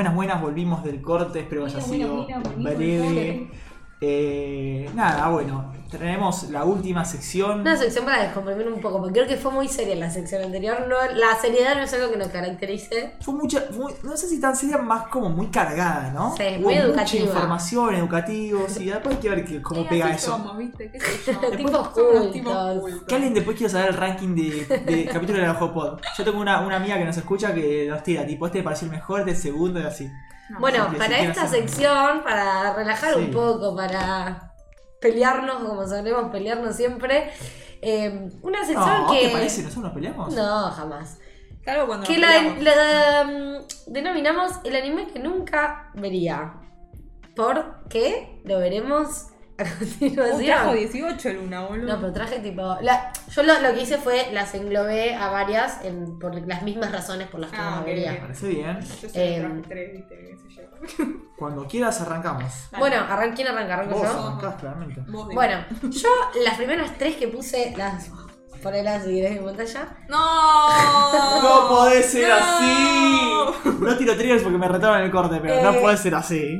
[0.00, 3.50] buenas, buenas, volvimos del corte, espero que haya sido breve.
[4.00, 7.60] Eh, nada, bueno, tenemos la última sección.
[7.60, 10.86] Una sección para descomprimir un poco, porque creo que fue muy seria la sección anterior.
[10.88, 13.14] No, la seriedad no es algo que nos caracterice.
[13.20, 16.34] Fue mucha, fue- no sé si tan seria, más como muy cargada, ¿no?
[16.36, 17.24] Sí, Hubo muy mucha educativa.
[17.24, 20.30] información, educativo, sí, después hay que ver que- cómo Sí, pega así eso.
[20.32, 20.90] somos, ¿viste?
[20.90, 21.50] ¿Qué sé yo?
[21.56, 23.02] Tipos cultos.
[23.06, 26.00] Que alguien después quiera saber el ranking de, de capítulos de la Pod.
[26.16, 28.86] Yo tengo una, una amiga que nos escucha que nos tira, tipo, este me pareció
[28.86, 30.10] el mejor, este el segundo y así.
[30.58, 33.20] Bueno, para esta sección, para relajar Sí.
[33.20, 34.49] un poco, para
[35.00, 37.30] pelearnos como solemos pelearnos siempre,
[37.82, 39.26] eh, una sección No, que...
[39.28, 39.62] ¿te parece?
[39.62, 40.34] ¿Nosotros nos peleamos?
[40.34, 41.18] No, jamás.
[41.62, 42.62] Claro, cuando Que nos la, peleamos.
[42.62, 46.54] la, mm, denominamos el anime que nunca vería.
[47.34, 49.26] Porque lo veremos
[49.66, 50.76] a Uh, trajo continuación.
[51.18, 51.86] 18 Luna, boludo.
[51.94, 52.76] No, pero traje tipo.
[52.82, 56.90] la- yo lo, lo que hice fue las englobé a varias en- por las mismas
[56.92, 58.12] razones por las que Ah, no las ok, vería.
[58.12, 58.80] Me parece bien.
[58.80, 60.62] Yo solo Eh, traje 3, viste, qué sé
[60.98, 61.04] yo.
[61.36, 62.52] Cuando quieras arrancamos.
[62.70, 62.80] Dale.
[62.80, 63.74] Bueno, arran ¿quién arranca?
[63.74, 64.26] ¿Arranco Vos yo?
[64.26, 65.00] arrancás, claramente.
[65.08, 65.28] Vos.
[65.34, 66.08] Bueno, yo
[66.44, 68.10] las primeras tres que puse, las.
[68.62, 69.88] Ponelas si querés en pantalla.
[70.06, 71.42] ¡No!
[71.42, 72.34] No podés ser No.
[72.34, 73.80] así.
[73.80, 75.80] No tiro triggers porque me retaron el corte, pero no Eh.
[75.80, 76.58] puede ser así.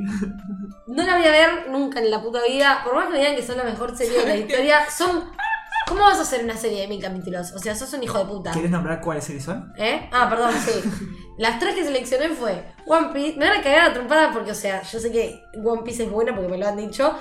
[0.91, 2.81] No la voy a ver nunca en la puta vida.
[2.85, 5.31] Por más que me digan que son la mejor serie de la historia, son.
[5.89, 7.53] ¿Cómo vas a hacer una serie de mil capítulos?
[7.53, 8.51] O sea, sos un hijo de puta.
[8.53, 9.73] ¿Querés nombrar cuáles series son?
[9.77, 10.09] ¿Eh?
[10.13, 10.73] Ah, perdón, sí.
[11.39, 13.39] Las tres que seleccioné fue One Piece.
[13.39, 16.11] Me van a cagar a trompada porque, o sea, yo sé que One Piece es
[16.11, 17.17] buena porque me lo han dicho.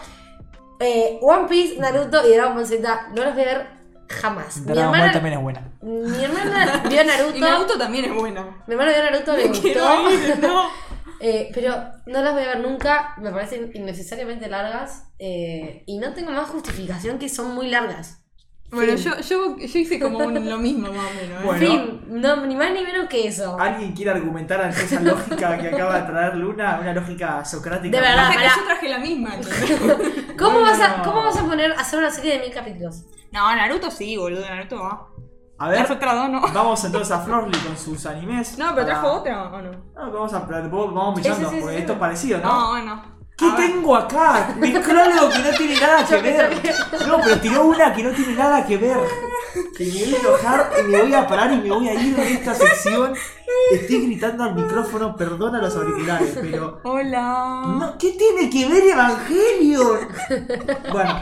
[0.79, 3.67] Eh, One Piece, Naruto y Dragon Ball Z no los voy a ver
[4.07, 4.57] jamás.
[4.57, 5.71] Mi Dragon Ball hermana, también es buena.
[5.81, 7.37] mi hermana vio Naruto.
[7.37, 8.63] Y Naruto también es buena.
[8.67, 10.11] Mi hermana vio Naruto, le Quiero gustó.
[10.11, 10.69] ir, no.
[11.19, 11.75] Eh, pero
[12.05, 13.13] no las voy a ver nunca.
[13.17, 15.05] Me parecen innecesariamente largas.
[15.19, 18.23] eh, y no tengo más justificación que son muy largas.
[18.71, 21.41] Bueno, yo, yo, yo hice como un- lo mismo más o menos.
[21.41, 21.43] ¿eh?
[21.43, 21.59] Bueno.
[21.67, 23.59] Fin, no, ni más ni menos que eso.
[23.59, 26.77] ¿Alguien quiere argumentar ante esa lógica que acaba de traer Luna?
[26.79, 27.97] Una lógica socrática.
[27.97, 28.29] De verdad.
[28.29, 28.51] Que pará.
[28.55, 29.31] yo traje la misma.
[30.37, 31.03] ¿Cómo, No, vas a, no.
[31.03, 33.05] ¿Cómo vas a poner a hacer una serie de mil capítulos?
[33.31, 35.07] No, Naruto sí, boludo, Naruto va.
[35.59, 35.85] A ver,
[36.29, 36.41] no.
[36.53, 38.57] vamos entonces a Florly con sus animes.
[38.57, 39.71] No, pero trajo otra o no.
[39.71, 42.47] No, vamos a vamos sí, porque esto es parecido, ¿no?
[42.47, 43.19] No, bueno.
[43.39, 44.53] ¿Qué tengo acá?
[44.57, 46.61] Mezclólogo que no tiene nada que ver.
[47.07, 48.97] No, pero tiró una que no tiene nada que ver.
[49.77, 52.15] Que me voy a enojar y me voy a parar y me voy a ir
[52.15, 53.13] de esta sección.
[53.71, 56.81] Estoy gritando al micrófono, perdona los auriculares, pero.
[56.83, 57.61] Hola.
[57.65, 59.99] No, ¿Qué tiene que ver Evangelion?
[60.91, 61.19] Bueno,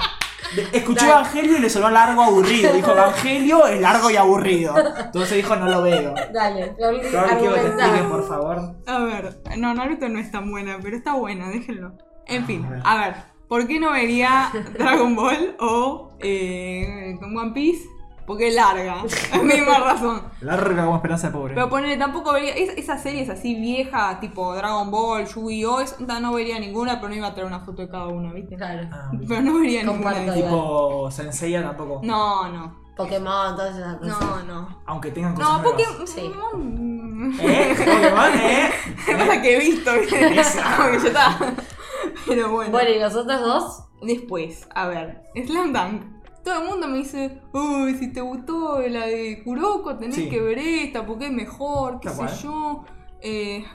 [0.74, 1.12] escuchó Dale.
[1.12, 2.74] Evangelio y le sonó largo aburrido.
[2.74, 4.76] Dijo Evangelio es largo y aburrido.
[4.78, 6.14] Entonces dijo no lo veo.
[6.34, 8.76] Dale, Flor, quiero que te expliques, por favor.
[8.86, 11.94] A ver, no, Naruto no es tan buena, pero está buena, déjenlo.
[12.26, 12.82] En fin, A ver.
[12.84, 13.16] a ver,
[13.48, 17.88] ¿por qué no vería Dragon Ball o eh, One Piece?
[18.28, 20.22] Porque es larga, es misma razón.
[20.42, 21.54] Larga como esperanza de pobre.
[21.56, 25.80] Pero ponele, tampoco vería, es- esas series así viejas, tipo Dragon Ball, Yu-Gi-Oh!
[25.80, 28.58] es- no, vería ninguna, pero no iba a traer una foto de cada una, ¿viste?
[28.58, 28.88] Claro.
[28.92, 30.34] Ah, Pero no vería ninguna Comparto.
[30.34, 32.02] tipo Senseiya tampoco.
[32.04, 34.20] No, no, Pokémon, todas esas cosas.
[34.20, 34.82] no, no.
[34.88, 35.82] Aunque tengan cosas No, nuevas.
[36.10, 36.32] Sí.
[37.40, 37.76] ¿Eh?
[37.78, 38.70] Pokémon, ¿eh?
[39.08, 41.54] Es cosa que he visto, ya está.
[42.28, 42.72] Pero bueno.
[42.72, 43.84] Bueno, ¿y los otros dos?
[44.02, 46.17] Después, a ver, Slam Dunk.
[46.48, 50.30] Todo el mundo me dice, uy, si te gustó la de Kuroko, tenés Sí.
[50.30, 52.34] que ver esta porque es mejor, qué sé cual.
[52.42, 52.86] yo.
[53.22, 53.66] Eh,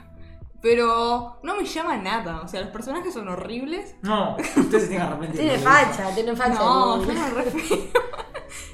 [0.59, 2.41] pero no me llama nada.
[2.41, 3.95] O sea, los personajes son horribles.
[4.01, 5.39] No, ustedes se tienen que arrepentir.
[5.41, 6.55] Tiene facha, tiene facha.
[6.55, 7.77] No, yo no re feo.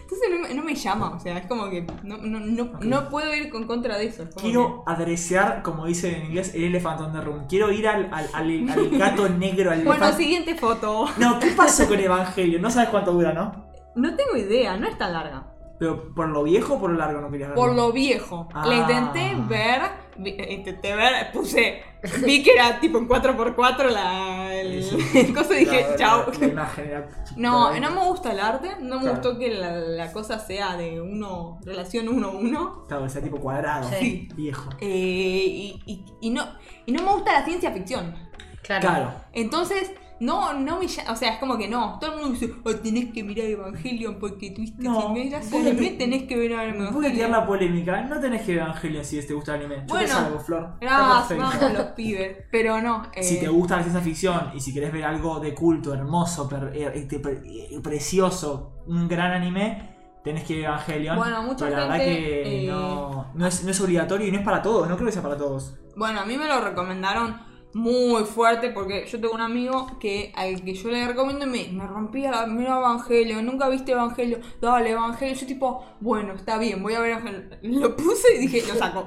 [0.03, 1.09] Entonces no me, no me llama.
[1.09, 2.39] O sea, es como que no, no,
[2.79, 4.23] no, puedo ir con contra de eso.
[4.23, 7.47] es Quiero adrecear, como dice en inglés, el elefante on the room.
[7.49, 10.23] Quiero ir al, al, al- al gato negro, al que- Bueno, elefante.
[10.23, 11.05] siguiente foto.
[11.17, 12.59] No, ¿qué pasó con Evangelio?
[12.59, 13.67] No sabes cuánto dura, ¿no?
[13.95, 15.45] No tengo idea, no es tan larga.
[15.79, 17.63] Pero por lo viejo o por lo largo no querías verlo.
[17.63, 18.49] Por lo viejo.
[18.53, 18.65] Ah.
[18.67, 19.81] La intenté ver.
[20.17, 21.81] vi- Intenté ver, puse.
[22.25, 24.97] Vi que era tipo en 4x4 la, el, Sí.
[25.17, 26.25] el coso y dije, La- chao.
[26.33, 27.07] La, la imagen era
[27.37, 28.71] No, no me gusta el arte.
[28.81, 29.15] No me Claro.
[29.21, 32.85] gustó que la, la cosa sea de uno, relación 1-1.
[32.89, 33.89] Claro, o sea, tipo cuadrado.
[33.97, 34.27] Sí.
[34.35, 34.69] Viejo.
[34.81, 36.43] Eh, y, y- y no,
[36.87, 38.15] y no me gusta la ciencia ficción.
[38.63, 38.81] Claro.
[38.81, 39.13] Claro.
[39.31, 40.85] Entonces, no, no me.
[40.85, 41.97] O sea, es como que no.
[41.99, 45.41] Todo el mundo dice, oh, tenés que mirar Evangelion porque tuviste No, que mirar.
[45.49, 47.31] voy a anime, ti- tenés que ver Voy a tirar Evangelion.
[47.31, 48.01] la polémica.
[48.03, 49.75] No tenés que ver Evangelio si te gusta el anime.
[49.81, 50.73] Yo te Bueno, salvo, Flor.
[50.81, 52.37] Gracias, los pibes.
[52.51, 53.03] Pero no.
[53.13, 56.47] eh, Si te gusta la ciencia ficción y si querés ver algo de culto, hermoso,
[56.49, 61.15] per- eh, pre- eh, precioso, un gran anime, tenés que ver Evangelion.
[61.17, 64.31] Bueno, mucha pero la verdad gente, que eh, no, no, es, no es obligatorio y
[64.31, 64.87] no es para todos.
[64.89, 65.75] No creo que sea para todos.
[65.95, 67.35] Bueno, a mí me lo recomendaron
[67.73, 71.85] muy fuerte porque yo tengo un amigo que al que yo le recomiendo me, me
[71.85, 76.93] rompía la mira Evangelio, nunca viste Evangelio, dale Evangelio, yo tipo, bueno, está bien, voy
[76.93, 77.41] a ver Evangelio.
[77.61, 79.05] Lo puse y dije, lo saco.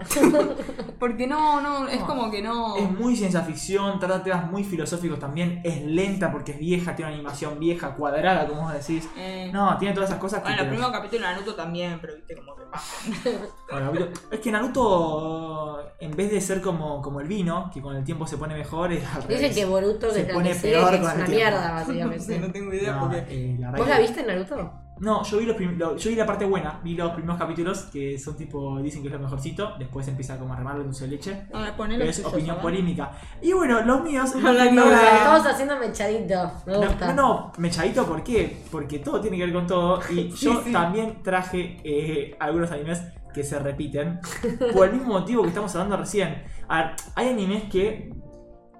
[0.98, 2.76] porque no, no, es No, como que no.
[2.76, 5.60] Es muy ciencia ficción, trata temas muy filosóficos también.
[5.64, 9.08] Es lenta porque es vieja, tiene una animación vieja, cuadrada, como vos decís.
[9.16, 10.48] Eh, No, tiene todas esas cosas que.
[10.48, 12.62] bueno, el primer capítulo de Naruto también, pero viste como que.
[13.72, 13.90] Bueno,
[14.30, 18.26] es que Naruto, en vez de ser como, como el vino, que con el tiempo
[18.26, 21.30] se pone mejor, es al Dicen que Boruto Se pone peor con es una tiempo.
[21.32, 22.38] mierda, No básicamente.
[22.38, 23.24] no tengo idea No, porque.
[23.28, 24.72] eh, la ¿Vos la viste, Naruto?
[25.00, 27.88] No, yo vi, los prim- lo- yo vi la parte buena, vi los primeros capítulos
[27.92, 31.10] que son tipo, dicen que es lo mejorcito, después empieza como a remarlo dulce de
[31.10, 31.42] leche.
[31.52, 33.10] A ver, poné Pero es tuyos, opinión polémica.
[33.40, 34.32] Y bueno, los míos.
[34.36, 36.52] No, de- Estamos haciendo mechadito.
[36.66, 37.12] Me no, gusta.
[37.14, 38.62] no, no, mechadito, ¿por qué?
[38.70, 39.98] Porque todo tiene que ver con todo.
[40.08, 40.70] Y yo sí.
[40.70, 43.02] también traje eh, algunos animes
[43.34, 44.20] que se repiten.
[44.72, 46.44] por el mismo motivo que estamos hablando recién.
[46.68, 48.12] A ver, hay animes que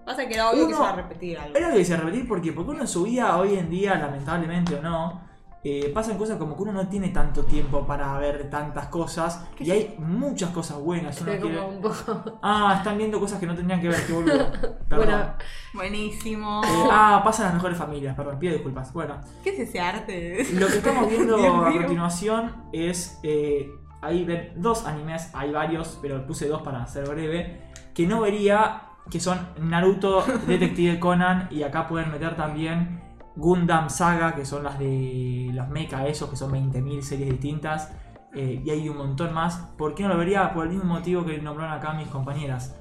[0.04, 1.56] Pasa que era obvio que Uno- se iba a repetir algo.
[1.56, 4.74] Era lo que decía repetir porque, porque uno en su vida hoy en día, lamentablemente
[4.76, 5.30] o no,
[5.64, 9.70] eh, pasan cosas como que uno no tiene tanto tiempo para ver tantas cosas y
[9.70, 11.20] hay muchas cosas buenas.
[11.20, 12.38] Uno quiere- un poco.
[12.42, 14.50] Ah, están viendo cosas que no tendrían que ver, qué boludo.
[14.88, 15.06] Perdón.
[15.06, 15.32] Bueno,
[15.74, 16.62] Buenísimo.
[16.64, 18.92] Eh, ah, pasan las mejores familias, perdón, pido disculpas.
[18.92, 20.44] Bueno, ¿Qué es ese arte?
[20.54, 23.18] lo que estamos viendo a continuación es.
[23.22, 23.70] eh,
[24.00, 27.60] ahí ven dos animes, hay varios, pero puse dos para ser breve.
[27.94, 33.02] Que no vería, que son Naruto, Detective Conan, y acá pueden meter también
[33.36, 37.92] Gundam Saga, que son las de los mecha, esos, que son 20.000 series distintas.
[38.34, 39.56] eh, y hay un montón más.
[39.76, 40.54] ¿Por qué no lo vería?
[40.54, 42.74] Por el mismo motivo que nombraron acá mis compañeras.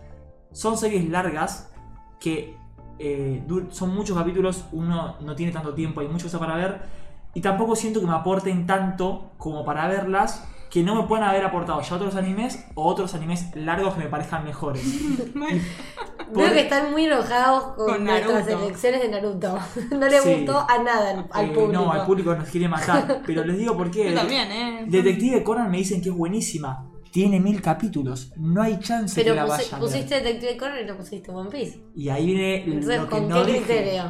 [0.54, 1.74] Son series largas
[2.20, 2.58] que
[3.00, 6.82] eh, son muchos capítulos, uno no tiene tanto tiempo, hay muchas cosas para ver.
[7.34, 11.44] Y tampoco siento que me aporten tanto como para verlas que no me puedan haber
[11.44, 14.82] aportado ya otros animes o otros animes largos que me parezcan mejores.
[16.34, 18.66] Por- veo que están muy enojados con, Con nuestras Naruto.
[18.66, 19.60] elecciones de Naruto.
[19.92, 20.34] No le Sí.
[20.36, 21.72] gustó a nada al, Eh, público.
[21.74, 23.22] No, al público nos quiere matar.
[23.26, 24.10] Pero les digo por qué.
[24.12, 24.86] Yo también, ¿eh?
[24.88, 26.88] Detective Conan me dicen que es buenísima.
[27.12, 28.32] Tiene mil capítulos.
[28.38, 29.90] No hay chance Pero que la pusi- vaya a ver.
[29.90, 31.82] pusiste Detective Conan y no pusiste One Piece.
[31.94, 33.66] Y ahí viene Entonces, lo que ¿con no qué dije.
[33.66, 34.04] criterio?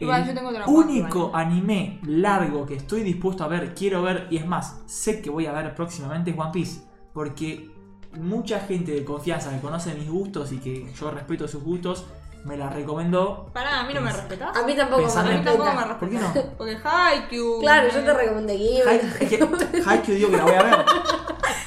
[0.00, 4.26] Igual El yo tengo otra único anime largo que estoy dispuesto a ver, quiero ver,
[4.30, 6.82] y es más, sé que voy a ver próximamente es One Piece.
[7.12, 7.70] Porque
[8.20, 12.06] mucha gente de confianza que conoce mis gustos y que yo respeto sus gustos,
[12.44, 13.50] me la recomendó.
[13.52, 14.56] Pará, ¿a mí no me respetás?
[14.56, 15.94] A mí tampoco Pensando me A mí tampoco me.
[15.94, 16.44] ¿Por qué respetás.
[16.44, 16.56] no?
[16.58, 17.60] Porque Haikyuu.
[17.60, 20.74] Claro, yo te recomendé que Haikyuu digo que la voy a ver.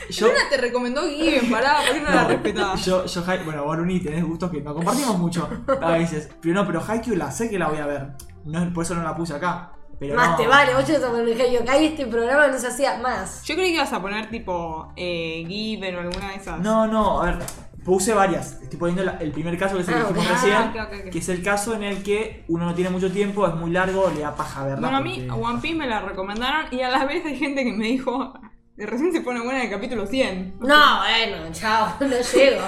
[0.10, 2.86] Yo, Luna te recomendó Given, pará, ¿por qué no, la respetás?
[2.86, 5.50] yo, yo, bueno, vos Luni tenés gustos que no compartimos mucho
[5.82, 6.30] a veces.
[6.42, 8.08] Pero no, pero Haikyuu la sé que la voy a ver.
[8.46, 9.74] No, por eso no la puse acá.
[10.00, 10.38] Pero Más no.
[10.38, 13.44] te vale, vos con el genio que este programa no se hacía más.
[13.44, 16.60] Yo creí que ibas a poner tipo eh, Given o alguna de esas.
[16.62, 17.40] No, no, a ver,
[17.88, 18.60] puse varias.
[18.62, 20.32] Estoy poniendo la- el primer caso que es el que Ah, dijimos ok.
[20.34, 21.12] recién, Ah, ok, ok, ok.
[21.12, 24.12] que es el caso en el que uno no tiene mucho tiempo, es muy largo,
[24.14, 24.82] le da paja verla.
[24.82, 27.64] Bueno, a mí porque- One Piece me la recomendaron y a la vez hay gente
[27.64, 28.34] que me dijo,
[28.86, 30.58] recién se pone buena en el capítulo 100.
[30.60, 32.62] No, bueno, chao, no llego.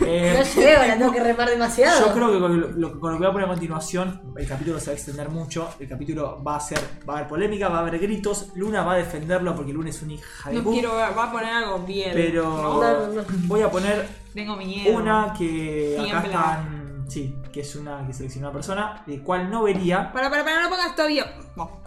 [0.08, 2.06] Eh, No llego, la tengo que remar demasiado.
[2.06, 4.46] Yo creo que con lo, lo- con lo que voy a poner a continuación, el
[4.46, 5.68] capítulo se va a extender mucho.
[5.80, 6.78] El capítulo va a ser,
[7.08, 8.50] va a haber polémica, va a haber gritos.
[8.54, 11.32] Luna va a defenderlo porque Luna es una hija de No quiero ver, va a
[11.32, 12.10] poner algo bien.
[12.14, 13.22] Pero No, no, no.
[13.46, 14.96] voy a poner Tengo miedo.
[14.96, 16.86] una que acá están.
[17.08, 20.12] Sí, que es una que seleccionó una persona, de cual no vería.
[20.12, 21.24] Para, para, para, no pongas todavía.
[21.56, 21.84] No.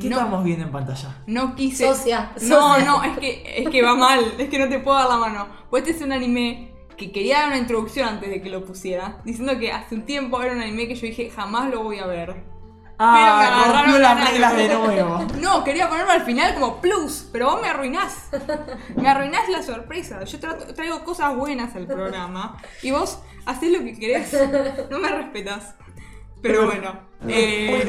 [0.00, 1.22] ¿Qué no, estamos viendo en pantalla?
[1.26, 1.86] no quise.
[1.86, 2.84] Socia, No, socia.
[2.84, 4.20] no, es que, es que va mal.
[4.38, 5.46] Es que no te puedo dar la mano.
[5.70, 9.20] Pues este es un anime que quería dar una introducción antes de que lo pusiera.
[9.24, 12.06] Diciendo que hace un tiempo era un anime que yo dije jamás lo voy a
[12.06, 12.44] ver.
[12.98, 15.26] Ah, me agarraron rompió las reglas de nuevo.
[15.40, 18.28] No, quería ponerlo al final como plus, pero vos me arruinás.
[18.96, 20.22] Me arruinás la sorpresa.
[20.24, 24.32] Yo trato- traigo cosas buenas al programa y vos haces lo que querés.
[24.90, 25.74] No me respetas.
[26.42, 27.12] Pero bueno.
[27.28, 27.80] Eh,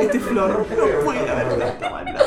[0.00, 2.20] Este flor no puede haber tanta maldad.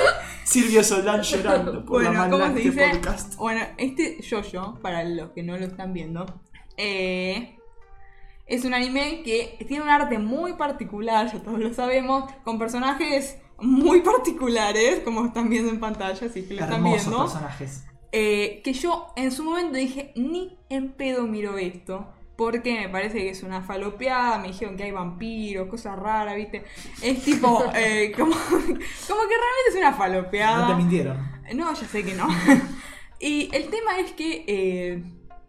[0.45, 2.95] Silvio Solán llorando por la bueno, maldad ¿cómo se de este dice?
[2.99, 3.35] podcast.
[3.35, 6.25] Bueno, este yo-yo, para los que no lo están viendo,
[6.77, 7.57] eh,
[8.45, 13.37] es un anime que tiene un arte muy particular, ya todos lo sabemos, con personajes
[13.59, 17.17] muy particulares, como están viendo en pantalla, así que lo están viendo.
[17.23, 17.85] personajes.
[18.11, 22.13] Eh, que yo en su momento dije, ni en pedo miro esto.
[22.35, 26.65] Porque me parece que es una falopeada, me dijeron que hay vampiros, cosas raras, ¿viste?
[27.01, 30.59] Es tipo, eh, como, como que realmente es una falopeada.
[30.59, 31.17] No te mintieron.
[31.53, 32.27] No, ya sé que no.
[33.19, 35.03] y el tema es que, eh,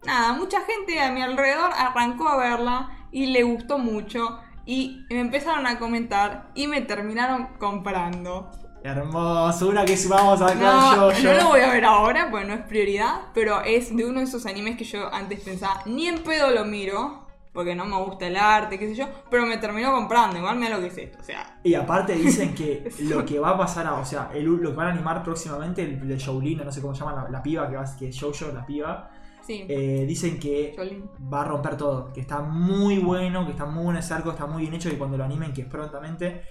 [0.05, 4.39] nada, mucha gente a mi alrededor arrancó a verla y le gustó mucho.
[4.65, 8.51] Y me empezaron a comentar y me terminaron comprando.
[8.83, 11.33] Hermoso, una que vamos a No, yo, yo.
[11.33, 14.25] no lo voy a ver ahora, pues no es prioridad, pero es de uno de
[14.25, 18.27] esos animes que yo antes pensaba, ni en pedo lo miro, porque no me gusta
[18.27, 21.17] el arte, qué sé yo, pero me terminó comprando, igual mira lo que es esto,
[21.19, 24.45] o sea, Y aparte dicen que lo que va a pasar, a, o sea, el,
[24.45, 27.29] lo que van a animar próximamente, el de Shaolin, no sé cómo se llama la,
[27.29, 29.09] la piba, que, va, que es Jojo, la piba,
[29.41, 29.65] sí.
[29.67, 31.09] eh, dicen que Jolín.
[31.33, 34.45] va a romper todo, que está muy bueno, que está muy bueno ese arco, está
[34.45, 36.43] muy bien hecho, y cuando lo animen, que es prontamente,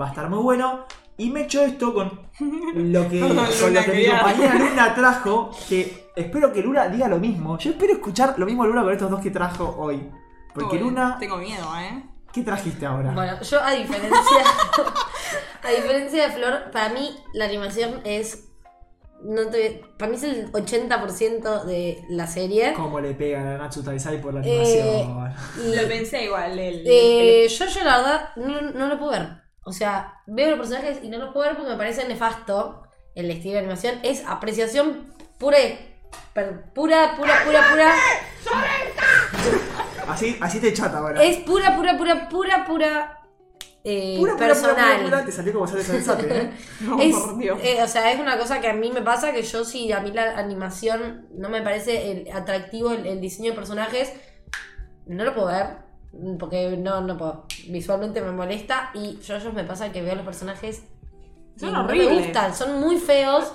[0.00, 0.86] va a estar muy bueno.
[1.16, 2.28] Y me echo esto con
[2.74, 3.20] lo que,
[3.60, 7.56] con lo que mi compañera Luna trajo, que espero que Luna diga lo mismo.
[7.58, 10.10] Yo espero escuchar lo mismo de Luna con estos dos que trajo hoy.
[10.52, 11.16] Porque Uy, Luna...
[11.20, 12.04] Tengo miedo, ¿eh?
[12.32, 13.12] ¿Qué trajiste ahora?
[13.12, 14.18] Bueno, yo a diferencia.
[15.62, 18.48] a diferencia de Flor, para mí la animación es.
[19.22, 22.72] No te, para mí es el 80% de la serie.
[22.74, 25.32] ¿Cómo le pegan a Natsu Taizai por la Eh, animación?
[25.72, 26.58] y- Lo pensé igual.
[26.58, 29.43] El, Eh, yo, yo la verdad no, no lo puedo ver.
[29.64, 32.82] O sea, veo los personajes y no los puedo ver porque me parece nefasto
[33.14, 33.98] el estilo de animación.
[34.02, 35.56] Es apreciación pura,
[36.32, 37.94] per- pura, pura, pura, pura.
[40.08, 41.22] Así, así te chata ahora.
[41.22, 43.20] Es pura, pura, pura, pura, pura.
[43.84, 44.74] eh, Pura, pura, personal.
[44.76, 46.50] pura, pura, pura, te salió como sale Sensate, ¿eh?
[46.80, 47.58] No, Es, por Dios.
[47.62, 50.00] eh, o sea, es una cosa que a mí me pasa que yo si a
[50.00, 54.12] mí la animación no me parece el- atractivo el, el diseño de personajes,
[55.06, 55.83] no lo puedo ver.
[56.38, 57.44] Porque no, no puedo.
[57.68, 60.82] Visualmente me molesta y yo, yo me pasa que veo los personajes
[61.56, 62.24] y Son no me horribles.
[62.26, 63.52] gustan, son muy feos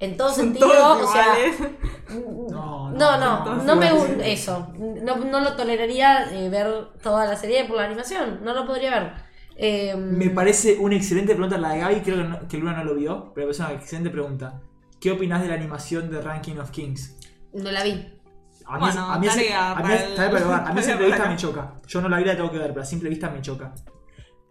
[0.00, 0.68] en todo Son sentido.
[0.68, 1.24] todos O sea.
[2.10, 4.72] No, no, no, me gusta eso.
[4.76, 8.40] No, no lo toleraría eh, ver toda la serie por la animación.
[8.42, 9.12] No lo podría ver.
[9.56, 12.84] Eh, Me parece una excelente pregunta la de Gaby, creo que, no- que Luna no
[12.84, 14.60] lo vio, pero es una excelente pregunta.
[15.00, 17.16] ¿Qué opinas de la animación de Ranking of Kings?
[17.52, 18.19] No la vi.
[18.70, 20.56] A mí, Bueno, a mí, ese- a mí, el- para.
[20.68, 21.74] A mí simple vista me choca.
[21.86, 23.74] Yo no la vi, la tengo que ver, pero a simple vista me choca.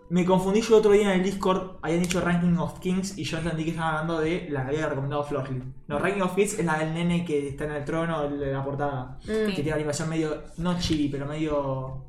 [0.09, 3.37] Me confundí yo otro día en el Discord, habían dicho Ranking of Kings y yo
[3.37, 5.61] entendí que estaban hablando de la que había recomendado Florly.
[5.87, 8.63] No, Ranking of Kings es la del nene que está en el trono, de la
[8.63, 9.19] portada.
[9.23, 9.27] Mm.
[9.53, 12.05] Que tiene animación medio, no chili, pero medio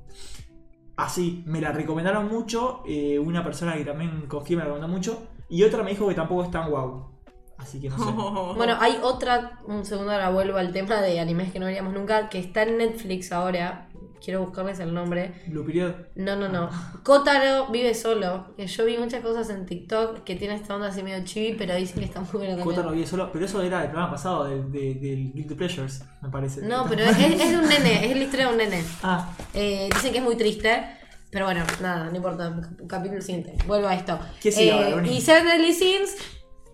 [0.96, 1.42] así.
[1.46, 5.62] Me la recomendaron mucho, eh, una persona que también confía me la recomendó mucho, y
[5.62, 7.19] otra me dijo que tampoco es tan guau.
[7.60, 8.04] Así que no sé.
[8.56, 12.28] Bueno, hay otra, un segundo ahora vuelvo al tema de animes que no veríamos nunca,
[12.28, 13.86] que está en Netflix ahora.
[14.22, 15.32] Quiero buscarles el nombre.
[15.46, 15.94] Blue Period.
[16.14, 16.68] No, no, no.
[17.04, 18.54] Kotaro vive solo.
[18.54, 21.74] Que yo vi muchas cosas en TikTok que tiene esta onda así medio chibi, pero
[21.74, 22.64] dicen que está muy buena también.
[22.76, 26.28] Kotaro vi solo, pero eso era del programa pasado, del, de- del Guilty Pleasures, me
[26.28, 26.60] parece.
[26.60, 28.84] No, pero es, es de un nene, es la historia de un nene.
[29.02, 30.84] Ah, Eh, dicen que es muy triste,
[31.30, 32.60] pero bueno, nada, no importa.
[32.86, 33.54] Capítulo siguiente.
[33.66, 34.18] Vuelvo a esto.
[34.42, 35.06] ¿Qué sigue Eh, ahora?
[35.08, 36.16] Y Seven Deadly Sins,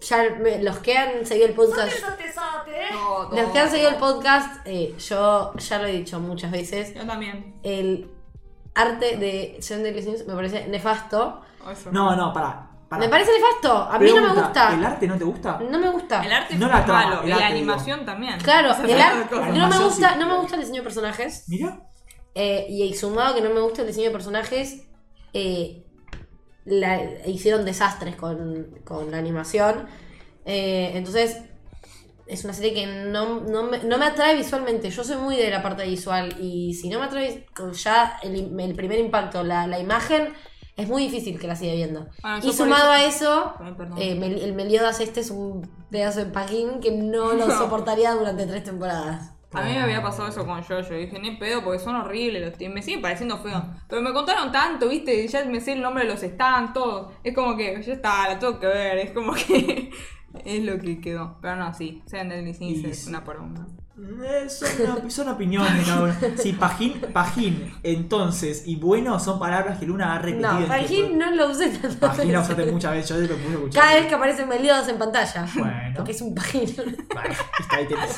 [0.08, 1.92] ya me- los que han seguido el podcast.
[2.92, 3.30] Todo.
[3.32, 6.94] Los que han seguido el podcast, eh, yo ya lo he dicho muchas veces.
[6.94, 7.54] Yo también.
[7.62, 8.10] El
[8.74, 11.40] arte de Seven Deadly Sins me parece nefasto.
[11.70, 11.90] Eso.
[11.90, 12.68] no, no, pará.
[12.88, 13.00] pará.
[13.00, 13.72] Me parece nefasto.
[13.72, 14.74] A mí no me Pregunta, gusta.
[14.74, 15.58] ¿El arte no te gusta?
[15.68, 16.22] No me gusta.
[16.24, 17.20] El arte No es la trama, malo.
[17.22, 18.38] el y la arte, animación también.
[18.40, 19.28] Claro, Esas el son arte.
[19.28, 19.46] cosas.
[19.46, 20.18] No me Animación gusta, sí.
[20.20, 21.44] no me gusta el diseño de personajes.
[21.48, 21.80] Mira.
[22.34, 24.82] Eh, y sumado que no me gusta el diseño de personajes,
[25.32, 25.85] eh,
[26.66, 29.86] la- hicieron desastres con, con la animación.
[30.44, 31.38] Eh, entonces,
[32.26, 34.90] es una serie que no, no me, no me atrae visualmente.
[34.90, 36.36] Yo soy muy de la parte visual.
[36.40, 40.32] Y si no me atrae ya el, el primer impacto, la, la imagen,
[40.76, 42.06] es muy difícil que la siga viendo.
[42.22, 43.54] Bueno, yo y sumado eso- a eso,
[43.96, 48.12] Ay, eh, Mel- el Meliodas este es un pedazo de pajín que no lo soportaría
[48.12, 49.32] durante tres temporadas.
[49.56, 50.94] A mí me había pasado eso con Jojo.
[50.94, 52.72] Dije, ni pedo, porque son horribles los tíos.
[52.72, 53.62] Me siguen pareciendo feos.
[53.88, 55.26] Pero me contaron tanto, ¿viste?
[55.26, 57.12] Ya me sé el nombre de los stands, todo.
[57.24, 58.98] Es como que, ya está, la tengo que ver.
[58.98, 59.90] Es como que
[60.44, 61.38] es lo que quedó.
[61.40, 62.02] Pero no, sí.
[62.06, 62.30] Sean
[62.60, 63.66] Y- es una por una.
[63.98, 64.68] Eh, son,
[64.98, 66.06] una- son opiniones, ¿no?
[66.36, 70.52] Sí, pajín, pajín, entonces, y bueno son palabras que Luna ha repetido.
[70.52, 72.06] No, en pajín no lo usé tanto.
[72.06, 73.82] Pajín la usaste muchas veces, yo te lo puse escuchar.
[73.82, 75.46] Cada vez que aparecen Meliodas en pantalla.
[75.56, 75.92] Bueno.
[75.96, 76.66] Porque es un pajín.
[76.76, 78.16] Bueno, está ahí tenés.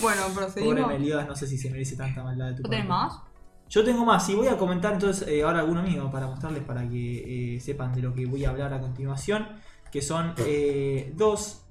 [0.00, 0.88] Bueno, Pobre proseguimos.
[0.88, 3.04] Meliodas, no sé si se merece tanta maldad de tu ¿No tenés parte.
[3.14, 3.20] más?
[3.68, 6.88] Yo tengo más, y voy a comentar entonces eh, ahora alguno mío para mostrarles para
[6.88, 9.46] que eh, sepan de lo que voy a hablar a continuación,
[9.92, 11.66] que son eh, dos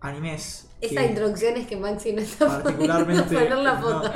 [0.00, 0.68] animes.
[0.80, 3.80] Esa que introducción es que Maxi no está particularmente poner la no.
[3.82, 4.12] foto.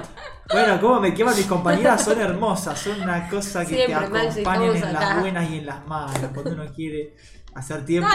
[0.51, 4.40] Bueno, cómo me queman mis compañeras, son hermosas, son una cosa que Siempre, te Maxi,
[4.40, 4.93] acompañan en acá.
[5.01, 7.15] las buenas y en las malas, cuando uno quiere
[7.55, 8.09] hacer tiempo.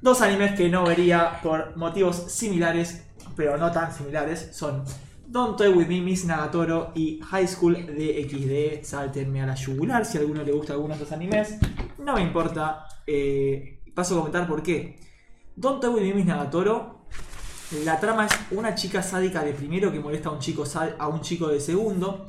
[0.00, 3.02] Dos animes que no vería por motivos similares,
[3.36, 4.82] pero no tan similares, son
[5.26, 8.82] Don't Toy With Me, Miss Nagatoro y High School DxD.
[8.82, 11.56] Sáltenme a la yugular si a alguno le gusta alguno de estos animes.
[11.98, 12.86] No me importa.
[13.06, 14.98] eh, paso a comentar por qué.
[15.56, 17.06] Don't Toy With Me, Miss Nagatoro.
[17.84, 20.64] La trama es una chica sádica de primero que molesta a un chico,
[20.98, 22.26] a un chico de segundo.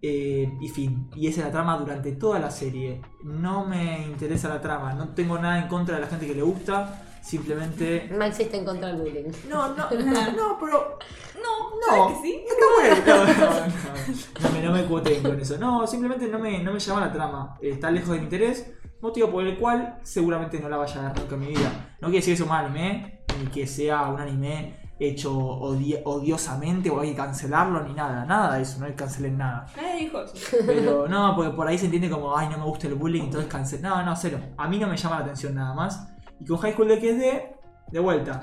[0.00, 1.10] eh, y fin.
[1.16, 3.00] Y esa es la trama durante toda la serie.
[3.24, 4.92] No me interesa la trama.
[4.94, 7.02] No tengo nada en contra de la gente que le gusta.
[7.20, 9.32] Simplemente Maxi está en contra del bullying.
[9.50, 10.98] no, no, no, no, pero.
[11.42, 12.44] No, No, ¿sabes que sí?
[12.48, 13.04] está bueno.
[13.06, 15.58] No, no, no, no me, no me cuoteen con eso.
[15.58, 17.58] No, simplemente no me, no me llama la trama.
[17.60, 18.66] Está lejos de mi interés.
[19.00, 21.70] Motivo por el cual seguramente no la vaya a ver nunca en mi vida.
[22.00, 26.00] No quiere decir que sea un mal anime, ni que sea un anime hecho odi-
[26.04, 28.24] odiosamente o hay que cancelarlo, ni nada.
[28.24, 29.66] Nada de eso, no hay que cancelen nada.
[29.76, 30.34] Nadie dijo eso.
[30.66, 33.48] Pero no, porque por ahí se entiende como, ay, no me gusta el bullying, entonces
[33.48, 33.80] cancel.
[33.80, 34.40] No, no, cero.
[34.56, 36.08] A mí no me llama la atención nada más.
[36.40, 38.40] Y con High School DxD, de vuelta.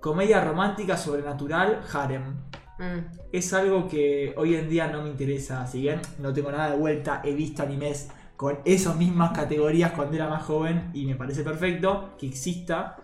[0.00, 2.42] Comedia romántica, sobrenatural, harem.
[2.76, 3.06] Mm.
[3.32, 5.64] es algo que hoy en día no me interesa.
[5.68, 10.16] Si bien no tengo nada de vuelta, he visto animes con esas mismas categorías cuando
[10.16, 12.96] era más joven y me parece perfecto que exista.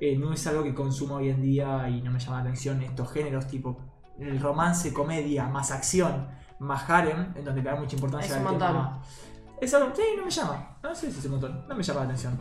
[0.00, 2.80] Eh, no es algo que consumo hoy en día y no me llama la atención
[2.82, 3.80] estos géneros tipo
[4.20, 6.28] el romance, comedia, más acción,
[6.60, 8.68] más harem, en donde le da mucha importancia Es un montón.
[8.68, 9.02] tema.
[9.60, 10.76] Es algo, sí, no me llama.
[10.82, 12.38] No sé si es un montón, no me llama la atención.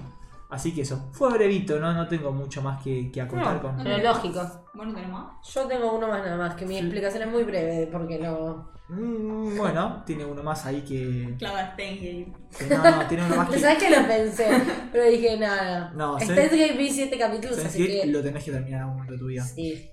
[0.49, 4.03] Así que eso, fue brevito, no, no tengo mucho más que, que acotar No, con.
[4.03, 4.41] lógico.
[4.74, 5.40] Bueno.
[5.44, 8.72] Yo tengo uno más nada más, que mi explicación es muy breve porque no.
[8.88, 11.36] Mm, bueno, tiene uno más ahí que.
[11.38, 12.32] Clava Steingate.
[12.57, 13.60] que no, no, tiene uno más que.
[13.60, 14.48] ¿Sabes que lo pensé?
[14.94, 15.91] Pero dije nada.
[15.94, 18.06] No, que vi siete capítulos, ¿Sabes así que.
[18.07, 19.44] Lo tenés que terminar en algún momento de tu vida.
[19.44, 19.91] Sí.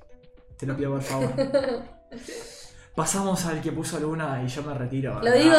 [0.56, 1.32] Te lo pido por favor.
[2.94, 5.20] Pasamos al que puso Luna y yo me retiro.
[5.20, 5.56] Lo digo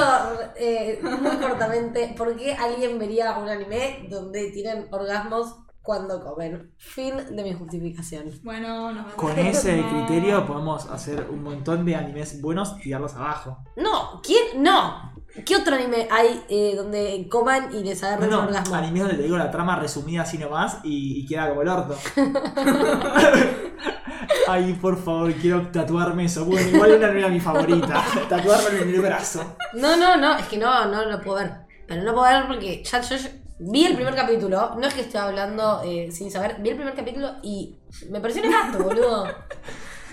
[0.55, 2.13] eh, muy cortamente.
[2.17, 6.71] ¿Por qué alguien vería un anime donde tienen orgasmos cuando comen?
[6.77, 8.31] Fin de mi justificación.
[8.41, 9.13] Bueno, nos vemos.
[9.15, 9.89] Con ese No.
[9.89, 13.57] criterio podemos hacer un montón de animes buenos y tirarlos abajo.
[13.75, 14.63] No, ¿quién?
[14.63, 15.13] No.
[15.45, 18.75] ¿Qué otro anime hay eh, donde coman y les No, agarren no, un orgasmo?
[18.75, 21.97] animes donde te digo la trama resumida así nomás y, y queda como el orto.
[24.47, 26.45] Ay, por favor, quiero tatuarme eso.
[26.45, 28.03] Bueno, igual una no era mi favorita.
[28.29, 29.55] Tatuarme en el brazo.
[29.73, 31.51] No, no, no, es que no, no lo puedo ver.
[31.87, 34.75] Pero no puedo ver porque ya yo yo vi el primer capítulo.
[34.75, 36.57] No es que estoy hablando eh, sin saber.
[36.59, 37.75] Vi el primer capítulo y
[38.09, 39.27] me pareció nefasto, boludo.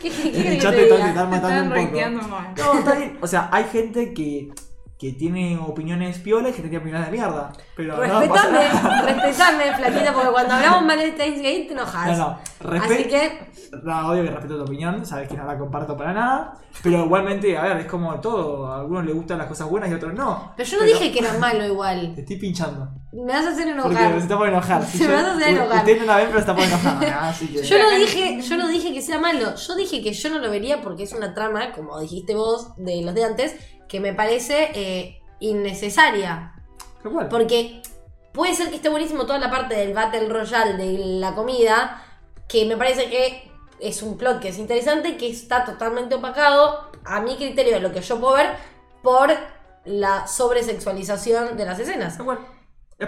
[0.01, 2.29] ¿Qué, qué, qué que chat te te te Te matando están un poco.
[2.29, 2.55] mal.
[2.57, 3.19] No, está bien.
[3.21, 4.53] O sea, hay gente que,
[5.03, 7.53] que tiene opiniones piolas y que tiene opiniones de mierda.
[7.77, 8.69] Pero Respetame,
[9.05, 12.17] respetame, flaquita, porque cuando hablamos mal de Steins Gate te enojas.
[12.19, 12.39] No, no.
[12.81, 13.51] Así Respe- que,
[13.83, 16.55] No, obvio que respeto tu opinión, sabes que no la comparto para nada.
[16.85, 18.69] Pero igualmente, a ver, es como todo.
[18.69, 20.53] A algunos les gustan las cosas buenas y a otros no.
[20.57, 22.13] pero yo no dije que era malo igual.
[22.15, 22.89] Te estoy pinchando.
[23.13, 24.13] Me vas a hacer Porque enojar.
[24.13, 24.83] se está por enojar.
[24.87, 25.79] Se me vas a hacer enojar.
[25.79, 27.05] Usted no la pero está por enojar.
[27.25, 27.63] Así que.
[27.65, 30.49] Yo no dije, yo no dije que sea malo, yo dije que yo no lo
[30.49, 33.57] vería porque es una trama, como dijiste vos, de los de antes,
[33.93, 36.55] que me parece eh, innecesaria.
[37.03, 37.83] Porque
[38.33, 42.03] puede ser que esté buenísimo toda la parte del Battle Royale de la comida,
[42.49, 43.51] que me parece que
[43.81, 47.93] es un plot que es interesante, que está totalmente opacado, a mi criterio de lo
[47.93, 48.57] que yo puedo ver,
[49.03, 49.31] por
[49.85, 52.17] la sobresexualización de las escenas.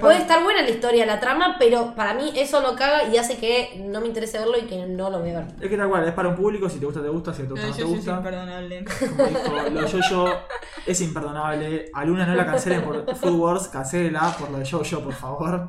[0.01, 3.37] Puede estar buena la historia, la trama, pero para mí eso lo caga y hace
[3.37, 5.47] que no me interese verlo y que no lo voy a ver.
[5.61, 7.49] Es que tal cual, es para un público, si te gusta, te gusta, si te
[7.49, 8.16] gusta, no te yo, yo es gusta.
[8.16, 8.85] imperdonable.
[8.85, 10.41] Como dijo, lo yo-yo
[10.87, 11.91] es imperdonable.
[11.93, 15.69] A Luna no la cancelen por Food Wars, cancélela por lo de yo-yo, por favor.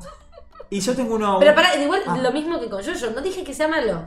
[0.69, 1.37] Y yo tengo uno.
[1.39, 2.17] Pero para, igual Ah.
[2.17, 4.05] lo mismo que con Jojo, no dije que sea malo.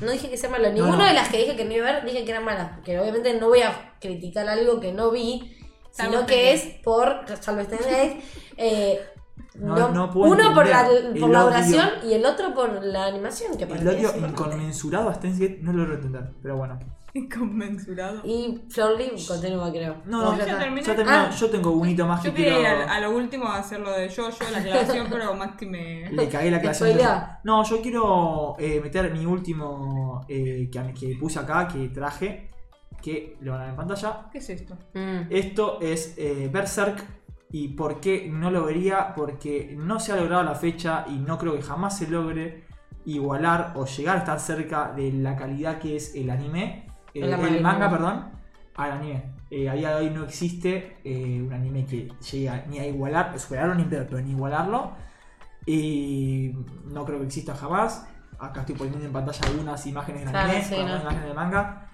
[0.00, 0.70] No dije que sea malo.
[0.70, 1.04] Ninguna no.
[1.04, 2.70] de las que dije que no iba a ver, dije que eran malas.
[2.76, 5.56] Porque obviamente no voy a criticar algo que no vi,
[5.90, 7.24] sino que es por.
[7.40, 8.22] Salvo Gate,
[8.56, 9.00] eh,
[9.54, 10.88] No- no- no puedo uno por la,
[11.18, 13.56] por la duración y el otro por la animación.
[13.56, 16.78] Que El odio inconmensurado a Steins Gate no lo logro entender, pero bueno.
[17.14, 18.20] Inconmensurado.
[18.24, 19.96] Y Flor Lee continúa, creo.
[20.04, 20.58] No, no, ya ya está.
[20.58, 20.82] terminé.
[20.82, 21.30] Ya terminó, Ah.
[21.30, 22.76] yo tengo un hito más que Yo quería quiero.
[22.76, 25.56] ir a, a lo último a hacer lo de yo, yo, la aclaración, pero más
[25.56, 26.10] que me.
[26.10, 26.84] Le cagué la clase.
[26.84, 27.40] spoilea.
[27.44, 32.50] No, yo quiero eh, meter mi último eh, que, que puse acá, que traje,
[33.02, 34.26] que lo van a ver en pantalla.
[34.30, 34.74] ¿Qué es esto?
[34.94, 35.22] Mm.
[35.30, 37.17] Esto es eh, Berserk.
[37.50, 39.14] ¿Y por qué no lo vería?
[39.14, 42.64] Porque no se ha logrado la fecha y no creo que jamás se logre
[43.06, 47.32] igualar o llegar a estar cerca de la calidad que es el anime, eh, El
[47.32, 47.60] el, anime.
[47.60, 48.30] manga, perdón,
[48.76, 49.32] al anime.
[49.50, 52.86] Eh, a día de hoy no existe eh, un anime que llegue a- ni a
[52.86, 54.92] igualar, superar un imperio, pero ni igualarlo.
[55.66, 56.52] Y
[56.84, 58.06] no creo que exista jamás.
[58.38, 61.02] Acá estoy poniendo en pantalla algunas imágenes Claro, anime, sí, algunas ¿no?
[61.02, 61.90] imágenes del manga.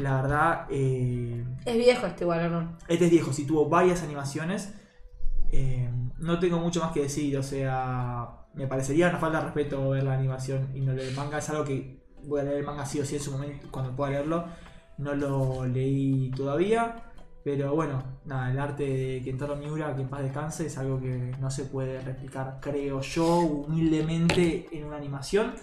[0.00, 2.78] La verdad, eh, Es viejo este igual, ¿o no?
[2.88, 4.74] este es viejo, sí tuvo varias animaciones.
[5.52, 9.90] Eh, no tengo mucho más que decir, o sea, me parecería una falta de respeto
[9.90, 11.38] ver la animación y no leer el manga.
[11.38, 13.94] Es algo que voy a leer el manga sí o sí en su momento, cuando
[13.94, 14.44] pueda leerlo.
[14.98, 16.96] No lo leí todavía,
[17.44, 21.32] pero bueno, nada, el arte de Kentaro Miura, que en paz descanse, es algo que
[21.38, 25.54] no se puede replicar, creo yo, humildemente en una animación.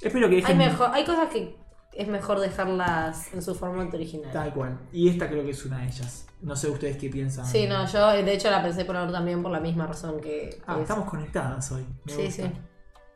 [0.00, 1.54] Espero que Hay, dejen mejor, hay cosas que
[1.96, 4.30] es mejor dejarlas en su formato original.
[4.32, 4.78] tal cual.
[4.92, 6.26] Y esta creo que es una de ellas.
[6.42, 7.46] No sé ustedes qué piensan.
[7.46, 10.60] Sí, no, yo de hecho la pensé por ahora también por la misma razón que.
[10.66, 11.86] Ah, es- estamos conectadas hoy.
[12.04, 12.42] me Sí, gusta.
[12.42, 12.52] sí.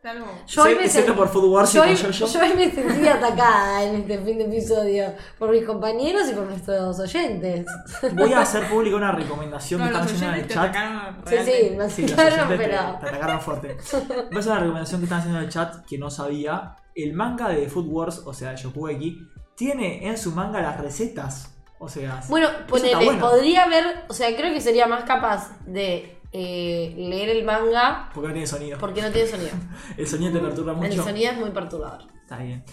[0.05, 0.27] Algo.
[0.47, 2.27] Yo hoy Excepto- me excepto sen- por Food Wars y yo hoy, Yo-Yo.
[2.27, 6.45] yo hoy me sentí atacada en este fin de episodio por mis compañeros y por
[6.47, 7.67] nuestros oyentes.
[8.15, 10.57] Voy a hacer pública una recomendación No, que están haciendo en el chat.
[10.65, 12.99] atacaron Sí, sí, me Sí, los asustaron, oyentes te, pero.
[13.01, 13.77] te atacaron fuerte.
[14.07, 16.77] Voy a hacer una recomendación que están haciendo en el chat que no sabía.
[17.03, 19.19] El manga de Food Wars, o sea, de Shokugeki,
[19.55, 21.55] tiene en su manga las recetas.
[21.81, 24.05] O sea, Bueno, ponele, bueno, podría haber.
[24.09, 28.47] O sea, creo que sería más capaz de eh, leer el manga Porque no tiene
[28.47, 28.79] sonido.
[28.79, 29.51] porque no tiene sonido.
[29.97, 31.03] El sonido te perturba El mucho.
[31.05, 32.03] sonido es muy perturbador.
[32.23, 32.65] Está bien.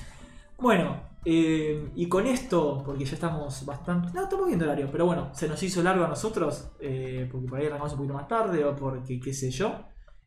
[0.57, 4.10] Bueno, Eh, y con esto, porque ya estamos bastante.
[4.14, 7.47] No, estamos bien de horario, pero bueno, se nos hizo largo a nosotros, eh, porque
[7.47, 9.73] por ahí arrancamos un poquito más tarde o porque qué sé yo.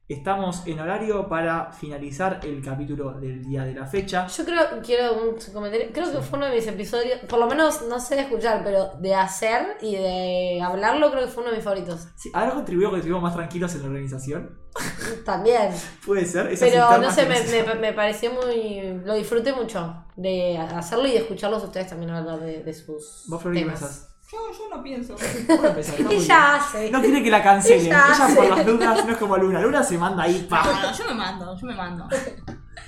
[0.08, 4.26] Estamos en horario para finalizar el capítulo del día de la fecha.
[4.26, 7.82] Yo creo, quiero un comentario, creo que fue uno de mis episodios, por lo menos
[7.82, 11.58] no sé de escuchar, pero de hacer y de hablarlo creo que fue uno de
[11.58, 12.08] mis favoritos.
[12.16, 14.58] Sí, ¿Habrá contribuido que estuvimos más tranquilos en la organización?
[15.26, 15.72] También.
[16.06, 16.46] Puede ser.
[16.46, 19.02] Esas Pero no sé, me, me- me pareció muy.
[19.04, 23.24] Lo disfruté mucho de hacerlo y de escucharlos a ustedes también hablar de, de sus
[23.28, 24.07] Vos, Flor, ¿qué temas.
[24.30, 25.12] Yo, yo no pienso.
[25.48, 26.22] Vos empezás, está muy bien.
[26.22, 26.90] Ella hace.
[26.90, 27.86] No quiere que la cancelen.
[27.86, 29.60] Ella Ella por las dudas no es como Luna.
[29.60, 30.46] Luna se manda ahí.
[30.48, 30.92] Pa.
[30.92, 32.06] yo me mando, yo me mando.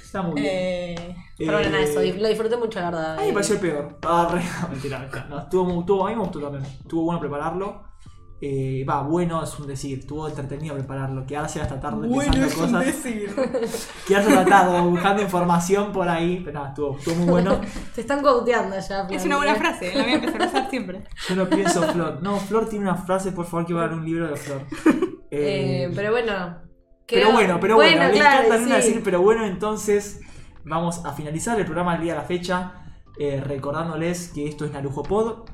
[0.03, 0.47] Está muy bien.
[0.55, 3.15] Eh, Pero bueno, Eh, eso, lo disfruté mucho, la verdad.
[3.19, 3.99] A mí me pareció el peor.
[4.03, 6.65] Ah, re, no, mentira, no, estuvo, muy- estuvo- a mí me gustó también.
[6.65, 7.90] Estuvo bueno prepararlo.
[8.43, 9.99] Eh, Va, bueno es un decir.
[9.99, 11.27] Estuvo entretenido prepararlo.
[11.27, 12.85] Quedarse hasta tarde pensando cosas.
[12.87, 13.35] decir.
[14.09, 16.41] Quedarse hasta tarde buscando información por ahí.
[16.45, 17.61] Pero nada, estuvo, estuvo muy bueno.
[17.95, 19.07] Te están cauteando ya.
[19.11, 21.05] Es una buena frase, la voy a empezar a usar siempre.
[21.29, 22.23] Yo no pienso Flor.
[22.23, 24.63] No, Flor tiene una frase, por favor, que va a dar un libro de Flor.
[25.31, 26.57] Eh, Eh, pero bueno.
[27.07, 28.71] Pero bueno, pero bueno, le claro, sí.
[28.73, 30.21] decir, pero bueno, entonces
[30.65, 32.73] vamos a finalizar el programa del día de la fecha,
[33.19, 35.49] eh, recordándoles que esto es Narujo Pod,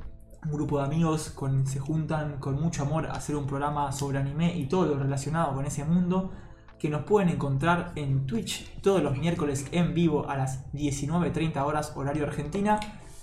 [0.47, 4.19] un grupo de amigos con, se juntan con mucho amor a hacer un programa sobre
[4.19, 6.33] anime y todo lo relacionado con ese mundo,
[6.79, 11.93] que nos pueden encontrar en Twitch todos los miércoles en vivo a las 19.30 horas
[11.97, 12.79] horario Argentina.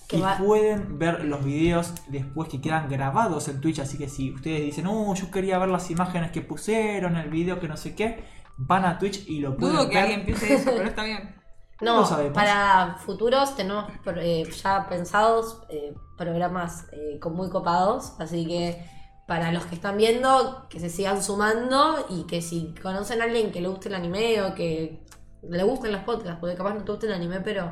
[0.07, 3.79] Que y va- pueden ver los videos después que quedan grabados en Twitch.
[3.79, 7.59] Así que si ustedes dicen, oh, yo quería ver las imágenes que pusieron, el video
[7.59, 8.23] que no sé qué,
[8.57, 10.03] van a Twitch y lo pueden Dudo que ver.
[10.03, 11.35] alguien piense eso, pero está bien.
[11.83, 12.33] No No, lo sabemos.
[12.33, 13.85] para futuros tenemos
[14.17, 18.85] eh, ya pensados eh, programas eh, con muy copados, así que
[19.27, 23.51] para los que están viendo, que se sigan sumando y que si conocen a alguien
[23.51, 25.05] que le guste el anime o que
[25.41, 27.71] le gusten los podcasts, porque capaz no te gusta el anime, pero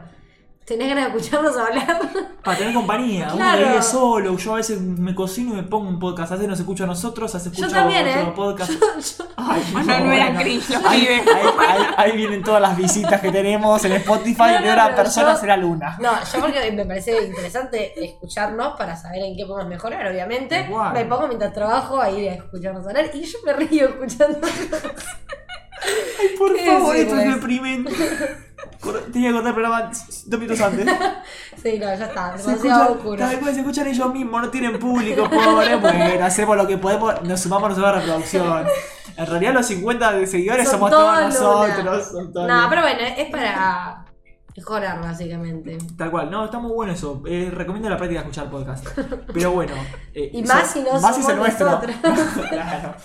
[0.66, 2.00] tenés ganas de escucharnos hablar,
[2.44, 3.26] Para tener compañía.
[3.28, 3.68] Uno Claro.
[3.68, 4.38] vive solo.
[4.38, 6.32] Yo a veces me cocino y me pongo un podcast.
[6.32, 8.34] A veces nos escucha a nosotros, a veces Yo escucha también, otro ¿eh?
[8.36, 8.72] podcast.
[8.72, 10.40] Yo- Ay, Ah, no, no era bueno.
[10.40, 11.32] cringe, Ahí, escribe.
[11.36, 14.38] ahí- ahí- ahí vienen todas las visitas que tenemos en Spotify.
[14.40, 15.98] No, no, de una persona yo- será Luna.
[16.00, 20.62] No, yo porque me parece interesante escucharnos para saber en qué podemos mejorar, obviamente.
[20.68, 20.94] Igual.
[20.94, 24.40] Me pongo mientras trabajo ahí a escucharnos hablar y yo me río escuchando.
[26.20, 27.92] Ay, por ¿Qué favor, esto es deprimente.
[29.12, 29.92] Tenía que cortar el programa
[30.26, 30.86] dos minutos antes.
[31.62, 33.18] Sí, no, ya está, Se demasiado oscuro.
[33.18, 35.76] tal cual, se escuchan ellos mismos, no tienen público, pobre.
[35.76, 38.68] Bueno, hacemos lo que podemos, nos sumamos nosotros a la reproducción.
[39.18, 42.14] En realidad, los 50 de seguidores Son somos todos nosotros.
[42.34, 44.06] No, pero bueno, es para
[44.56, 45.78] mejorar básicamente.
[45.98, 47.22] Tal cual, no, está muy bueno eso.
[47.28, 48.88] Eh, recomiendo la práctica de escuchar podcast.
[49.34, 49.74] Pero bueno.
[50.16, 51.70] eh, Y más si no más si somos nuestro.
[51.70, 51.96] nosotros.
[52.50, 52.96] claro.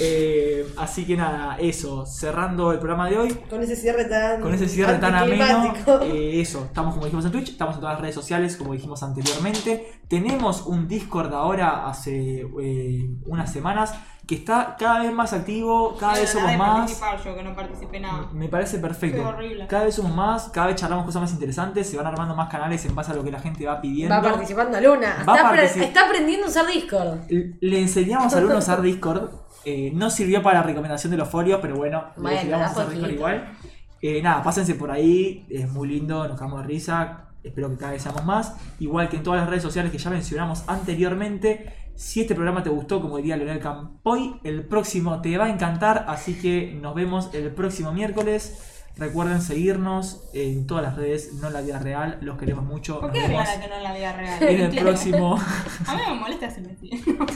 [0.00, 2.06] Eh, así que nada, eso.
[2.06, 3.34] Cerrando el programa de hoy.
[3.48, 4.40] Con ese cierre tan.
[4.40, 7.94] Con ese cierre tan ameno, eh, eso, estamos como dijimos en Twitch, estamos en todas
[7.94, 10.00] las redes sociales, como dijimos anteriormente.
[10.08, 13.94] Tenemos un Discord ahora hace eh, unas semanas
[14.26, 16.78] que está cada vez más activo, cada vez somos más.
[16.78, 18.28] participar yo, que no participé nada.
[18.32, 19.22] Me parece perfecto.
[19.68, 22.84] Cada vez somos más, cada vez charlamos cosas más interesantes, se van armando más canales
[22.84, 24.14] en base a lo que la gente va pidiendo.
[24.14, 25.24] Va participando Luna.
[25.28, 27.18] Va Está, está aprendiendo a usar Discord.
[27.28, 29.41] Le enseñamos a alumnos a usar Discord.
[29.64, 32.68] Eh, no sirvió para la recomendación de los folios, pero bueno, le Bueno, a usar
[32.68, 33.10] Discord poquito.
[33.10, 33.52] igual.
[34.00, 37.28] Eh, nada, pásense por ahí, es muy lindo, nos cagamos de risa.
[37.44, 38.56] Espero que cada vez seamos más.
[38.80, 41.72] Igual que en todas las redes sociales que ya mencionamos anteriormente.
[41.94, 46.06] Si este programa te gustó, como diría Leonel Campoy, el próximo te va a encantar.
[46.08, 48.71] Así que nos vemos el próximo miércoles.
[48.98, 52.18] Recuerden seguirnos en todas las redes, no en la vida real.
[52.20, 53.00] Los queremos mucho.
[53.00, 54.42] ¿Por Nos qué vemos que no en la vida real?
[54.42, 55.36] en el próximo.
[55.86, 57.26] A mí me molesta ese vestido.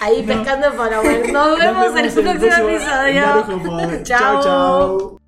[0.00, 1.32] Ahí pescando para bueno.
[1.32, 4.02] Nos vemos en el próximo episodio.
[4.04, 4.42] Chao.
[4.42, 5.18] chau.